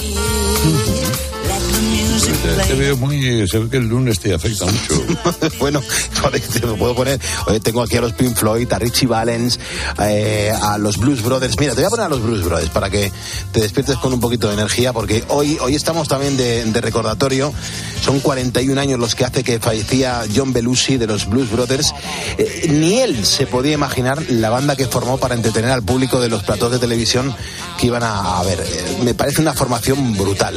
Te, 2.46 2.64
te 2.64 2.74
veo 2.76 2.98
muy. 2.98 3.48
Se 3.48 3.60
ve 3.60 3.70
que 3.70 3.78
el 3.78 3.88
lunes 3.88 4.20
te 4.20 4.34
afecta 4.34 4.66
mucho. 4.66 5.04
bueno, 5.60 5.82
joder, 6.22 6.42
te 6.42 6.60
lo 6.60 6.76
puedo 6.76 6.96
poner. 6.96 7.20
Oye, 7.48 7.60
tengo 7.60 7.82
aquí 7.82 7.98
a 7.98 8.02
los 8.02 8.14
Pink 8.14 8.36
Floyd, 8.36 8.72
a 8.72 8.80
Richie 8.80 9.08
Valens, 9.08 9.60
eh, 10.02 10.52
a 10.62 10.78
los 10.78 10.98
Blues 10.98 11.24
Brothers. 11.24 11.60
Mira, 11.60 11.74
te 11.74 11.82
voy 11.82 11.88
a 11.88 11.90
poner 11.90 12.06
a 12.06 12.10
los 12.10 12.22
Blues 12.22 12.44
Brothers 12.44 12.70
para 12.70 12.90
que 12.90 13.12
te 13.52 13.62
despiertes 13.62 13.98
con 13.98 14.14
un 14.14 14.20
poquito 14.20 14.48
de 14.48 14.54
energía, 14.54 14.94
porque 14.94 15.24
hoy, 15.30 15.58
hoy 15.62 15.76
estamos 15.76 16.08
también 16.08 16.38
de, 16.38 16.66
de 16.66 16.82
recordatorio. 16.82 17.54
Son 18.04 18.20
41 18.20 18.80
años 18.80 19.00
los 19.00 19.16
que 19.16 19.26
hace 19.26 19.44
que 19.44 19.60
fallecía 19.60 20.24
John 20.34 20.54
Belushi 20.54 20.98
de 20.98 21.08
los 21.08 21.28
Blues 21.28 21.52
Brothers. 21.52 21.94
Eh, 22.38 22.68
ni 22.70 23.00
él 23.00 23.26
se 23.26 23.48
podía 23.48 23.74
imaginar 23.74 24.22
la 24.30 24.50
banda 24.50 24.76
que 24.76 24.86
formó 24.86 25.18
para 25.18 25.36
entretener 25.36 25.72
al 25.72 25.84
público 25.84 26.20
de 26.20 26.30
los 26.30 26.44
platós 26.44 26.72
de 26.72 26.80
televisión 26.80 27.36
que 27.80 27.88
iban 27.88 28.04
a, 28.04 28.40
a 28.40 28.44
ver. 28.44 28.60
Eh, 28.60 28.98
me 29.04 29.14
parece 29.14 29.42
una 29.42 29.54
formación 29.54 30.16
brutal. 30.16 30.56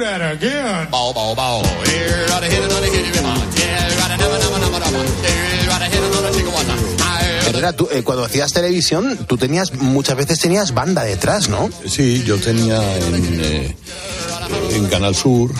That 0.00 0.20
again. 0.32 0.90
Bow, 0.90 1.12
bow, 1.12 1.34
bow. 1.34 1.62
Here, 1.86 2.26
gotta 2.28 2.46
hit 2.46 2.64
another 2.64 2.86
hit 2.86 3.06
it, 3.06 3.22
man. 3.22 3.38
Yeah, 3.56 3.98
gotta 4.00 4.16
never, 4.16 4.38
never, 4.38 4.58
never, 4.58 4.80
never. 4.80 5.04
Here, 5.04 5.66
gotta 5.68 5.84
hit 5.84 6.02
another 6.02 6.32
chicken 6.32 6.52
water. 6.52 6.76
Herrera, 7.46 7.72
tú, 7.72 7.88
eh, 7.90 8.02
cuando 8.02 8.24
hacías 8.24 8.52
televisión, 8.52 9.26
tú 9.26 9.36
tenías, 9.36 9.72
muchas 9.74 10.16
veces 10.16 10.38
tenías 10.40 10.72
banda 10.72 11.02
detrás, 11.02 11.48
¿no? 11.48 11.68
Sí, 11.86 12.22
yo 12.24 12.38
tenía 12.38 12.80
en, 12.96 13.40
eh, 13.40 13.76
en 14.72 14.86
Canal 14.86 15.14
Sur, 15.14 15.50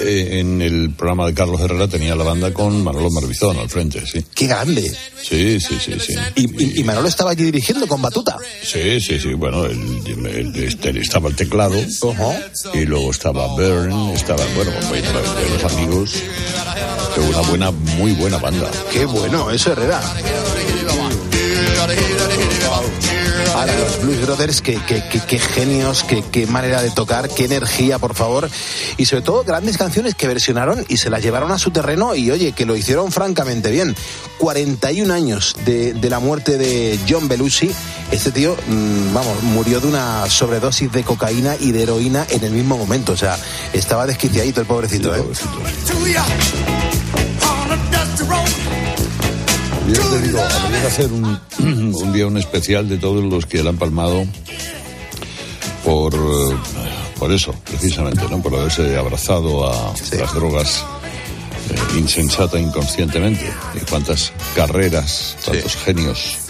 eh, 0.00 0.40
en 0.40 0.60
el 0.62 0.90
programa 0.90 1.26
de 1.26 1.34
Carlos 1.34 1.60
Herrera, 1.60 1.88
tenía 1.88 2.14
la 2.14 2.24
banda 2.24 2.52
con 2.52 2.82
Manolo 2.82 3.10
Marbizón 3.10 3.58
al 3.58 3.68
frente, 3.70 4.04
sí. 4.06 4.24
¡Qué 4.34 4.46
grande! 4.46 4.82
Sí, 5.22 5.58
sí, 5.60 5.78
sí, 5.82 5.92
sí. 5.98 6.14
Y, 6.36 6.62
y- 6.64 6.80
y 6.80 6.84
Manolo 6.84 7.08
estaba 7.08 7.30
allí 7.30 7.44
dirigiendo 7.44 7.86
con 7.86 8.02
batuta. 8.02 8.36
Sí, 8.62 9.00
sí, 9.00 9.18
sí. 9.18 9.32
Bueno, 9.34 9.64
el- 9.66 10.26
el- 10.26 10.64
este, 10.64 10.90
estaba 11.00 11.28
el 11.28 11.36
teclado 11.36 11.76
y 12.74 12.80
luego 12.84 13.10
estaba 13.10 13.56
Bern, 13.56 14.10
estaba, 14.10 14.44
bueno, 14.54 14.72
bueno, 14.88 15.08
los 15.52 15.72
amigos. 15.72 16.12
de 17.16 17.20
Una 17.20 17.40
buena, 17.42 17.70
muy 17.70 18.12
buena 18.12 18.38
banda. 18.38 18.68
¡Qué 18.92 19.04
bueno 19.04 19.48
eso, 19.50 19.70
Herrera! 19.72 20.00
Blues 24.04 24.20
Brothers, 24.26 24.60
qué, 24.60 24.78
qué- 24.86 25.02
qué- 25.10 25.20
qué 25.26 25.38
genios, 25.38 26.04
qué, 26.04 26.46
manera 26.46 26.82
de 26.82 26.90
tocar, 26.90 27.28
qué 27.28 27.44
energía, 27.46 27.98
por 27.98 28.14
favor. 28.14 28.50
Y 28.98 29.06
sobre 29.06 29.22
todo, 29.22 29.44
grandes 29.44 29.76
canciones 29.78 30.14
que 30.14 30.28
versionaron 30.28 30.84
y 30.88 30.98
se 30.98 31.08
las 31.10 31.22
llevaron 31.22 31.50
a 31.52 31.58
su 31.58 31.70
terreno 31.70 32.14
y, 32.14 32.30
oye, 32.30 32.52
que 32.52 32.66
lo 32.66 32.76
hicieron 32.76 33.10
francamente 33.12 33.70
bien. 33.70 33.96
41 34.38 35.12
años 35.12 35.56
de, 35.64 35.94
de 35.94 36.10
la 36.10 36.18
muerte 36.18 36.58
de 36.58 36.98
John 37.08 37.28
Belushi. 37.28 37.70
Este 38.10 38.30
tío, 38.30 38.56
mm, 38.66 39.14
vamos, 39.14 39.42
murió 39.42 39.80
de 39.80 39.86
una 39.88 40.28
sobredosis 40.28 40.92
de 40.92 41.02
cocaína 41.02 41.56
y 41.58 41.72
de 41.72 41.84
heroína 41.84 42.26
en 42.28 42.44
el 42.44 42.50
mismo 42.52 42.76
momento. 42.76 43.12
O 43.12 43.16
sea, 43.16 43.38
estaba 43.72 44.06
desquiciadito 44.06 44.60
el 44.60 44.66
pobrecito, 44.66 45.14
¿eh? 45.14 45.22
Yo 49.86 50.00
te 50.00 50.22
digo, 50.22 50.40
habría 50.40 50.80
que 50.80 50.86
hacer 50.86 51.12
un, 51.12 51.38
un 51.58 52.12
día 52.12 52.26
un 52.26 52.38
especial 52.38 52.88
de 52.88 52.98
todos 52.98 53.22
los 53.22 53.46
que 53.46 53.62
le 53.62 53.68
han 53.68 53.76
palmado 53.76 54.24
por, 55.84 56.14
por 57.18 57.32
eso, 57.32 57.54
precisamente, 57.64 58.22
¿no? 58.30 58.40
Por 58.40 58.54
haberse 58.54 58.96
abrazado 58.96 59.70
a 59.70 59.94
las 60.16 60.34
drogas 60.34 60.84
eh, 61.70 61.98
insensata 61.98 62.58
inconscientemente. 62.58 63.52
Y 63.74 63.84
cuántas 63.84 64.32
carreras, 64.54 65.36
tantos 65.44 65.76
genios 65.76 66.43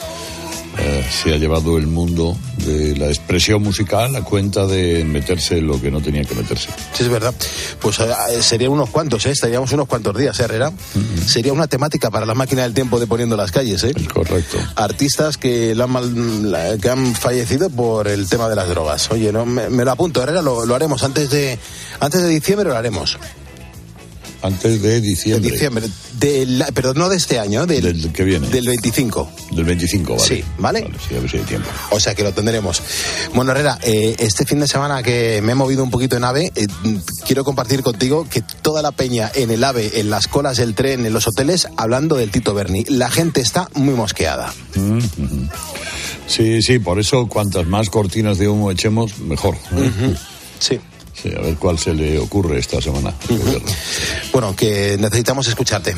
eh, 0.78 1.04
se 1.10 1.32
ha 1.34 1.36
llevado 1.36 1.78
el 1.78 1.86
mundo 1.86 2.36
de 2.58 2.96
la 2.96 3.08
expresión 3.08 3.62
musical 3.62 4.14
a 4.16 4.22
cuenta 4.22 4.66
de 4.66 5.04
meterse 5.04 5.60
lo 5.60 5.80
que 5.80 5.90
no 5.90 6.00
tenía 6.00 6.24
que 6.24 6.34
meterse. 6.34 6.68
Sí, 6.92 7.02
es 7.04 7.08
verdad. 7.08 7.34
Pues 7.80 7.98
eh, 8.00 8.42
serían 8.42 8.72
unos 8.72 8.90
cuantos, 8.90 9.24
¿eh? 9.26 9.30
Estaríamos 9.30 9.70
unos 9.72 9.86
cuantos 9.86 10.16
días, 10.16 10.38
¿eh, 10.40 10.44
Herrera? 10.44 10.72
Sería 11.26 11.52
una 11.52 11.66
temática 11.66 12.10
para 12.10 12.26
la 12.26 12.34
máquina 12.34 12.62
del 12.62 12.74
tiempo 12.74 12.98
de 12.98 13.06
Poniendo 13.06 13.36
las 13.36 13.52
calles, 13.52 13.82
¿eh? 13.84 13.92
Correcto. 14.12 14.58
Artistas 14.76 15.36
que, 15.36 15.74
la 15.74 15.84
han 15.84 15.90
mal- 15.90 16.50
la- 16.50 16.76
que 16.78 16.88
han 16.90 17.14
fallecido 17.14 17.70
por 17.70 18.08
el 18.08 18.28
tema 18.28 18.48
de 18.48 18.56
las 18.56 18.68
drogas. 18.68 19.10
Oye, 19.10 19.32
no, 19.32 19.44
me, 19.46 19.68
me 19.68 19.84
lo 19.84 19.90
apunto, 19.92 20.22
Herrera, 20.22 20.42
lo, 20.42 20.64
lo 20.66 20.74
haremos 20.74 21.02
antes 21.02 21.30
de, 21.30 21.58
antes 22.00 22.22
de 22.22 22.28
diciembre, 22.28 22.68
lo 22.68 22.76
haremos. 22.76 23.18
Antes 24.44 24.82
de 24.82 25.00
diciembre. 25.00 25.50
Diciembre, 25.52 25.86
del- 26.20 26.62
pero 26.74 26.92
no 26.92 27.08
de 27.08 27.16
este 27.16 27.38
año, 27.38 27.64
del, 27.64 27.82
Del 28.02 28.12
que 28.12 28.24
viene. 28.24 28.46
del 28.48 28.66
25. 28.66 29.30
Del 29.52 29.64
25, 29.64 30.16
vale. 30.16 30.24
Sí, 30.28 30.44
¿vale? 30.58 30.86
sí, 31.08 31.16
a 31.16 31.20
ver 31.20 31.30
si 31.30 31.36
hay 31.38 31.42
tiempo. 31.44 31.68
O 31.90 31.98
sea 31.98 32.14
que 32.14 32.22
lo 32.22 32.32
tendremos. 32.34 32.82
Bueno, 33.34 33.52
Herrera, 33.52 33.78
eh, 33.82 34.14
este 34.18 34.44
fin 34.44 34.60
de 34.60 34.68
semana 34.68 35.02
que 35.02 35.40
me 35.42 35.52
he 35.52 35.54
movido 35.54 35.82
un 35.82 35.90
poquito 35.90 36.16
en 36.18 36.24
AVE, 36.24 36.52
eh, 36.54 36.66
quiero 37.26 37.42
compartir 37.42 37.82
contigo 37.82 38.26
que 38.28 38.42
toda 38.60 38.82
la 38.82 38.92
peña 38.92 39.32
en 39.34 39.50
el 39.50 39.64
AVE, 39.64 39.98
en 40.00 40.10
las 40.10 40.28
colas 40.28 40.58
del 40.58 40.74
tren, 40.74 41.06
en 41.06 41.14
los 41.14 41.26
hoteles, 41.26 41.66
hablando 41.78 42.16
del 42.16 42.30
Tito 42.30 42.52
Berni. 42.52 42.84
La 42.84 43.10
gente 43.10 43.40
está 43.40 43.70
muy 43.74 43.94
mosqueada. 43.94 44.52
Mm, 44.74 44.98
ujú. 44.98 45.48
Sí, 46.26 46.60
sí, 46.60 46.78
por 46.78 46.98
eso 47.00 47.26
cuantas 47.28 47.66
más 47.66 47.88
cortinas 47.88 48.36
de 48.36 48.48
humo 48.48 48.70
echemos, 48.70 49.18
mejor. 49.20 49.56
¿eh? 49.76 50.14
Sí. 50.58 50.80
Sí, 51.24 51.32
a 51.34 51.40
ver 51.40 51.56
cuál 51.56 51.78
se 51.78 51.94
le 51.94 52.18
ocurre 52.18 52.58
esta 52.58 52.82
semana. 52.82 53.14
Bueno, 54.30 54.54
que 54.54 54.98
necesitamos 55.00 55.48
escucharte. 55.48 55.96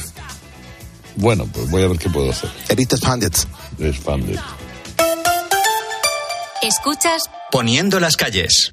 Bueno, 1.16 1.48
pues 1.52 1.68
voy 1.68 1.82
a 1.82 1.88
ver 1.88 1.98
qué 1.98 2.08
puedo 2.08 2.30
hacer. 2.30 2.48
Edith 2.68 2.92
Expanded. 2.92 3.32
Expanded. 3.80 4.38
Escuchas 6.62 7.24
Poniendo 7.50 7.98
las 7.98 8.16
calles. 8.16 8.72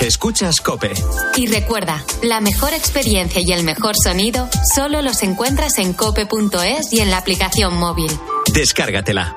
Escuchas 0.00 0.60
Cope. 0.62 0.92
y 1.36 1.48
recuerda, 1.48 2.02
la 2.22 2.40
mejor 2.40 2.72
experiencia 2.72 3.42
y 3.44 3.52
el 3.52 3.62
mejor 3.62 3.94
sonido 4.02 4.48
solo 4.74 5.02
los 5.02 5.22
encuentras 5.22 5.78
en 5.78 5.92
cope.es 5.92 6.92
y 6.92 7.00
en 7.00 7.10
la 7.10 7.18
aplicación 7.18 7.76
móvil. 7.76 8.10
Descárgatela. 8.54 9.36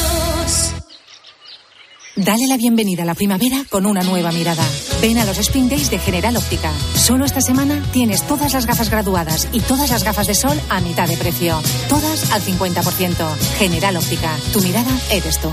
Dale 2.15 2.45
la 2.47 2.57
bienvenida 2.57 3.03
a 3.03 3.05
la 3.05 3.15
primavera 3.15 3.63
con 3.69 3.85
una 3.85 4.01
nueva 4.01 4.33
mirada. 4.33 4.63
Ven 5.01 5.17
a 5.17 5.25
los 5.25 5.37
Spring 5.37 5.69
Days 5.69 5.89
de 5.89 5.97
General 5.97 6.35
Óptica. 6.35 6.71
Solo 6.93 7.23
esta 7.23 7.39
semana 7.39 7.81
tienes 7.93 8.27
todas 8.27 8.53
las 8.53 8.65
gafas 8.65 8.89
graduadas 8.89 9.47
y 9.53 9.61
todas 9.61 9.89
las 9.89 10.03
gafas 10.03 10.27
de 10.27 10.35
sol 10.35 10.59
a 10.69 10.81
mitad 10.81 11.07
de 11.07 11.15
precio. 11.15 11.61
Todas 11.87 12.31
al 12.31 12.41
50%. 12.41 13.37
General 13.57 13.95
Óptica. 13.95 14.35
Tu 14.51 14.61
mirada 14.61 14.91
eres 15.09 15.39
tú. 15.39 15.49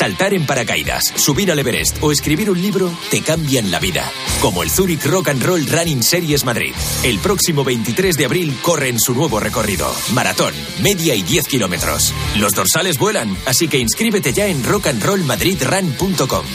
Saltar 0.00 0.32
en 0.32 0.46
paracaídas, 0.46 1.12
subir 1.14 1.52
al 1.52 1.58
Everest 1.58 1.98
o 2.00 2.10
escribir 2.10 2.48
un 2.48 2.58
libro 2.58 2.90
te 3.10 3.20
cambian 3.20 3.70
la 3.70 3.78
vida. 3.78 4.10
Como 4.40 4.62
el 4.62 4.70
Zurich 4.70 5.04
Rock 5.04 5.28
and 5.28 5.42
Roll 5.42 5.66
Running 5.66 6.02
Series 6.02 6.42
Madrid. 6.42 6.72
El 7.04 7.18
próximo 7.18 7.64
23 7.64 8.16
de 8.16 8.24
abril 8.24 8.56
corre 8.62 8.88
en 8.88 8.98
su 8.98 9.12
nuevo 9.12 9.38
recorrido. 9.40 9.94
Maratón, 10.14 10.54
media 10.82 11.14
y 11.14 11.22
10 11.22 11.48
kilómetros. 11.48 12.14
Los 12.38 12.54
dorsales 12.54 12.96
vuelan, 12.96 13.36
así 13.44 13.68
que 13.68 13.76
inscríbete 13.76 14.32
ya 14.32 14.46
en 14.46 14.64
rockandrollmadridrun.com. 14.64 16.46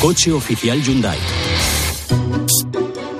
Coche 0.00 0.30
oficial 0.30 0.80
Hyundai. 0.80 1.18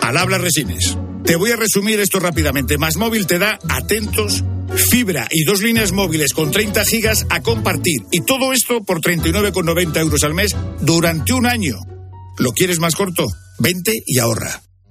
Al 0.00 0.16
habla 0.16 0.38
Resines. 0.38 0.96
Te 1.24 1.34
voy 1.34 1.50
a 1.50 1.56
resumir 1.56 1.98
esto 1.98 2.20
rápidamente. 2.20 2.78
Más 2.78 2.96
móvil 2.96 3.26
te 3.26 3.40
da 3.40 3.58
atentos, 3.68 4.44
fibra 4.76 5.28
y 5.30 5.44
dos 5.44 5.62
líneas 5.62 5.92
móviles 5.92 6.32
con 6.32 6.50
30 6.50 6.84
gigas 6.84 7.26
a 7.30 7.40
compartir. 7.40 8.02
Y 8.10 8.22
todo 8.22 8.52
esto 8.52 8.82
por 8.84 9.00
39,90 9.00 10.00
euros 10.00 10.22
al 10.24 10.34
mes 10.34 10.56
durante 10.80 11.32
un 11.32 11.46
año. 11.46 11.76
¿Lo 12.38 12.52
quieres 12.52 12.78
más 12.78 12.94
corto? 12.94 13.26
Vente 13.58 14.02
y 14.06 14.18
ahorra. 14.18 14.62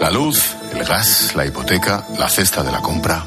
La 0.00 0.10
luz, 0.10 0.56
el 0.72 0.84
gas, 0.84 1.34
la 1.34 1.44
hipoteca, 1.44 2.04
la 2.18 2.28
cesta 2.28 2.62
de 2.62 2.70
la 2.70 2.80
compra. 2.80 3.26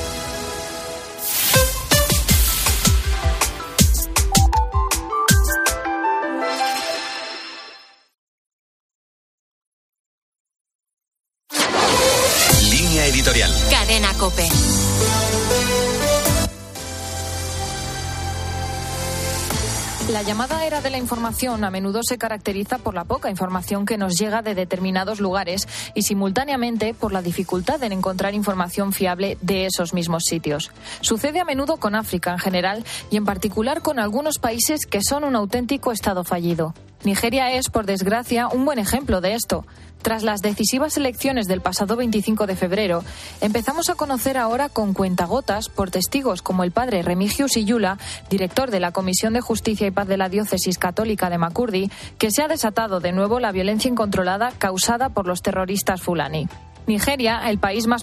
La 20.21 20.27
llamada 20.27 20.67
era 20.67 20.81
de 20.81 20.91
la 20.91 20.99
información 20.99 21.63
a 21.63 21.71
menudo 21.71 22.01
se 22.03 22.19
caracteriza 22.19 22.77
por 22.77 22.93
la 22.93 23.05
poca 23.05 23.31
información 23.31 23.87
que 23.87 23.97
nos 23.97 24.19
llega 24.19 24.43
de 24.43 24.53
determinados 24.53 25.19
lugares 25.19 25.67
y 25.95 26.03
simultáneamente 26.03 26.93
por 26.93 27.11
la 27.11 27.23
dificultad 27.23 27.81
en 27.81 27.91
encontrar 27.91 28.35
información 28.35 28.93
fiable 28.93 29.39
de 29.41 29.65
esos 29.65 29.95
mismos 29.95 30.25
sitios. 30.25 30.69
Sucede 31.01 31.39
a 31.39 31.43
menudo 31.43 31.77
con 31.77 31.95
África 31.95 32.33
en 32.33 32.37
general 32.37 32.85
y 33.09 33.17
en 33.17 33.25
particular 33.25 33.81
con 33.81 33.97
algunos 33.97 34.37
países 34.37 34.85
que 34.85 35.01
son 35.01 35.23
un 35.23 35.35
auténtico 35.35 35.91
estado 35.91 36.23
fallido. 36.23 36.75
Nigeria 37.03 37.51
es, 37.51 37.69
por 37.69 37.85
desgracia, 37.85 38.47
un 38.47 38.63
buen 38.63 38.77
ejemplo 38.77 39.21
de 39.21 39.33
esto. 39.33 39.65
Tras 40.01 40.23
las 40.23 40.41
decisivas 40.41 40.97
elecciones 40.97 41.47
del 41.47 41.61
pasado 41.61 41.95
25 41.95 42.47
de 42.47 42.55
febrero, 42.55 43.03
empezamos 43.39 43.89
a 43.89 43.95
conocer 43.95 44.37
ahora 44.37 44.69
con 44.69 44.93
cuentagotas 44.93 45.69
por 45.69 45.91
testigos 45.91 46.41
como 46.41 46.63
el 46.63 46.71
padre 46.71 47.03
Remigius 47.03 47.57
Iyula, 47.57 47.97
director 48.29 48.71
de 48.71 48.79
la 48.79 48.91
Comisión 48.91 49.33
de 49.33 49.41
Justicia 49.41 49.87
y 49.87 49.91
Paz 49.91 50.07
de 50.07 50.17
la 50.17 50.29
Diócesis 50.29 50.77
Católica 50.77 51.29
de 51.29 51.37
Makurdi, 51.37 51.91
que 52.17 52.31
se 52.31 52.41
ha 52.43 52.47
desatado 52.47 52.99
de 52.99 53.11
nuevo 53.11 53.39
la 53.39 53.51
violencia 53.51 53.89
incontrolada 53.89 54.51
causada 54.57 55.09
por 55.09 55.27
los 55.27 55.41
terroristas 55.41 56.01
fulani. 56.01 56.47
Nigeria, 56.87 57.49
el 57.49 57.59
país 57.59 57.85
más 57.85 57.99